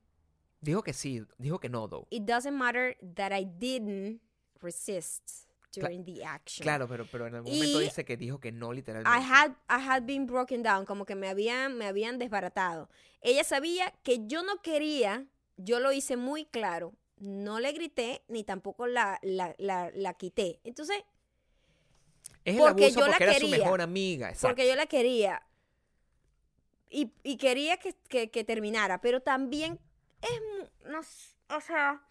[0.61, 2.07] Dijo que sí, dijo que no, though.
[2.09, 4.21] It doesn't matter that I didn't
[4.61, 6.63] resist during the action.
[6.63, 9.17] Claro, pero, pero en algún momento dice que dijo que no literalmente.
[9.17, 12.89] I had, I had been broken down, como que me habían, me habían desbaratado.
[13.21, 15.25] Ella sabía que yo no quería,
[15.57, 20.59] yo lo hice muy claro, no le grité ni tampoco la, la, la, la quité.
[20.63, 21.03] Entonces,
[22.45, 23.57] es el porque abuso yo la porque era su quería.
[23.57, 24.29] mejor amiga.
[24.29, 24.47] Exacto.
[24.47, 25.43] porque yo la quería
[26.89, 29.79] y, y quería que, que- que terminara, pero también
[30.21, 30.41] es,
[30.89, 30.99] no
[31.55, 32.01] o sea,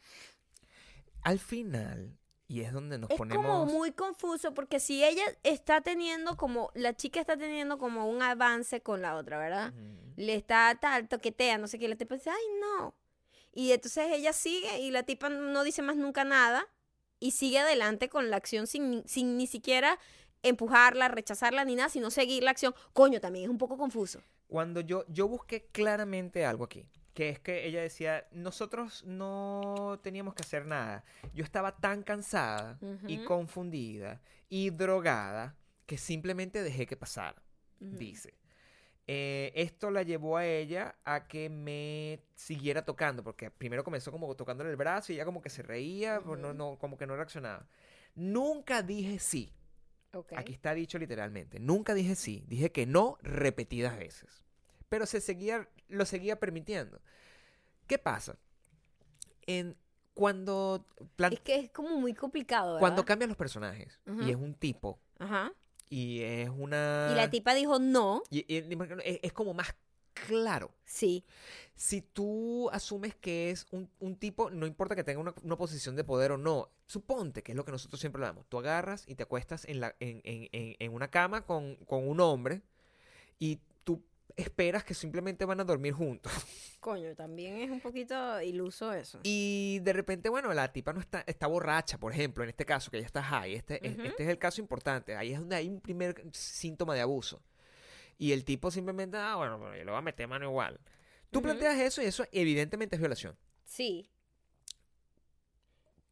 [1.22, 2.16] Al final,
[2.48, 3.44] y es donde nos es ponemos.
[3.44, 8.22] como muy confuso porque si ella está teniendo como, la chica está teniendo como un
[8.22, 9.72] avance con la otra, ¿verdad?
[10.16, 12.94] Le está tal, toquetea, no sé qué, la tipa dice, ay, no.
[13.52, 16.66] Y entonces ella sigue y la tipa no dice más nunca nada
[17.20, 19.98] y sigue adelante con la acción sin, ni- sin ni siquiera
[20.42, 22.74] empujarla, rechazarla ni nada, sino seguir la acción.
[22.92, 24.22] Coño, también es un poco confuso.
[24.46, 26.86] Cuando yo, yo busqué claramente algo aquí,
[27.18, 31.02] que es que ella decía, nosotros no teníamos que hacer nada.
[31.34, 32.78] Yo estaba tan cansada
[33.08, 37.42] y confundida y drogada que simplemente dejé que pasara,
[37.80, 38.34] dice.
[39.08, 44.32] Eh, esto la llevó a ella a que me siguiera tocando, porque primero comenzó como
[44.36, 47.66] tocándole el brazo y ella como que se reía, pero no, como que no reaccionaba.
[48.14, 49.52] Nunca dije sí.
[50.36, 51.58] Aquí está dicho literalmente.
[51.58, 54.44] Nunca dije sí, dije que no repetidas veces.
[54.88, 57.00] Pero se seguía, lo seguía permitiendo.
[57.86, 58.36] ¿Qué pasa?
[59.46, 59.76] En,
[60.14, 60.84] cuando,
[61.30, 62.80] Es que es como muy complicado, ¿verdad?
[62.80, 64.22] cuando cambian los personajes Ujú.
[64.22, 65.52] y es un tipo Ajá.
[65.88, 67.08] y es una...
[67.12, 68.58] Y la tipa dijo no, y- y-
[69.04, 69.74] es, es como más
[70.14, 70.72] claro.
[70.84, 71.24] sí.
[71.76, 75.94] Si tú asumes que es un, un tipo, no importa que tenga una, una posición
[75.94, 78.46] de poder o no, suponte que es lo que nosotros siempre hablamos.
[78.48, 82.08] Tú agarras y te acuestas en, la, en, en- en- en una cama con, con
[82.08, 82.62] un hombre
[83.38, 83.60] y
[84.36, 86.32] esperas que simplemente van a dormir juntos.
[86.80, 89.20] Coño, también es un poquito iluso eso.
[89.24, 92.90] Y de repente, bueno, la tipa no está, está borracha, por ejemplo, en este caso,
[92.90, 93.54] que ella está high.
[93.54, 95.16] Este, es- este es el caso importante.
[95.16, 97.42] Ahí es donde hay un primer síntoma de abuso.
[98.16, 100.80] Y el tipo simplemente, ah, bueno, yo le voy a meter mano igual.
[101.30, 103.36] Tú planteas eso y eso evidentemente es violación.
[103.64, 104.10] Sí.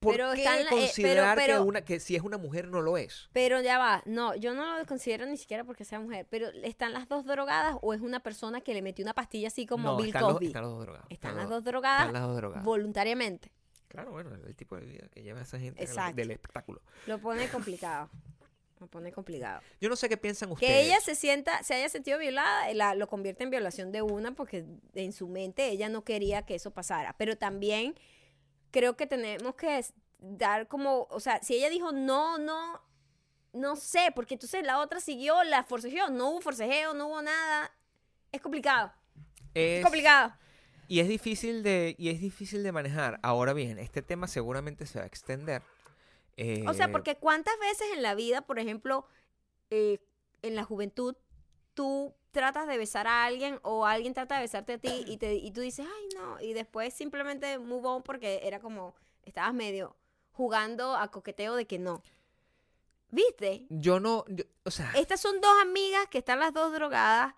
[0.01, 2.69] ¿Por Pero qué la- eh, pero- considerar pero- que, una, que si es una mujer
[2.69, 3.31] no lo es?
[3.33, 6.93] Pero ya va, no, yo no lo considero ni siquiera porque sea mujer, pero ¿están
[6.93, 9.97] las dos drogadas o es una persona que le metió una pastilla así como no,
[9.97, 10.47] Bill están los, Cosby?
[10.49, 11.07] están los dos drogados.
[11.11, 12.65] Están las los- dos drogadas están las dos drogadas.
[12.65, 13.51] voluntariamente.
[13.89, 16.17] Claro, bueno, el tipo de vida que lleva esa gente Exacto.
[16.17, 16.83] del espectáculo.
[17.07, 18.11] Lo pone complicado.
[18.79, 19.63] Lo pone complicado.
[19.81, 20.71] Yo no sé qué piensan ustedes.
[20.71, 24.03] Que ella se sienta, se haya sentido violada, eh, la- lo convierte en violación de
[24.03, 27.15] una porque en su mente ella no quería que eso pasara.
[27.17, 27.95] Pero también
[28.71, 29.85] creo que tenemos que
[30.19, 32.83] dar como, o sea, si ella dijo no, no,
[33.53, 37.71] no sé, porque entonces la otra siguió, la forcejeó, no hubo forcejeo, no hubo nada.
[38.33, 38.93] Es complicado.
[39.55, 40.35] Es Es- complicado.
[40.89, 43.19] Y es difícil de, y es difícil de manejar.
[43.23, 45.63] Ahora bien, este tema seguramente se va a extender.
[46.69, 49.07] O sea, Eh, porque cuántas veces en la vida, por ejemplo,
[49.71, 49.99] eh,
[50.43, 51.17] en la juventud,
[51.75, 55.35] tú tratas de besar a alguien o alguien trata de besarte a ti y, te,
[55.35, 58.95] y tú dices, ay, no, y después simplemente move on porque era como,
[59.25, 59.97] estabas medio
[60.33, 62.03] jugando a coqueteo de que no.
[63.11, 63.65] ¿Viste?
[63.71, 67.35] Yo no, yo- o sea, Estas son dos amigas que están las dos drogadas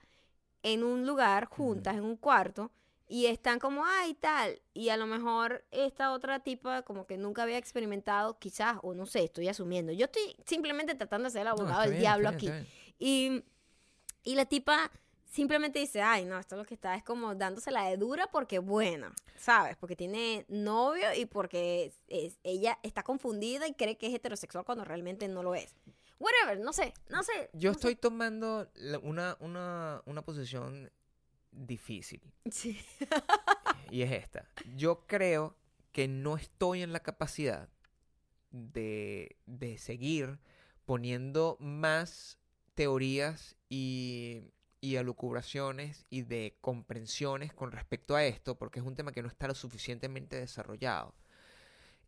[0.62, 2.72] en un lugar juntas, en un cuarto,
[3.06, 4.60] y están como, ay, tal.
[4.74, 9.06] Y a lo mejor esta otra tipa como que nunca había experimentado, quizás, o no
[9.06, 9.92] sé, estoy asumiendo.
[9.92, 12.50] Yo estoy simplemente tratando de ser el abogado del bien, diablo aquí.
[12.98, 13.44] Y,
[14.22, 14.90] y la tipa
[15.30, 19.12] simplemente dice, ay, no, esto lo que está es como dándosela de dura porque, bueno,
[19.36, 19.76] ¿sabes?
[19.76, 24.64] Porque tiene novio y porque es- es- ella está confundida y cree que es heterosexual
[24.64, 25.74] cuando realmente no lo es.
[26.18, 27.50] Whatever, no sé, no sé.
[27.52, 27.78] Yo no sé.
[27.78, 28.68] estoy tomando
[29.02, 30.90] una, una, una posición
[31.52, 32.22] difícil.
[32.50, 32.78] Sí.
[33.90, 34.46] Y es esta.
[34.76, 35.56] Yo creo
[35.92, 37.70] que no estoy en la capacidad
[38.50, 40.38] de, de seguir
[40.84, 42.38] poniendo más
[42.78, 44.52] teorías y,
[44.96, 49.48] alucubraciones y de comprensiones con respecto a esto, porque es un tema que no está
[49.48, 51.12] lo suficientemente desarrollado.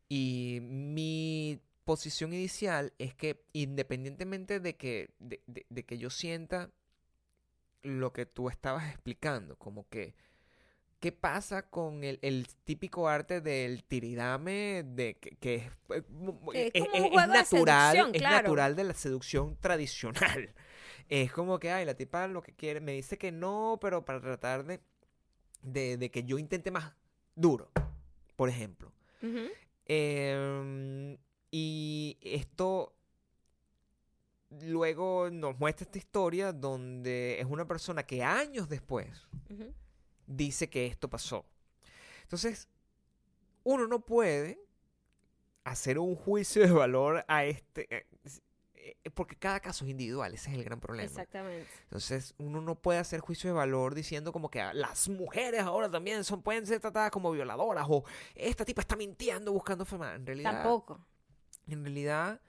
[0.09, 6.71] Y mi posición inicial es que independientemente de que, de que yo sienta
[7.83, 10.15] lo que tú estabas explicando, como que
[11.01, 14.85] ¿Qué pasa con el, el típico arte del tiridame?
[14.87, 15.65] De que, que es,
[16.75, 17.11] es es-
[17.57, 20.55] natural, es natural de la seducción tradicional.
[21.09, 24.21] Es como que, ay, la tipa lo que quiere, me dice que no, pero para
[24.21, 24.79] tratar de,
[25.63, 26.93] de, de que yo intente más
[27.35, 27.69] duro,
[28.37, 28.93] por ejemplo.
[29.87, 31.19] Em,
[31.51, 32.95] y esto
[34.63, 39.27] luego nos muestra esta historia donde es una persona que años después.
[40.31, 41.45] Dice que esto pasó.
[42.23, 42.69] Entonces,
[43.65, 44.61] uno no puede
[45.65, 48.07] hacer un juicio de valor a este, eh,
[48.75, 51.05] eh, porque cada caso es individual, ese es el gran problema.
[51.05, 51.69] Exactamente.
[51.85, 56.25] Entonces, uno no puede hacer juicio de valor diciendo como que las mujeres ahora también
[56.25, 58.05] son, pueden ser tratadas como violadoras o
[58.35, 60.15] esta tipa está mintiendo buscando fama.
[60.15, 61.05] En realidad, Tampoco.
[61.67, 62.41] en realidad,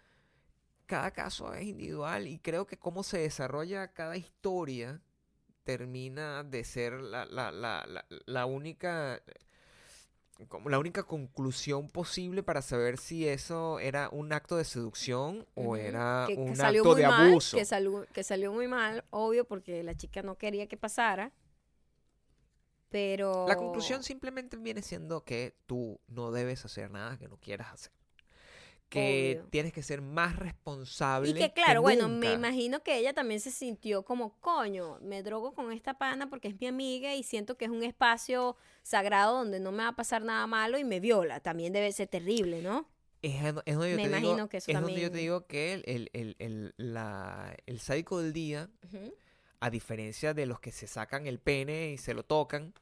[0.85, 5.01] cada caso es individual y creo que cómo se desarrolla cada historia
[5.63, 9.21] termina de ser la, la, la, la, la única
[10.47, 15.75] como la única conclusión posible para saber si eso era un acto de seducción o
[15.75, 17.57] era que, un salió acto muy de mal, abuso.
[17.57, 21.31] Que salió, que salió muy mal, obvio, porque la chica no quería que pasara.
[22.89, 23.45] Pero.
[23.47, 27.93] La conclusión simplemente viene siendo que tú no debes hacer nada que no quieras hacer.
[28.91, 29.47] Que Obvio.
[29.49, 31.29] tienes que ser más responsable.
[31.29, 35.53] Y que claro, bueno, me imagino que ella también se sintió como, coño, me drogo
[35.53, 39.61] con esta pana porque es mi amiga y siento que es un espacio sagrado donde
[39.61, 41.39] no me va a pasar nada malo y me viola.
[41.39, 42.85] También debe ser terrible, ¿no?
[43.21, 45.73] Es, donde yo Me te imagino digo, que eso es donde yo te digo que
[45.73, 48.67] el, el, el, el, la- el sádico del día,
[49.61, 52.73] a diferencia de los que se sacan el pene y se lo tocan,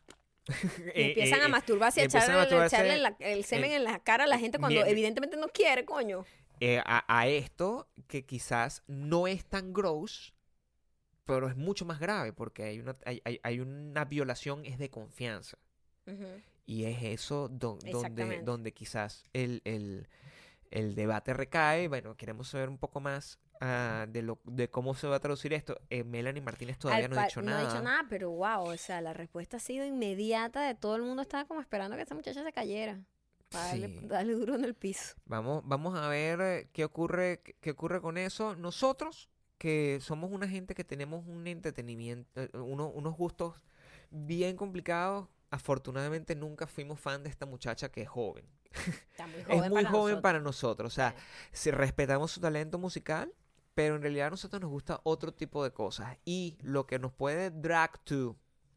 [0.96, 3.72] Y eh, empiezan eh, a eh, masturbarse y a echarle, masturbarse, echarle la- el semen
[3.72, 6.26] eh, en la cara a la gente cuando bien- evidentemente no quiere, coño.
[6.60, 10.34] eh, a, a esto que quizás no es tan gross,
[11.26, 14.90] pero es mucho más grave porque hay una, hay, hay- hay una violación es de
[14.90, 15.58] confianza.
[16.66, 20.08] Y es eso don- donde, donde quizás el, el-
[20.72, 21.88] el debate recae.
[21.88, 25.53] Bueno, queremos saber un poco más ah, de, lo, de cómo se va a traducir
[25.53, 25.80] esto.
[25.90, 27.60] Eh, Melanie Martínez todavía Al no ha dicho No nada.
[27.61, 31.02] ha dicho nada, pero wow, o sea, la respuesta ha sido inmediata de todo el
[31.03, 32.99] mundo estaba como esperando que esta muchacha se cayera.
[33.49, 33.99] Para darle, Sí.
[34.07, 35.15] darle duro en el piso.
[35.26, 38.56] Vamos, vamos a ver eh, qué ocurre, qué, ocurre con eso.
[38.56, 39.27] Nosotros,
[39.57, 43.65] que somos una gente que tenemos un entretenimiento, eh, uno- unos gustos
[44.11, 48.45] bien complicados, afortunadamente nunca fuimos fan de esta muchacha que es joven.
[48.72, 50.22] Está muy es joven muy para joven nosotros.
[50.22, 50.94] para nosotros.
[50.94, 51.15] O sea,
[51.52, 53.34] si respetamos su talento musical,
[53.80, 56.18] pero en realidad a nosotros nos gusta otro tipo de cosas.
[56.26, 58.36] Y lo que nos puede drag to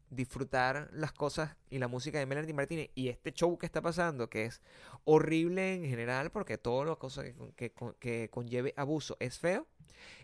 [0.09, 4.29] disfrutar las cosas y la música de Melanie Martínez y este show que está pasando,
[4.29, 4.61] que es
[5.03, 9.67] horrible en general, porque todo lo que, que, que conlleve abuso es feo,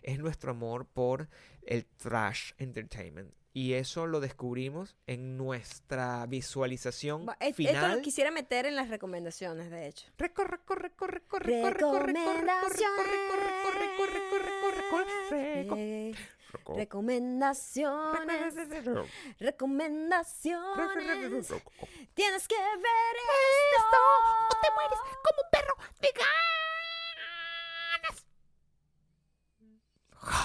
[0.02, 1.28] es nuestro amor por
[1.60, 3.34] el trash entertainment.
[3.52, 7.96] Y eso lo descubrimos en nuestra visualización et- Esto final.
[7.96, 10.06] lo quisiera meter en las recomendaciones, de hecho.
[10.18, 13.50] Recorre, corre, corre, corre, corre, corre, corre, corre, corre, corre, corre,
[13.96, 16.14] corre, corre, corre, corre, reco- Eh,
[16.52, 18.54] reco- recomendaciones,
[19.40, 21.48] recomendaciones.
[22.14, 23.16] Tienes que ver
[23.76, 23.96] esto.
[24.48, 26.08] o te mueres como un perro de
[28.02, 28.26] ganas.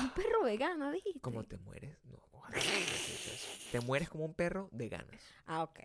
[0.02, 1.20] Un perro vegano, dijiste.
[1.20, 1.98] ¿Cómo te mueres?
[3.72, 5.22] Te mueres como un perro de ganas.
[5.48, 5.80] Ah, ok.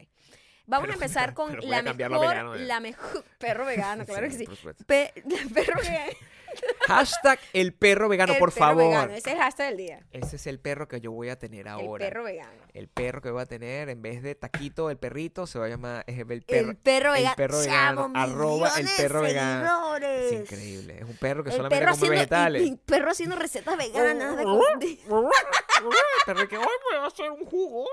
[0.67, 2.61] Vamos Pero- a empezar con la mejor, vegano, eh.
[2.61, 4.47] la mejor perro vegano, claro que sí.
[4.87, 5.13] Pe-
[5.55, 6.13] perro vegano.
[6.89, 8.85] Hashtag el perro vegano, El por perro favor.
[8.85, 10.07] vegano, Ese es el hashtag del día.
[10.11, 12.05] Ese es el perro que yo voy a tener ahora.
[12.05, 12.51] El perro vegano.
[12.73, 15.69] El perro que voy a tener, en vez de taquito, el perrito, se va a
[15.69, 16.71] llamar es el perro.
[16.71, 17.37] el perro el vegano.
[17.37, 19.97] perro vegano, arroba el perro vegano.
[19.97, 20.99] Es increíble.
[21.01, 22.63] Es un perro que El solamente perro come haciendo, vegetales.
[22.67, 24.37] y perro haciendo recetas veganas.
[24.37, 27.89] de Oh, co- de- El perro que hoy voy a hacer un jugo.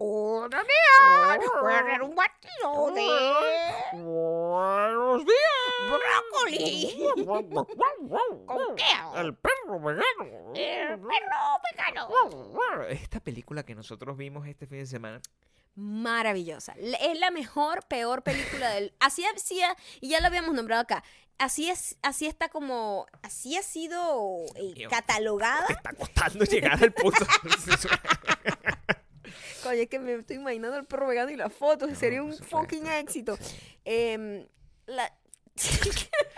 [0.00, 3.06] Hola, mía, voy a hacer un batido de
[4.02, 5.88] Buenos días.
[5.88, 7.08] brócoli.
[8.46, 8.84] ¿Con qué?
[9.20, 10.52] El perro vegano.
[10.54, 12.86] El perro vegano.
[12.88, 15.20] Esta película que nosotros vimos este fin de semana.
[15.74, 16.74] Maravillosa.
[16.78, 18.94] Es la mejor, peor película del.
[18.98, 21.04] Así hacía, y ya lo habíamos nombrado acá.
[21.38, 24.90] Así es, así está como, así ha sido eh, Dios.
[24.90, 25.66] catalogada.
[25.66, 27.18] Te está costando llegar al punto.
[29.62, 32.32] Coño, es que me estoy imaginando el perro vegano y las fotos, No, sería un
[32.34, 33.36] fucking éxito.
[33.84, 34.46] Em,
[34.86, 35.12] la-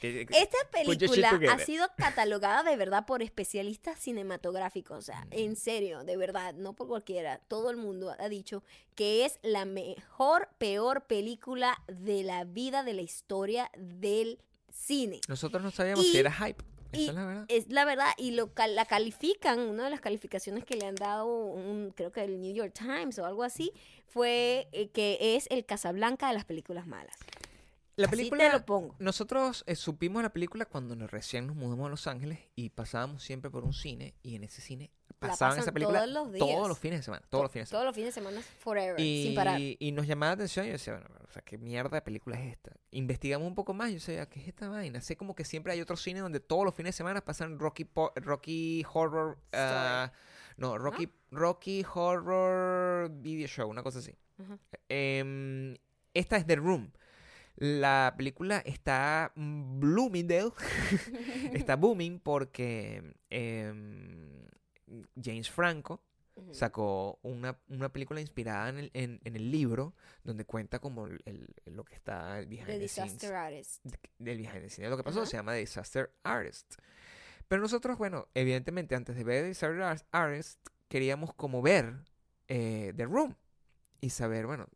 [0.00, 4.98] Esta película ha sido catalogada de verdad por especialistas cinematográficos.
[4.98, 7.38] O sea, en serio, de verdad, no por cualquiera.
[7.48, 8.62] Todo el mundo ha dicho
[8.94, 14.38] que es la mejor, peor película de la vida, de la historia del
[14.72, 15.20] cine.
[15.28, 16.62] Nosotros no sabíamos Y- si era hype.
[16.92, 17.44] y- es la verdad.
[17.48, 20.94] Es la verdad, y lo cal- la califican, una de las calificaciones que le han
[20.94, 23.72] dado, un, creo que el New York Times o algo así,
[24.08, 27.16] fue eh, que es el Casablanca de las películas malas.
[28.02, 28.50] La Así película.
[28.50, 28.94] te lo pongo.
[28.98, 33.22] Nosotros eh, supimos la película cuando nos recién nos mudamos a Los Ángeles y pasábamos
[33.22, 36.46] siempre por un cine y en ese cine pasaban esa película todos los días.
[36.46, 37.24] todos los fines de semana.
[37.30, 37.78] Todos los fines de semana.
[37.80, 39.60] Todos los fines de semana, forever, Y, sin parar.
[39.60, 42.40] y nos llamaba la atención y yo decía, bueno, o sea, ¿qué mierda de película
[42.40, 42.72] es esta?
[42.90, 45.00] Investigamos un poco más y yo decía, ¿qué es esta vaina?
[45.00, 47.84] Sé como que siempre hay otro cine donde todos los fines de semana pasan Rocky,
[47.84, 49.38] Po- Rocky Horror...
[49.52, 50.10] ah,
[50.56, 54.12] no, Rocky, Rocky Horror Video Show, una cosa así.
[54.88, 55.76] Em,
[56.14, 56.92] esta es The Room.
[57.56, 60.52] La película está mm, Bloomingdale.
[61.52, 64.46] está booming porque em,
[65.22, 66.02] James Franco
[66.50, 71.20] sacó una, una película inspirada en el, en, en el libro donde cuenta como el,
[71.26, 73.84] el- lo que está el behind The the scenes Disaster Artist.
[73.84, 74.90] de- del behind the scenes.
[74.90, 76.76] Lo que pasó se llama The Disaster Artist.
[77.48, 80.58] Pero nosotros, bueno, evidentemente antes de ver The Disaster Ar- Artist
[80.88, 81.96] queríamos como ver
[82.48, 83.36] eh, The Room
[84.00, 84.66] y saber, bueno,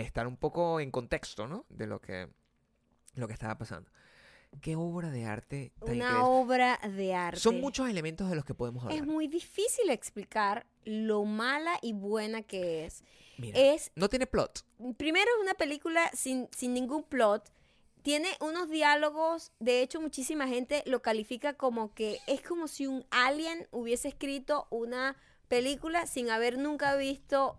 [0.00, 1.64] estar un poco en contexto, ¿no?
[1.68, 2.28] De lo que,
[3.14, 3.90] lo que estaba pasando.
[4.60, 7.40] Qué obra de arte Una obra de arte.
[7.40, 8.98] Son muchos elementos de los que podemos hablar.
[8.98, 13.02] Es muy difícil explicar lo mala y buena que es.
[13.38, 14.64] Mira, Es, no tiene plot.
[14.96, 17.50] primero, es una película sin, sin ningún plot.
[18.02, 23.06] Tiene unos diálogos, de hecho muchísima gente lo califica como que es como si un
[23.10, 25.16] alien hubiese escrito una
[25.48, 27.58] película sin haber nunca visto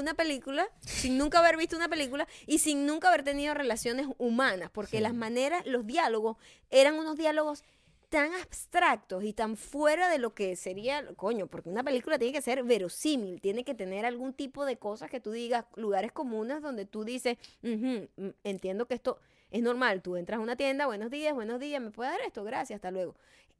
[0.00, 4.70] una película, sin nunca haber visto una película y sin nunca haber tenido relaciones humanas,
[4.70, 5.02] porque Sí.
[5.02, 6.36] las maneras, los diálogos
[6.70, 7.64] eran unos diálogos
[8.08, 12.42] tan abstractos y tan fuera de lo que sería, coño, porque una película tiene que
[12.42, 16.84] ser verosímil, tiene que tener algún tipo de cosas que tú digas, lugares comunes donde
[16.84, 19.18] tú dices, "Ujú, mm, entiendo que esto
[19.50, 22.44] es normal, tú entras a una tienda, buenos días, buenos días, ¿me puede dar esto?
[22.44, 23.14] Gracias, hasta luego.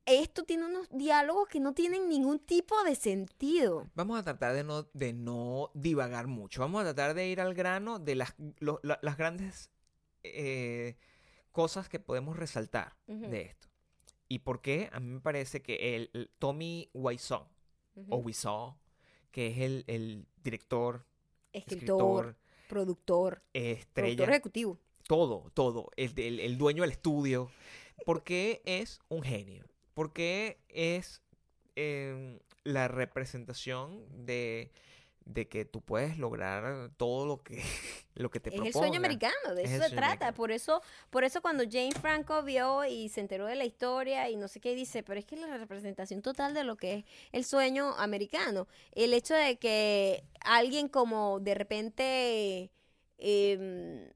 [0.05, 3.89] Esto tiene unos diálogos que no tienen ningún tipo de sentido.
[3.95, 6.61] Vamos a tratar de no, de no divagar mucho.
[6.61, 9.70] Vamos a tratar de ir al grano de las, lo- la- las grandes
[10.24, 10.97] eh,
[11.53, 13.69] cosas que podemos resaltar de esto.
[14.29, 14.89] ¿Y por qué?
[14.93, 17.47] A mí me parece que el, el Tommy Wiseau,
[18.09, 18.16] o.
[18.16, 18.77] Wiseau,
[19.31, 21.07] que es el, el director,
[21.53, 22.37] Escritor, escritor,
[22.69, 24.79] productor, estrella, productor ejecutivo.
[25.07, 27.51] todo, todo, el, el- el dueño del estudio,
[28.07, 31.23] porque es un genio, porque es
[31.77, 34.73] em, la representación de,
[35.24, 37.62] de que tú puedes lograr todo lo que,
[38.14, 40.28] lo que te Es el sueño americano, de Es eso se trata.
[40.28, 40.35] americano.
[40.35, 44.36] Por eso, por eso cuando Jane Franco vio y se enteró de la historia y
[44.36, 47.44] no sé qué dice, pero es que la representación total de lo que es el
[47.44, 48.69] sueño americano.
[48.93, 52.70] El hecho de que alguien como de repente,
[53.19, 54.10] em,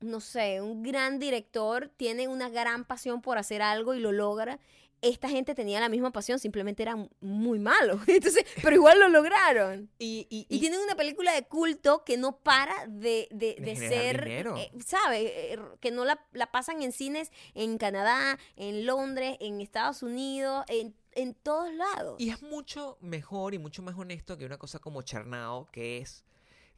[0.00, 4.60] no sé, un gran director tiene una gran pasión por hacer algo y lo logra.
[5.08, 8.00] Esta gente tenía la misma pasión, simplemente eran muy malos.
[8.08, 9.90] Entonces, pero igual lo lograron.
[9.98, 13.64] Y, y- Y y- tienen una película de culto que no para de, de, De
[13.66, 15.52] de ser, eh, ¿sabe?
[15.54, 20.64] Eh, que no la, la pasan en cines en Canadá, en Londres, en Estados Unidos,
[20.68, 22.16] en, en todos lados.
[22.20, 26.24] Y es mucho mejor y mucho más honesto que una cosa como Charnao, que es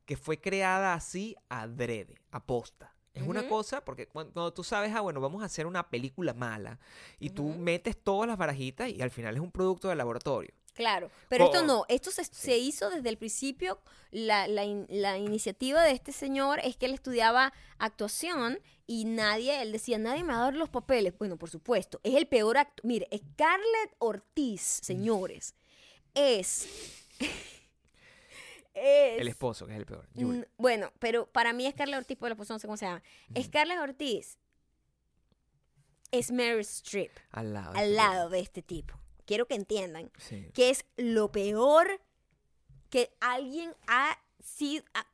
[0.05, 2.94] que fue creada así adrede, aposta.
[3.14, 6.78] Es una cosa, porque cuando, tú sabes, ah, bueno, vamos a hacer una película mala,
[7.18, 10.55] y tú metes todas las barajitas y al final es un producto de laboratorio.
[10.74, 13.80] Claro, pero esto no, esto se, se hizo desde el principio,
[14.12, 19.60] la, la in- la iniciativa de este señor es que él estudiaba actuación y nadie,
[19.60, 21.18] él decía, nadie me va a dar los papeles.
[21.18, 22.86] Bueno, por supuesto, es el peor actor.
[22.86, 25.56] Mire, Scarlett Ortiz, señores,
[26.14, 26.68] es...
[28.80, 30.09] es El esposo, que es el peor.
[30.14, 30.38] Yul.
[30.38, 33.02] Mm, Bueno, pero para mí Scarlett Ortiz, por la no sé cómo se llama.
[33.42, 34.38] Scarlett Ortiz
[36.10, 37.72] es Meryl Streep Al lado.
[37.74, 38.94] al lado de este tipo.
[39.26, 40.50] Quiero que entiendan Sí.
[40.55, 42.00] que es lo peor
[42.90, 44.18] que alguien ha, ha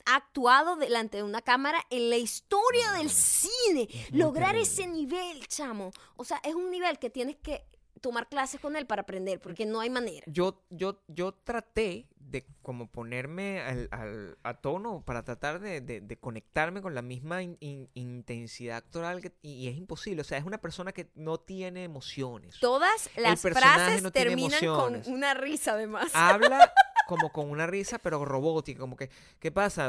[0.06, 3.88] ha actuado delante de una cámara en la historia del cine.
[4.12, 5.90] Lograr ese nivel, chamo.
[6.16, 7.64] O sea, es un nivel que tienes que
[8.04, 10.24] tomar clases con él para aprender, porque no hay manera.
[10.26, 16.02] Yo, yo, yo traté de como ponerme al, al- a tono para tratar de, de-
[16.02, 20.20] de conectarme con la misma in- in- intensidad actoral que- y, es imposible.
[20.20, 22.60] O sea, es una persona que no tiene emociones.
[22.60, 26.10] Todas las frases no terminan con una risa, además.
[26.14, 26.74] Habla
[27.08, 29.08] como con una risa, pero robótica, como que,
[29.38, 29.88] ¿qué pasa?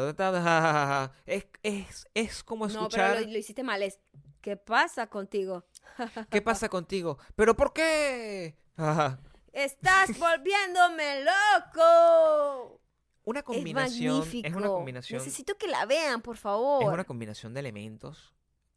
[1.25, 3.83] Es, es, es como no, pero escuchar, lo, lo hiciste mal.
[3.83, 3.99] Es,
[4.41, 5.65] ¿qué pasa contigo?
[6.29, 7.17] ¿qué pasa contigo?
[7.35, 8.55] ¿Pero por qué?
[8.77, 9.19] Ajá.
[9.53, 12.81] ¡Estás volviéndome loco!
[13.23, 16.83] Una combinación, es una combinación, Necesito que la vean, por favor.
[16.83, 18.33] es una combinación de elementos.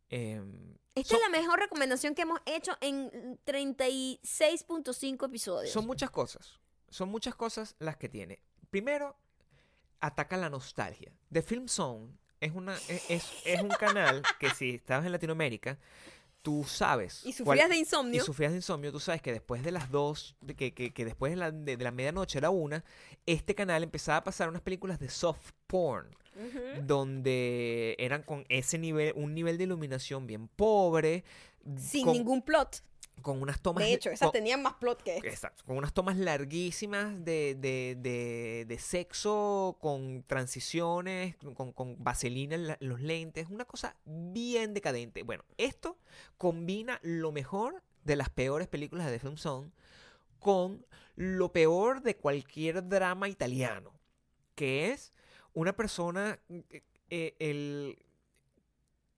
[0.09, 5.71] em, Esta son- es la mejor recomendación que hemos hecho en 36.5 episodios.
[5.73, 6.59] Son muchas cosas.
[6.89, 8.41] Son muchas cosas las que tiene.
[8.71, 9.17] Primero,
[10.01, 11.13] ataca la nostalgia.
[11.31, 12.75] The Film Zone es, una,
[13.09, 15.79] es- es un canal que si estabas en Latinoamérica,
[16.49, 17.21] tú sabes.
[17.27, 18.23] y cuál- sufrías de insomnio.
[18.23, 21.31] Y sufrías de insomnio, tú sabes que después de las dos, que, que- que después
[21.31, 22.83] de la, de, de la medianoche a la una,
[23.27, 26.09] este canal empezaba a pasar unas películas de soft porn,
[26.87, 31.23] donde eran con ese nivel, un nivel de iluminación bien pobre,
[31.77, 32.83] Sin con, ningún plot.
[33.23, 33.85] Con unas tomas...
[33.85, 35.29] De hecho, esas con- tenían más plot que esta.
[35.29, 42.55] Exacto, con unas tomas larguísimas de, de, de, de sexo, con transiciones, con, con vaselina
[42.55, 45.23] en, la- en los lentes, una cosa bien decadente.
[45.23, 45.99] Bueno, esto
[46.37, 49.71] combina lo mejor de las peores películas de The Film Zone
[50.39, 50.87] con
[51.17, 53.93] lo peor de cualquier drama italiano,
[54.55, 55.13] que es
[55.53, 57.99] una persona, eh, eh, el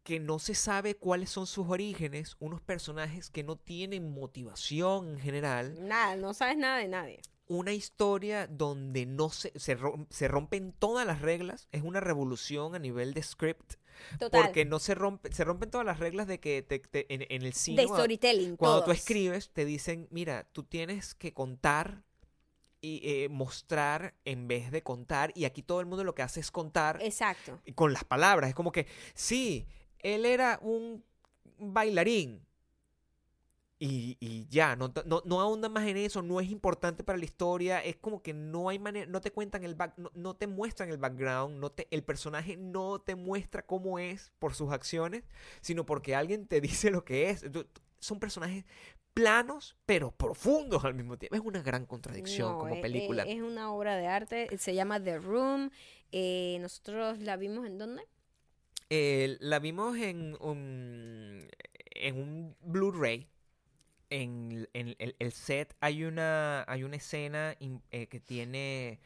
[0.03, 5.19] que no se sabe cuáles son sus orígenes, unos personajes que no tienen motivación en
[5.21, 7.21] general, Nada, no sabes nada de nadie.
[7.47, 12.75] una historia donde no se, se, rom- se rompen todas las reglas, es una revolución
[12.75, 13.75] a nivel de script,
[14.19, 14.43] Total.
[14.45, 17.43] porque no se rompe, se rompen todas las reglas de que te- te- en, en
[17.43, 18.57] el de cine cuando- storytelling.
[18.57, 22.05] cuando tú escribes te dicen, mira, tú tienes que contar
[22.81, 26.41] y eh, mostrar en vez de contar y aquí todo el mundo lo que hace
[26.41, 27.61] es contar Exacto.
[27.67, 28.49] y con las palabras.
[28.49, 29.67] Es como que, sí,
[30.03, 31.05] él era un
[31.59, 32.45] bailarín.
[33.83, 37.25] Y, y ya, no, no, no ahonda más en eso, no es importante para la
[37.25, 40.47] historia, es como que no hay manera, no te cuentan el back, no, no te
[40.47, 45.25] muestran el background, no te, el personaje no te muestra cómo es por sus acciones,
[45.63, 47.47] sino porque alguien te dice lo que es.
[48.01, 48.67] Son personajes
[49.15, 51.37] planos, pero profundos al mismo tiempo.
[51.37, 53.23] Es una gran contradicción No, como eh, película.
[53.25, 54.59] eh, es una obra de arte.
[54.59, 55.71] Se llama The Room.
[56.13, 58.03] eh, nosotros la vimos en dónde?
[58.91, 61.49] Eh, la vimos en un,
[61.95, 63.29] en un Blu-ray.
[64.11, 67.57] En, en el, set hay una, hay una escena
[67.93, 69.01] eh, que tiene,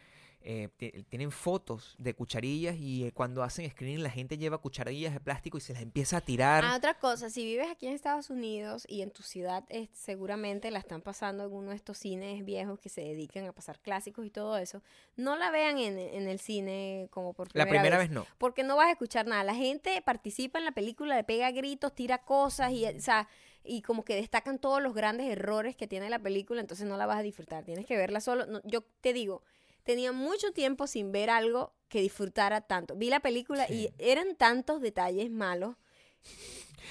[0.47, 5.15] eh, ti- tienen fotos de cucharillas y eh, cuando hacen screening la gente lleva cucharillas
[5.15, 6.63] de plástico y se las empieza a tirar.
[6.65, 10.71] Ah, otra cosa, si vives aquí en Estados Unidos y en tu ciudad eh, seguramente
[10.71, 14.27] la están pasando en uno de estos cines viejos que se dedican a pasar clásicos
[14.27, 14.83] y todo eso,
[15.17, 18.09] no la vean en, en el cine como por la primera, primera vez.
[18.11, 18.27] vez no.
[18.39, 19.45] Porque no vas a escuchar nada.
[19.45, 23.29] La gente participa en la película, le pega gritos, tira cosas y, o sea,
[23.65, 27.07] y como que destacan todos los grandes errores que tiene la película, entonces no la
[27.07, 27.65] vas a disfrutar.
[27.65, 28.45] Tienes que verla solo.
[28.45, 29.43] No, yo te digo,
[29.85, 32.97] tenía mucho tiempo sin ver algo que disfrutara tanto.
[32.97, 33.75] Vi la película Sí.
[33.75, 35.77] y eran tantos detalles malos.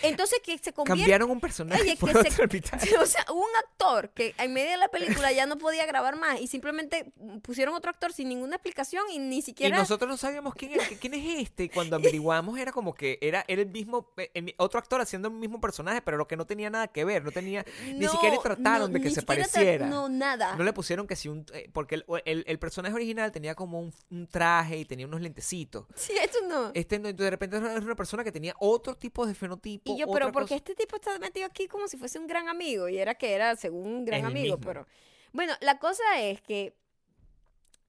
[0.02, 2.48] Entonces que se convierte Cambiaron un personaje Oye, por que otro
[3.02, 6.40] o sea, un actor que en medio de la película ya no podía grabar más
[6.42, 7.12] y simplemente
[7.42, 10.84] pusieron otro actor sin ninguna explicación y ni Y siquiera nosotros no sabíamos quién, era,
[11.00, 11.66] quién es este.
[11.66, 15.28] Y cuando averiguamos era como que era, era el mismo, eh, el otro actor haciendo
[15.30, 17.24] el mismo personaje, pero lo que no tenía nada que ver.
[17.24, 19.88] No tenía, ni siquiera trataron no, de que se pareciera.
[19.88, 20.56] No, nada.
[20.56, 21.46] No le pusieron que si un...
[21.54, 25.22] eh, porque el, el- el personaje original tenía como un, un traje y tenía unos
[25.22, 25.86] lentecitos.
[25.96, 26.72] Sí, esto no.
[26.74, 29.83] Este no, de repente era una persona que tenía otro tipo de fenotipo.
[29.86, 32.88] Y yo, pero porque este tipo está metido aquí como si fuese un gran amigo
[32.88, 34.88] y era que era según un gran amigo, pero
[35.34, 36.76] bueno, la cosa es que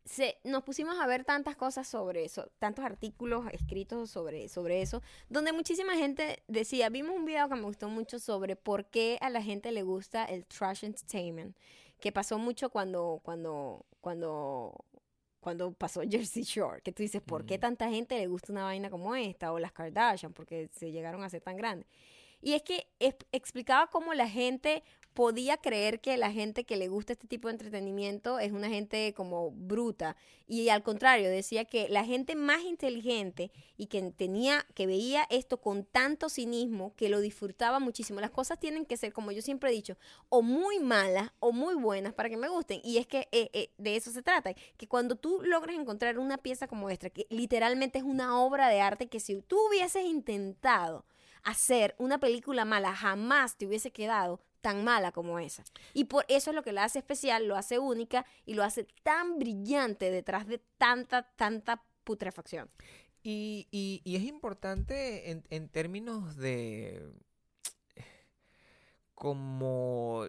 [0.04, 5.02] se, nos pusimos a ver tantas cosas sobre eso, tantos artículos escritos sobre, sobre eso,
[5.28, 9.30] donde muchísima gente decía, vimos un video que me gustó mucho sobre por qué a
[9.30, 11.56] la gente le gusta el trash entertainment,
[12.00, 14.84] que pasó mucho cuando, cuando, cuando,
[15.44, 17.60] cuando pasó Jersey Shore, que tú dices, ¿por qué Mm.
[17.60, 19.52] tanta gente le gusta una vaina como esta?
[19.52, 21.86] O las Kardashian, porque se llegaron a ser tan grandes.
[22.40, 24.82] Y es que es- explicaba cómo la gente
[25.15, 29.15] podía creer que la gente que le gusta este tipo de entretenimiento es una gente
[29.15, 30.16] como bruta.
[30.47, 35.61] Y al contrario decía que la gente más inteligente y que tenía que veía esto
[35.61, 38.20] con tanto cinismo que lo disfrutaba muchísimo.
[38.20, 39.97] Las cosas tienen que ser como yo siempre he dicho
[40.28, 42.81] o muy malas o muy buenas para que me gusten.
[42.82, 46.39] Y es que eh, eh, de eso se trata que cuando tú logras encontrar una
[46.39, 51.07] pieza como esta que literalmente es una obra de arte que si tú hubieses intentado
[51.45, 55.62] hacer una película mala jamás te hubiese quedado tan mala como esa.
[55.93, 58.85] Y por eso es lo que la hace especial, lo hace única y lo hace
[59.03, 62.70] tan brillante detrás de tanta, tanta putrefacción.
[63.23, 67.12] Y, y- es importante en, en términos de
[69.15, 70.27] como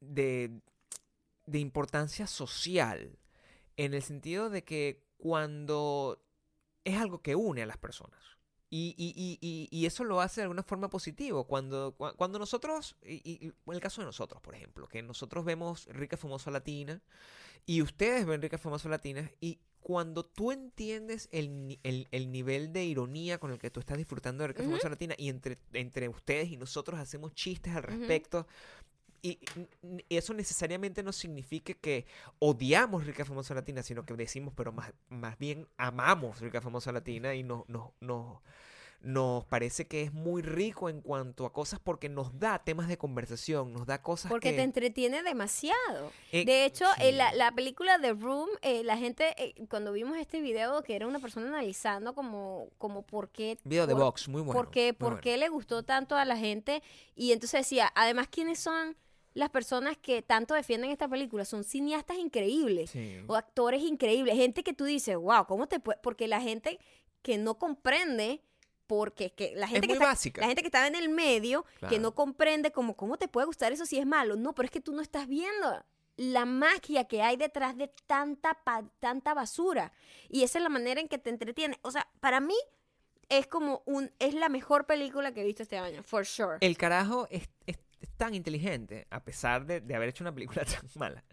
[0.00, 0.60] de,
[1.46, 3.18] de importancia social,
[3.76, 6.22] en el sentido de que cuando
[6.84, 8.37] es algo que une a las personas.
[8.70, 11.44] Y, y- y- y- eso lo hace de alguna forma positivo.
[11.44, 15.86] Cuando, cua- cuando nosotros, y, en el caso de nosotros, por ejemplo, que nosotros vemos
[15.86, 17.00] Rica Famosa Latina
[17.64, 22.84] y ustedes ven Rica Famosa Latina y cuando tú entiendes el, el- el nivel de
[22.84, 24.72] ironía con el que tú estás disfrutando de Rica Ujú.
[24.72, 28.46] Famosa Latina y entre, entre ustedes y nosotros hacemos chistes al respecto.
[29.22, 29.38] Y,
[29.82, 32.06] n- eso necesariamente no significa que
[32.38, 37.34] odiamos Rica Famosa Latina, sino que decimos, pero más, más bien amamos Rica Famosa Latina
[37.34, 38.38] y nos, nos, nos,
[39.00, 42.98] nos parece que es muy rico en cuanto a cosas porque nos da temas de
[42.98, 44.56] conversación, nos da cosas Porque que...
[44.56, 46.10] te entretiene demasiado.
[46.32, 47.36] eh, De hecho, en la, sí.
[47.36, 51.20] la película The Room, eh, la gente, eh, cuando vimos este video, que era una
[51.20, 53.56] persona analizando como, como por qué...
[53.62, 54.60] Video de box, muy bueno.
[54.60, 55.20] por qué, muy por bueno.
[55.22, 56.82] qué le gustó tanto a la gente.
[57.14, 58.96] Y entonces decía, además, ¿quiénes son
[59.38, 61.44] las personas que tanto defienden esta película?
[61.44, 62.90] Son cineastas increíbles.
[62.90, 63.18] Sí.
[63.26, 65.98] o actores increíbles, gente que tú dices, wow, ¿cómo te puede?
[66.02, 66.78] Porque la gente
[67.22, 68.42] que no comprende,
[68.86, 70.40] porque es que la gente que está, básica.
[70.40, 73.72] la gente que está en el medio, que no comprende como cómo te puede gustar
[73.72, 74.36] eso si es malo.
[74.36, 75.84] No, pero es que tú no estás viendo
[76.16, 79.92] la magia que hay detrás de tanta pa- tanta basura
[80.28, 81.78] y esa es la manera en que te entretiene.
[81.82, 82.56] O sea, para mí
[83.28, 86.56] es como un es la mejor película que he visto este año, for sure.
[86.60, 87.48] El carajo es
[88.18, 91.24] tan inteligente, a pesar de, de haber hecho una película tan mala.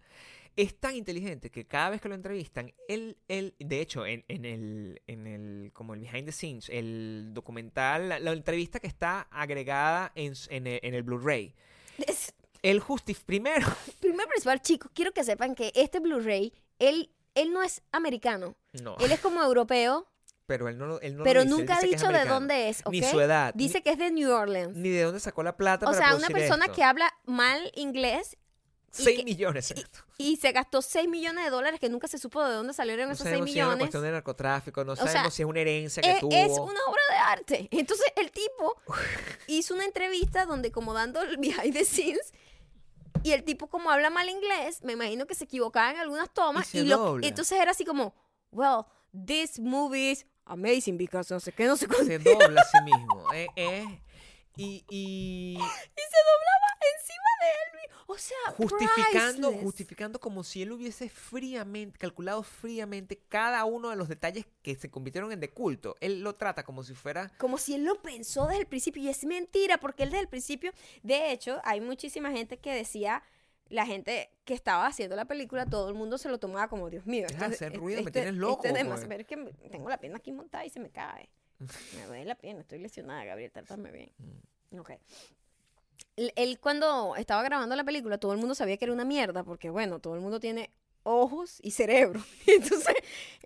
[0.56, 4.46] Es tan inteligente que cada vez que lo entrevistan, él, él de hecho, en, en
[4.46, 9.28] el, en el, como el behind the scenes, el documental, la, la entrevista que está
[9.30, 11.54] agregada en, en el, Blu-ray,
[12.06, 12.32] Es-
[12.62, 13.66] él justif primero,
[14.00, 18.56] Primero principal, chicos, quiero que sepan que este Blu-ray, él, él no es americano.
[18.82, 20.06] no, Él es como europeo,
[20.46, 22.24] pero él no, lo- él no lo pero dice, nunca ha dice es dicho de
[22.24, 22.82] dónde es.
[22.90, 24.76] Ni su edad, Dice que es de New Orleans.
[24.76, 26.76] ni, de dónde sacó la plata o para sea, una persona esto.
[26.76, 28.36] que habla mal inglés
[28.92, 29.74] 6 que- millones.
[30.18, 33.12] y se gastó 6 millones de dólares que nunca se supo de dónde salieron No
[33.12, 33.82] esos 6 sabemos si es una millones.
[33.82, 36.32] cuestión de narcotráfico, no sabemos si es una herencia que Eh, tuvo.
[36.32, 37.68] es una obra de arte.
[37.72, 38.74] Entonces el tipo
[39.48, 42.32] hizo una entrevista donde como dando el behind the scenes
[43.22, 46.72] y el tipo como habla mal inglés, me imagino que se equivocaba en algunas tomas
[46.74, 47.26] y, lo- dobla.
[47.26, 48.14] entonces era así como,
[48.52, 48.84] well,
[49.26, 52.06] this movie is amazing because no sé qué, no sé cuánto.
[52.06, 53.32] se dobla a sí mismo.
[53.34, 54.00] eh, eh,
[54.56, 57.66] y, y y se doblaba encima de él.
[58.08, 59.62] O sea, justificando, priceless.
[59.62, 64.88] justificando como si él hubiese fríamente, calculado fríamente cada uno de los detalles que se
[64.90, 65.96] convirtieron en de culto.
[66.00, 67.32] Él lo trata como si fuera.
[67.36, 70.28] Como si él lo pensó desde el principio y es mentira, porque él desde el
[70.28, 73.22] principio, de hecho, hay muchísima gente que decía,
[73.68, 77.06] la gente que estaba haciendo la película, todo el mundo se lo tomaba como, Dios
[77.06, 77.26] mío.
[77.28, 78.82] Deja hacer esto- ruido, me esto- tienes loco, esto es pues".
[78.84, 81.28] demasiado- pero es que me- tengo la pierna aquí montada y se me cae.
[81.58, 81.66] Me
[82.06, 84.10] duele la pierna, estoy lesionada, Gabriel, trátame bien.
[84.70, 84.78] Mm.
[84.80, 84.90] Ok.
[86.16, 89.42] Él, él cuando estaba grabando la película, todo el mundo sabía que era una mierda,
[89.44, 90.70] porque bueno, todo el mundo tiene
[91.02, 92.20] ojos y cerebro.
[92.46, 92.94] Entonces,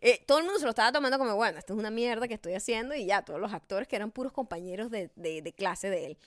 [0.01, 2.35] eh, todo el mundo se lo estaba tomando como, bueno, esto es una mierda que
[2.35, 5.91] estoy haciendo y ya, todos los actores que eran puros compañeros de, de- de clase
[5.91, 6.19] de él.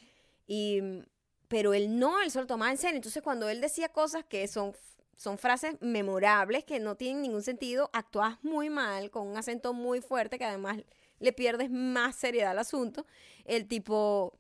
[0.48, 1.04] Y, mm,
[1.48, 2.96] pero él no, él se lo tomaba en serio.
[2.98, 4.74] Entonces, cuando él decía cosas que son,
[5.16, 10.02] son frases memorables, que no tienen ningún sentido, actuabas muy mal, con un acento muy
[10.02, 10.78] fuerte, que además
[11.20, 13.06] le pierdes más seriedad al asunto.
[13.46, 14.38] El tipo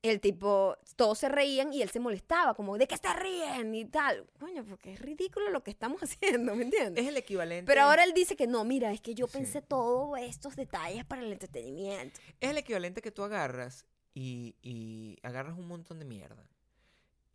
[0.00, 3.74] el tipo, todos se reían y él se molestaba, como, ¿de qué se ríen?
[3.74, 4.24] Y tal.
[4.38, 7.02] Coño, porque es ridículo lo que estamos haciendo, ¿me entiendes?
[7.02, 7.66] Es el equivalente.
[7.66, 9.38] Pero ahora él dice que no, mira, es que yo Sí.
[9.38, 12.20] pensé todos estos detalles para el entretenimiento.
[12.40, 13.86] Es el equivalente que tú agarras
[14.18, 16.50] y, y agarras un montón de mierda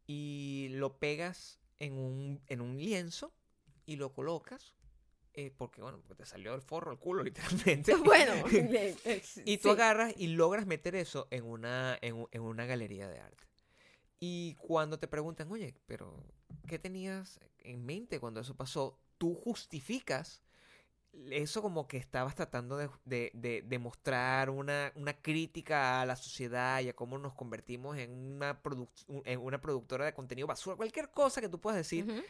[0.05, 3.33] y lo pegas en un, en un lienzo
[3.85, 4.75] y lo colocas
[5.33, 7.95] eh, porque bueno, pues te salió el forro, el culo, literalmente.
[8.03, 9.73] Bueno, eh, y tú sí.
[9.73, 13.47] agarras y logras meter eso en una, en, en una galería de arte.
[14.19, 16.21] Y cuando te preguntan, oye, pero
[16.67, 18.99] ¿qué tenías en mente cuando eso pasó?
[19.17, 20.41] Tú justificas
[21.29, 26.15] eso como que estabas tratando de, de, de- de mostrar una, una crítica a la
[26.15, 28.59] sociedad y a cómo nos convertimos en una,
[29.25, 32.21] en una productora de contenido basura, cualquier cosa que tú puedas decir, Ujú.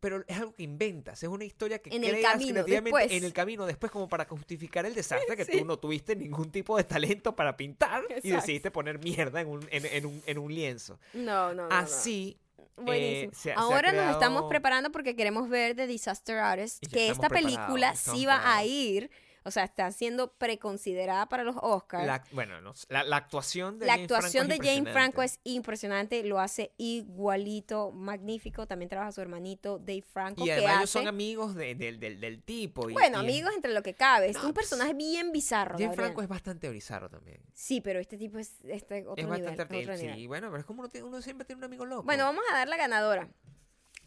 [0.00, 3.12] pero es algo que inventas, es una historia que En el creas camino, creativamente después.
[3.12, 5.58] en el camino después como para justificar el desastre que Sí.
[5.58, 8.36] tú no tuviste ningún tipo de talento para pintar y Exacto.
[8.36, 11.00] decidiste poner mierda en un, en, en un, en un lienzo.
[11.14, 11.74] No, no, no, no.
[11.74, 12.38] Así,
[12.76, 13.30] Buenísimo.
[13.32, 17.28] eh, se se Ahora nos estamos preparando porque queremos ver The Disaster Artist, que esta
[17.28, 19.10] película sí va a ir,
[19.46, 22.06] o sea, está siendo preconsiderada para los Oscars.
[22.06, 26.40] la, bueno, no la, la actuación de La actuación de Jane Franco es impresionante, lo
[26.40, 28.66] hace igualito, magnífico.
[28.66, 30.80] También trabaja su hermanito Dave Franco, Y que además hace...
[30.80, 32.88] ellos son amigos de- del- del, del tipo.
[32.88, 34.30] y- bueno, y amigos entre lo que cabe.
[34.30, 35.72] Es No, un pues, personaje bien bizarro.
[35.74, 36.06] Jane Gabriel.
[36.06, 37.40] Franco es bastante bizarro también.
[37.52, 39.42] Sí, pero este tipo es este otro es nivel.
[39.44, 40.14] bastante otro nivel.
[40.16, 42.02] Sí, bueno, pero es como uno, tiene- uno siempre tiene un amigo loco.
[42.04, 43.28] Bueno, vamos a dar la ganadora.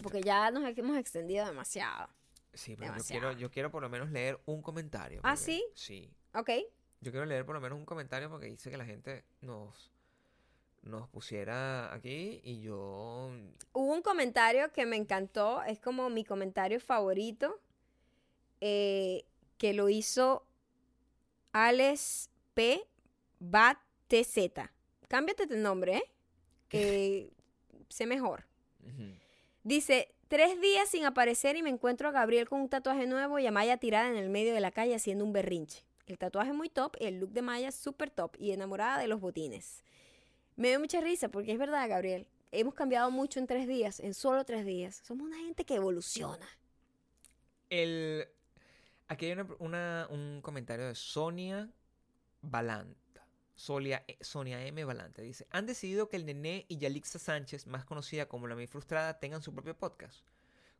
[0.02, 2.10] Porque ya nos hemos extendido demasiado.
[2.58, 5.20] Sí, pero yo quiero, yo quiero por lo menos leer un comentario.
[5.24, 5.66] ¿Ah, porque- sí?
[5.76, 6.12] Sí.
[6.34, 6.50] Ok.
[7.00, 9.92] Yo quiero leer por lo menos un comentario porque dice que la gente nos,
[10.82, 13.30] nos pusiera aquí y yo...
[13.74, 17.62] Hubo un comentario que me encantó, es como mi comentario favorito,
[18.62, 19.26] eh,
[19.60, 20.46] que lo hizo
[21.54, 22.82] Alex P.
[23.40, 23.78] Bat
[24.08, 24.50] TZ.
[25.08, 26.04] Cámbiate el nombre, ¿eh?
[26.70, 27.32] Que
[27.90, 28.46] sé mejor.
[29.64, 33.48] Dice, tres días sin aparecer y me encuentro a Gabriel con un tatuaje nuevo y
[33.48, 35.84] a Maya tirada en el medio de la calle haciendo un berrinche.
[36.06, 39.84] El tatuaje muy top, el look de Maya súper top y enamorada de los botines.
[40.56, 42.28] Me dio mucha risa porque es verdad, Gabriel.
[42.52, 45.02] Hemos cambiado mucho en tres días, en solo tres días.
[45.04, 46.48] Somos una gente que evoluciona.
[47.70, 48.28] El,
[49.08, 49.38] aquí hay
[50.10, 51.70] un comentario de Sonia
[52.41, 53.07] Balanta.
[53.58, 54.84] Solia- eh, Sonia M.
[54.86, 58.68] Balanta dice, han decidido que el Nené y Yalixa Sánchez, más conocida como La Mi
[58.68, 60.24] Frustrada, tengan su propio podcast,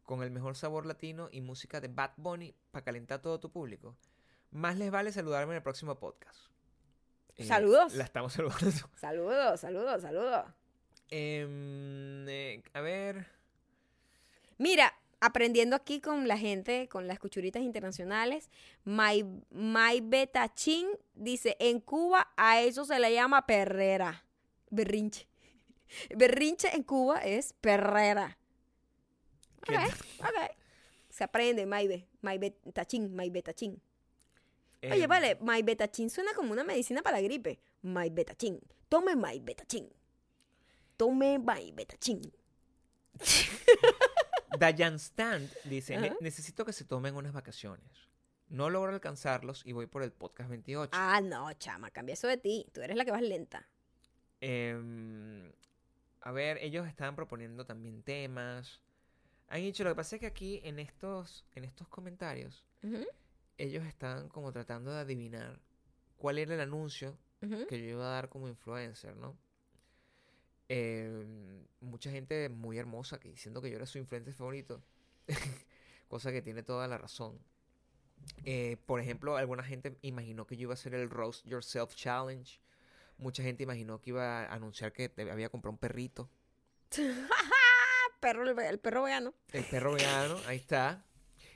[0.04, 3.98] con el mejor sabor latino y música de Bad Bunny para calentar todo tu público.
[4.52, 6.40] Más les vale saludarme en el próximo podcast.
[7.36, 7.94] Eh, Saludos.
[7.96, 8.60] La estamos saludando.
[8.96, 10.46] Saludos, saludos, saludos.
[11.10, 13.28] Em, eh, a ver.
[14.58, 18.50] Mira, aprendiendo aquí con la gente, con las cuchuritas internacionales,
[18.84, 24.26] My, My Betachín dice, en Cuba a eso se le llama perrera.
[24.70, 25.28] Berrinche.
[26.16, 28.38] Berrinche en Cuba es perrera.
[29.62, 30.52] Ok, ¿qué- ok.
[31.10, 32.08] Se aprende, Maibe.
[32.22, 33.82] My Betachín, My Betachín.
[34.84, 37.60] Oye, em, vale, My Betachín suena como una medicina para la gripe.
[37.82, 38.60] My Betachín.
[38.88, 39.90] Tome My Betachín.
[40.96, 42.22] Tome My Betachín.
[44.58, 46.18] Dayan Stand dice, "Ne- Ajá.
[46.22, 47.86] necesito que se tomen unas vacaciones.
[48.50, 50.92] No logro alcanzarlos y voy por el podcast 28.
[50.94, 52.66] Ah, no, chama, cambia eso de ti.
[52.74, 53.68] Tú eres la que vas lenta.
[54.40, 55.52] Em,
[56.22, 58.80] a ver, ellos estaban proponiendo también temas.
[59.50, 62.66] Han dicho, lo que pasa es que aquí en estos, en estos comentarios,
[63.58, 65.60] ellos estaban como tratando de adivinar
[66.18, 67.18] cuál era el anuncio
[67.68, 69.36] que yo iba a dar como influencer, ¿no?
[70.70, 74.84] Em, mucha gente muy hermosa que diciendo que yo era su influencer favorito,
[76.08, 77.40] cosa que tiene toda la razón.
[78.44, 82.60] Eh, por ejemplo, alguna gente imaginó que yo iba a hacer el Roast Yourself Challenge.
[83.18, 86.30] Mucha gente imaginó que iba a anunciar que te había comprado un perrito.
[88.20, 89.36] Perro, el, el perro vegano.
[89.54, 91.06] El perro vegano, ahí está.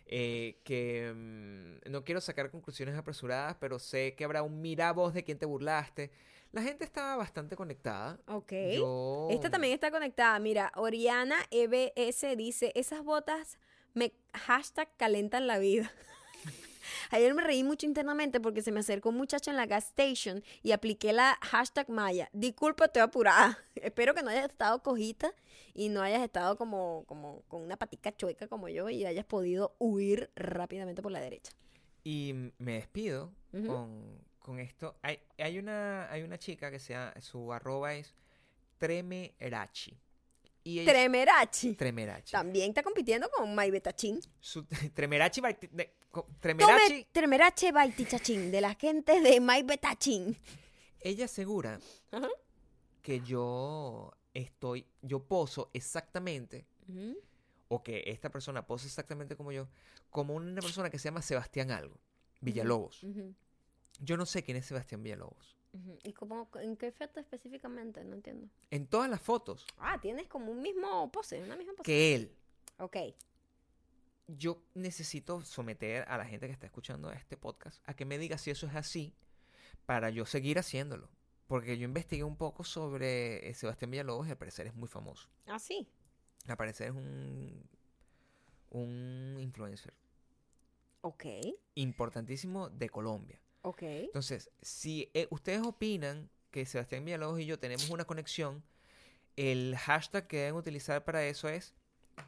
[0.06, 5.14] Eh, que mm, no quiero sacar conclusiones apresuradas, pero sé que habrá un mira voz
[5.14, 6.12] de quien te burlaste.
[6.52, 8.20] La gente estaba bastante conectada.
[8.28, 8.52] Ok.
[8.76, 9.28] Yo...
[9.32, 10.38] Esta también está conectada.
[10.40, 13.58] Mira, Oriana EBS dice, esas botas
[13.94, 15.92] me hashtag calentan la vida.
[17.12, 20.44] Ayer me reí mucho internamente porque se me acercó un muchacho en la gas station
[20.62, 22.30] y apliqué la hashtag Maya.
[22.34, 23.58] Disculpa, estoy apurada.
[23.76, 25.34] Espero que no hayas estado cojita
[25.74, 29.76] y no hayas estado como, como con una patica chueca como yo y hayas podido
[29.80, 31.54] huir rápidamente por la derecha.
[32.04, 34.98] Y me despido con, con esto.
[35.02, 38.14] Hay, hay, una, hay una chica que sea, su arroba es
[38.78, 39.98] Tremerachi.
[40.64, 41.74] Y ella- Tremerachi.
[41.76, 42.32] Tremerachi.
[42.32, 44.20] También está compitiendo con My Betachín.
[44.40, 45.42] Su- Tremerachi.
[45.42, 47.08] Baiti- de- co- Tome Tremerachi.
[47.12, 50.38] Tremerache Baitichachín, de la gente de My Betachín.
[51.00, 51.80] Ella asegura
[52.12, 52.30] Ajá.
[53.02, 56.68] que yo estoy, yo poso exactamente,
[57.70, 59.68] o que esta persona posa exactamente como yo,
[60.12, 61.98] como una persona que se llama Sebastián Algo,
[62.42, 63.04] Villalobos.
[64.04, 65.58] Yo no sé quién es Sebastián Villalobos.
[66.04, 68.04] ¿Y cómo, en qué fecha específicamente?
[68.04, 68.50] No entiendo.
[68.72, 71.84] En todas las fotos Ah, tienes como un mismo pose, una misma pose.
[71.84, 72.36] que él,
[72.80, 72.98] Ok.
[74.28, 78.38] yo necesito someter a la gente que está escuchando este podcast a que me diga
[78.38, 79.14] si eso es así
[79.86, 81.10] para yo seguir haciéndolo.
[81.48, 85.30] Porque yo investigué un poco sobre eh, Sebastián Villalobos y al parecer es muy famoso.
[85.48, 85.88] Ah, sí.
[86.48, 87.70] Al parecer es un,
[88.72, 89.94] un influencer
[91.02, 91.26] Ok,
[91.76, 93.40] importantísimo de Colombia.
[93.62, 93.82] Ok.
[93.84, 98.64] Entonces, si eh, ustedes opinan que Sebastián Villalobos y yo tenemos una conexión,
[99.38, 101.74] el hashtag que deben utilizar para eso es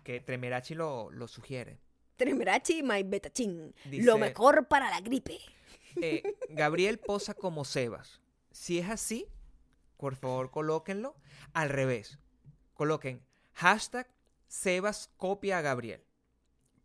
[0.04, 1.80] que Tremerachi lo, lo sugiere.
[2.16, 3.74] Tremerachi my betachin.
[3.86, 5.40] Dice- Lo mejor para la gripe.
[6.02, 8.22] Eh, Gabriel posa como Sebas.
[8.52, 9.28] Si es así,
[9.98, 11.16] por favor colóquenlo
[11.54, 12.18] al revés.
[12.74, 13.22] Coloquen
[13.54, 14.08] hashtag
[14.48, 16.04] Sebas copia a Gabriel.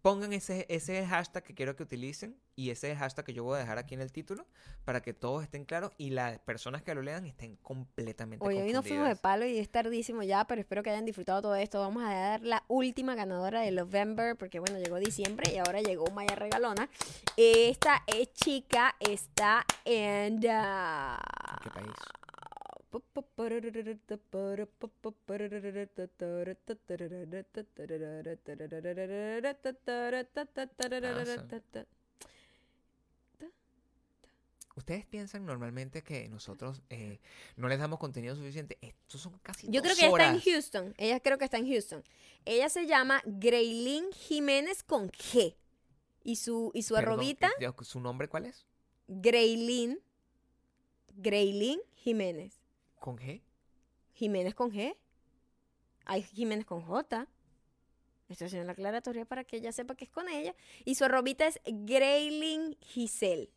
[0.03, 3.45] Pongan ese, ese hashtag que quiero que utilicen y ese es el hashtag que yo
[3.45, 4.45] voy a dejar aquí en el título
[4.85, 8.73] para que todos estén claros y las personas que lo lean estén completamente Oye, hoy
[8.73, 11.79] nos fuimos de palo y es tardísimo ya, pero espero que hayan disfrutado todo esto.
[11.79, 16.11] Vamos a dar la última ganadora de November, porque bueno, llegó diciembre y ahora llegó
[16.11, 16.89] Maya Regalona.
[17.37, 20.41] Esta es chica, está en...
[20.51, 21.21] ah,
[21.53, 21.95] ¿En qué país?
[34.79, 37.19] ¿Ustedes piensan normalmente que nosotros eh,
[37.57, 38.79] no les damos contenido suficiente?
[38.81, 40.41] Estos son casi Yo creo dos que ella está en.
[40.41, 40.95] Houston.
[40.99, 42.05] Ella creo que está en Houston.
[42.45, 45.57] Ella se llama Greylin Jiménez con G.
[46.23, 47.51] Y su, y su Perdón, arrobita,
[47.83, 48.67] ¿Su nombre cuál es?
[49.09, 49.99] Greylin.
[51.17, 52.61] Greylin Jiménez.
[53.01, 53.43] ¿Con G?
[54.15, 54.97] Jiménez con G.
[56.05, 57.27] Hay Jiménez con J.
[58.29, 60.55] Estoy haciendo la aclaratoria para que ella sepa que es con ella.
[60.85, 63.51] Y su arrobita es Greylin Giselle.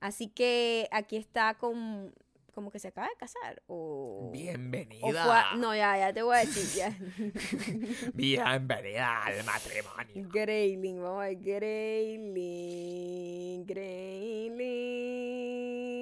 [0.00, 2.14] Así que aquí está con...
[2.54, 3.62] Como que se acaba de casar.
[3.68, 5.52] O, Bienvenida.
[5.52, 6.64] a- no, ya, ya te voy a decir.
[6.76, 6.88] Ya.
[8.14, 10.28] Bienvenida al matrimonio.
[10.32, 11.36] Greylin, vamos a ver.
[11.38, 12.34] Greylin.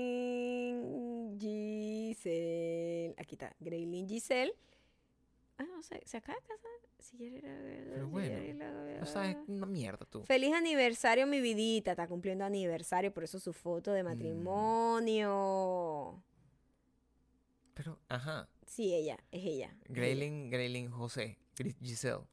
[0.06, 3.14] Greylin Giselle.
[3.18, 3.54] Aquí está.
[3.60, 4.54] Greylin Giselle.
[5.58, 6.70] Ah, no sé, se acaba de casar.
[6.98, 9.00] Si quiere ir a ver, Pero si bueno, ir a ver.
[9.00, 10.22] No sabes una mierda tú.
[10.24, 11.92] Feliz aniversario, mi vidita.
[11.92, 13.94] Está cumpliendo aniversario, por eso su foto Mm.
[13.94, 15.32] de matrimonio.
[17.74, 18.48] Pero, ajá.
[18.66, 19.66] Sí, ella, es ella.
[19.66, 19.86] es ella.
[19.88, 21.38] Greylin, Greylin José.
[21.80, 22.24] Giselle.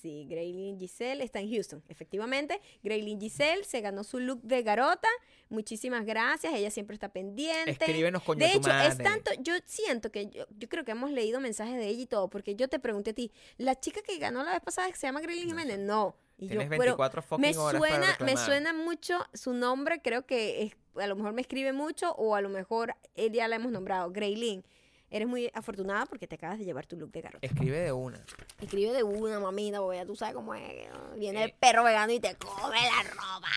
[0.00, 1.82] Sí, Greylin Giselle está en Houston.
[1.88, 5.08] Efectivamente, Greylin Giselle se ganó su look de garota.
[5.48, 6.54] Muchísimas gracias.
[6.54, 7.72] Ella siempre está pendiente.
[7.72, 11.10] Escríbenos coño de tu hecho, es tanto, yo siento que yo, yo creo que hemos
[11.10, 14.18] leído mensajes de ella y todo, porque yo te pregunté a ti, la chica que
[14.18, 15.46] ganó la vez pasada se llama sé.
[15.46, 16.14] Jiménez, no.
[16.36, 20.62] Y yo, Tienes pero 24 fucking me suena, me suena mucho su nombre, creo que
[20.62, 23.72] es- a lo mejor me escribe mucho o a lo mejor él ya la hemos
[23.72, 24.64] nombrado, Greylin.
[25.10, 27.46] Eres muy afortunada porque te acabas de llevar tu look de garota.
[27.46, 28.20] Escribe de una.
[28.60, 30.88] Escribe de una, mamita, porque ya tú sabes cómo es.
[31.16, 31.56] Viene el Eh.
[31.58, 33.48] perro vegano y te come la ropa.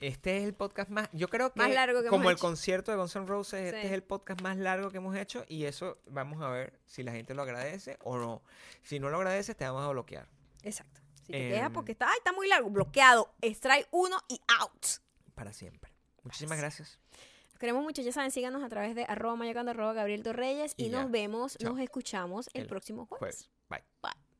[0.00, 2.46] Este es el podcast más, yo creo que Más largo que como hemos el hecho.
[2.46, 5.64] concierto de Guns N' Roses, este es el podcast más largo que hemos hecho y
[5.64, 8.42] eso vamos a ver si la gente lo agradece o no.
[8.82, 10.26] Si no lo agradece, te vamos a bloquear
[10.64, 11.00] Exacto.
[11.24, 11.52] Si te Em.
[11.54, 14.86] quejas porque está, ay, está muy largo, bloqueado, strike uno y out.
[15.36, 15.92] para siempre.
[16.24, 16.98] Muchísimas gracias.
[17.62, 21.08] Queremos mucho, ya saben, síganos a través de arroba mayacando, arroba Gabriel Torreyes y, nos
[21.12, 21.70] vemos, Chao.
[21.70, 23.48] nos escuchamos el, El próximo jueves.
[23.68, 23.84] Jueves.
[24.02, 24.10] Bye.
[24.10, 24.31] Bye.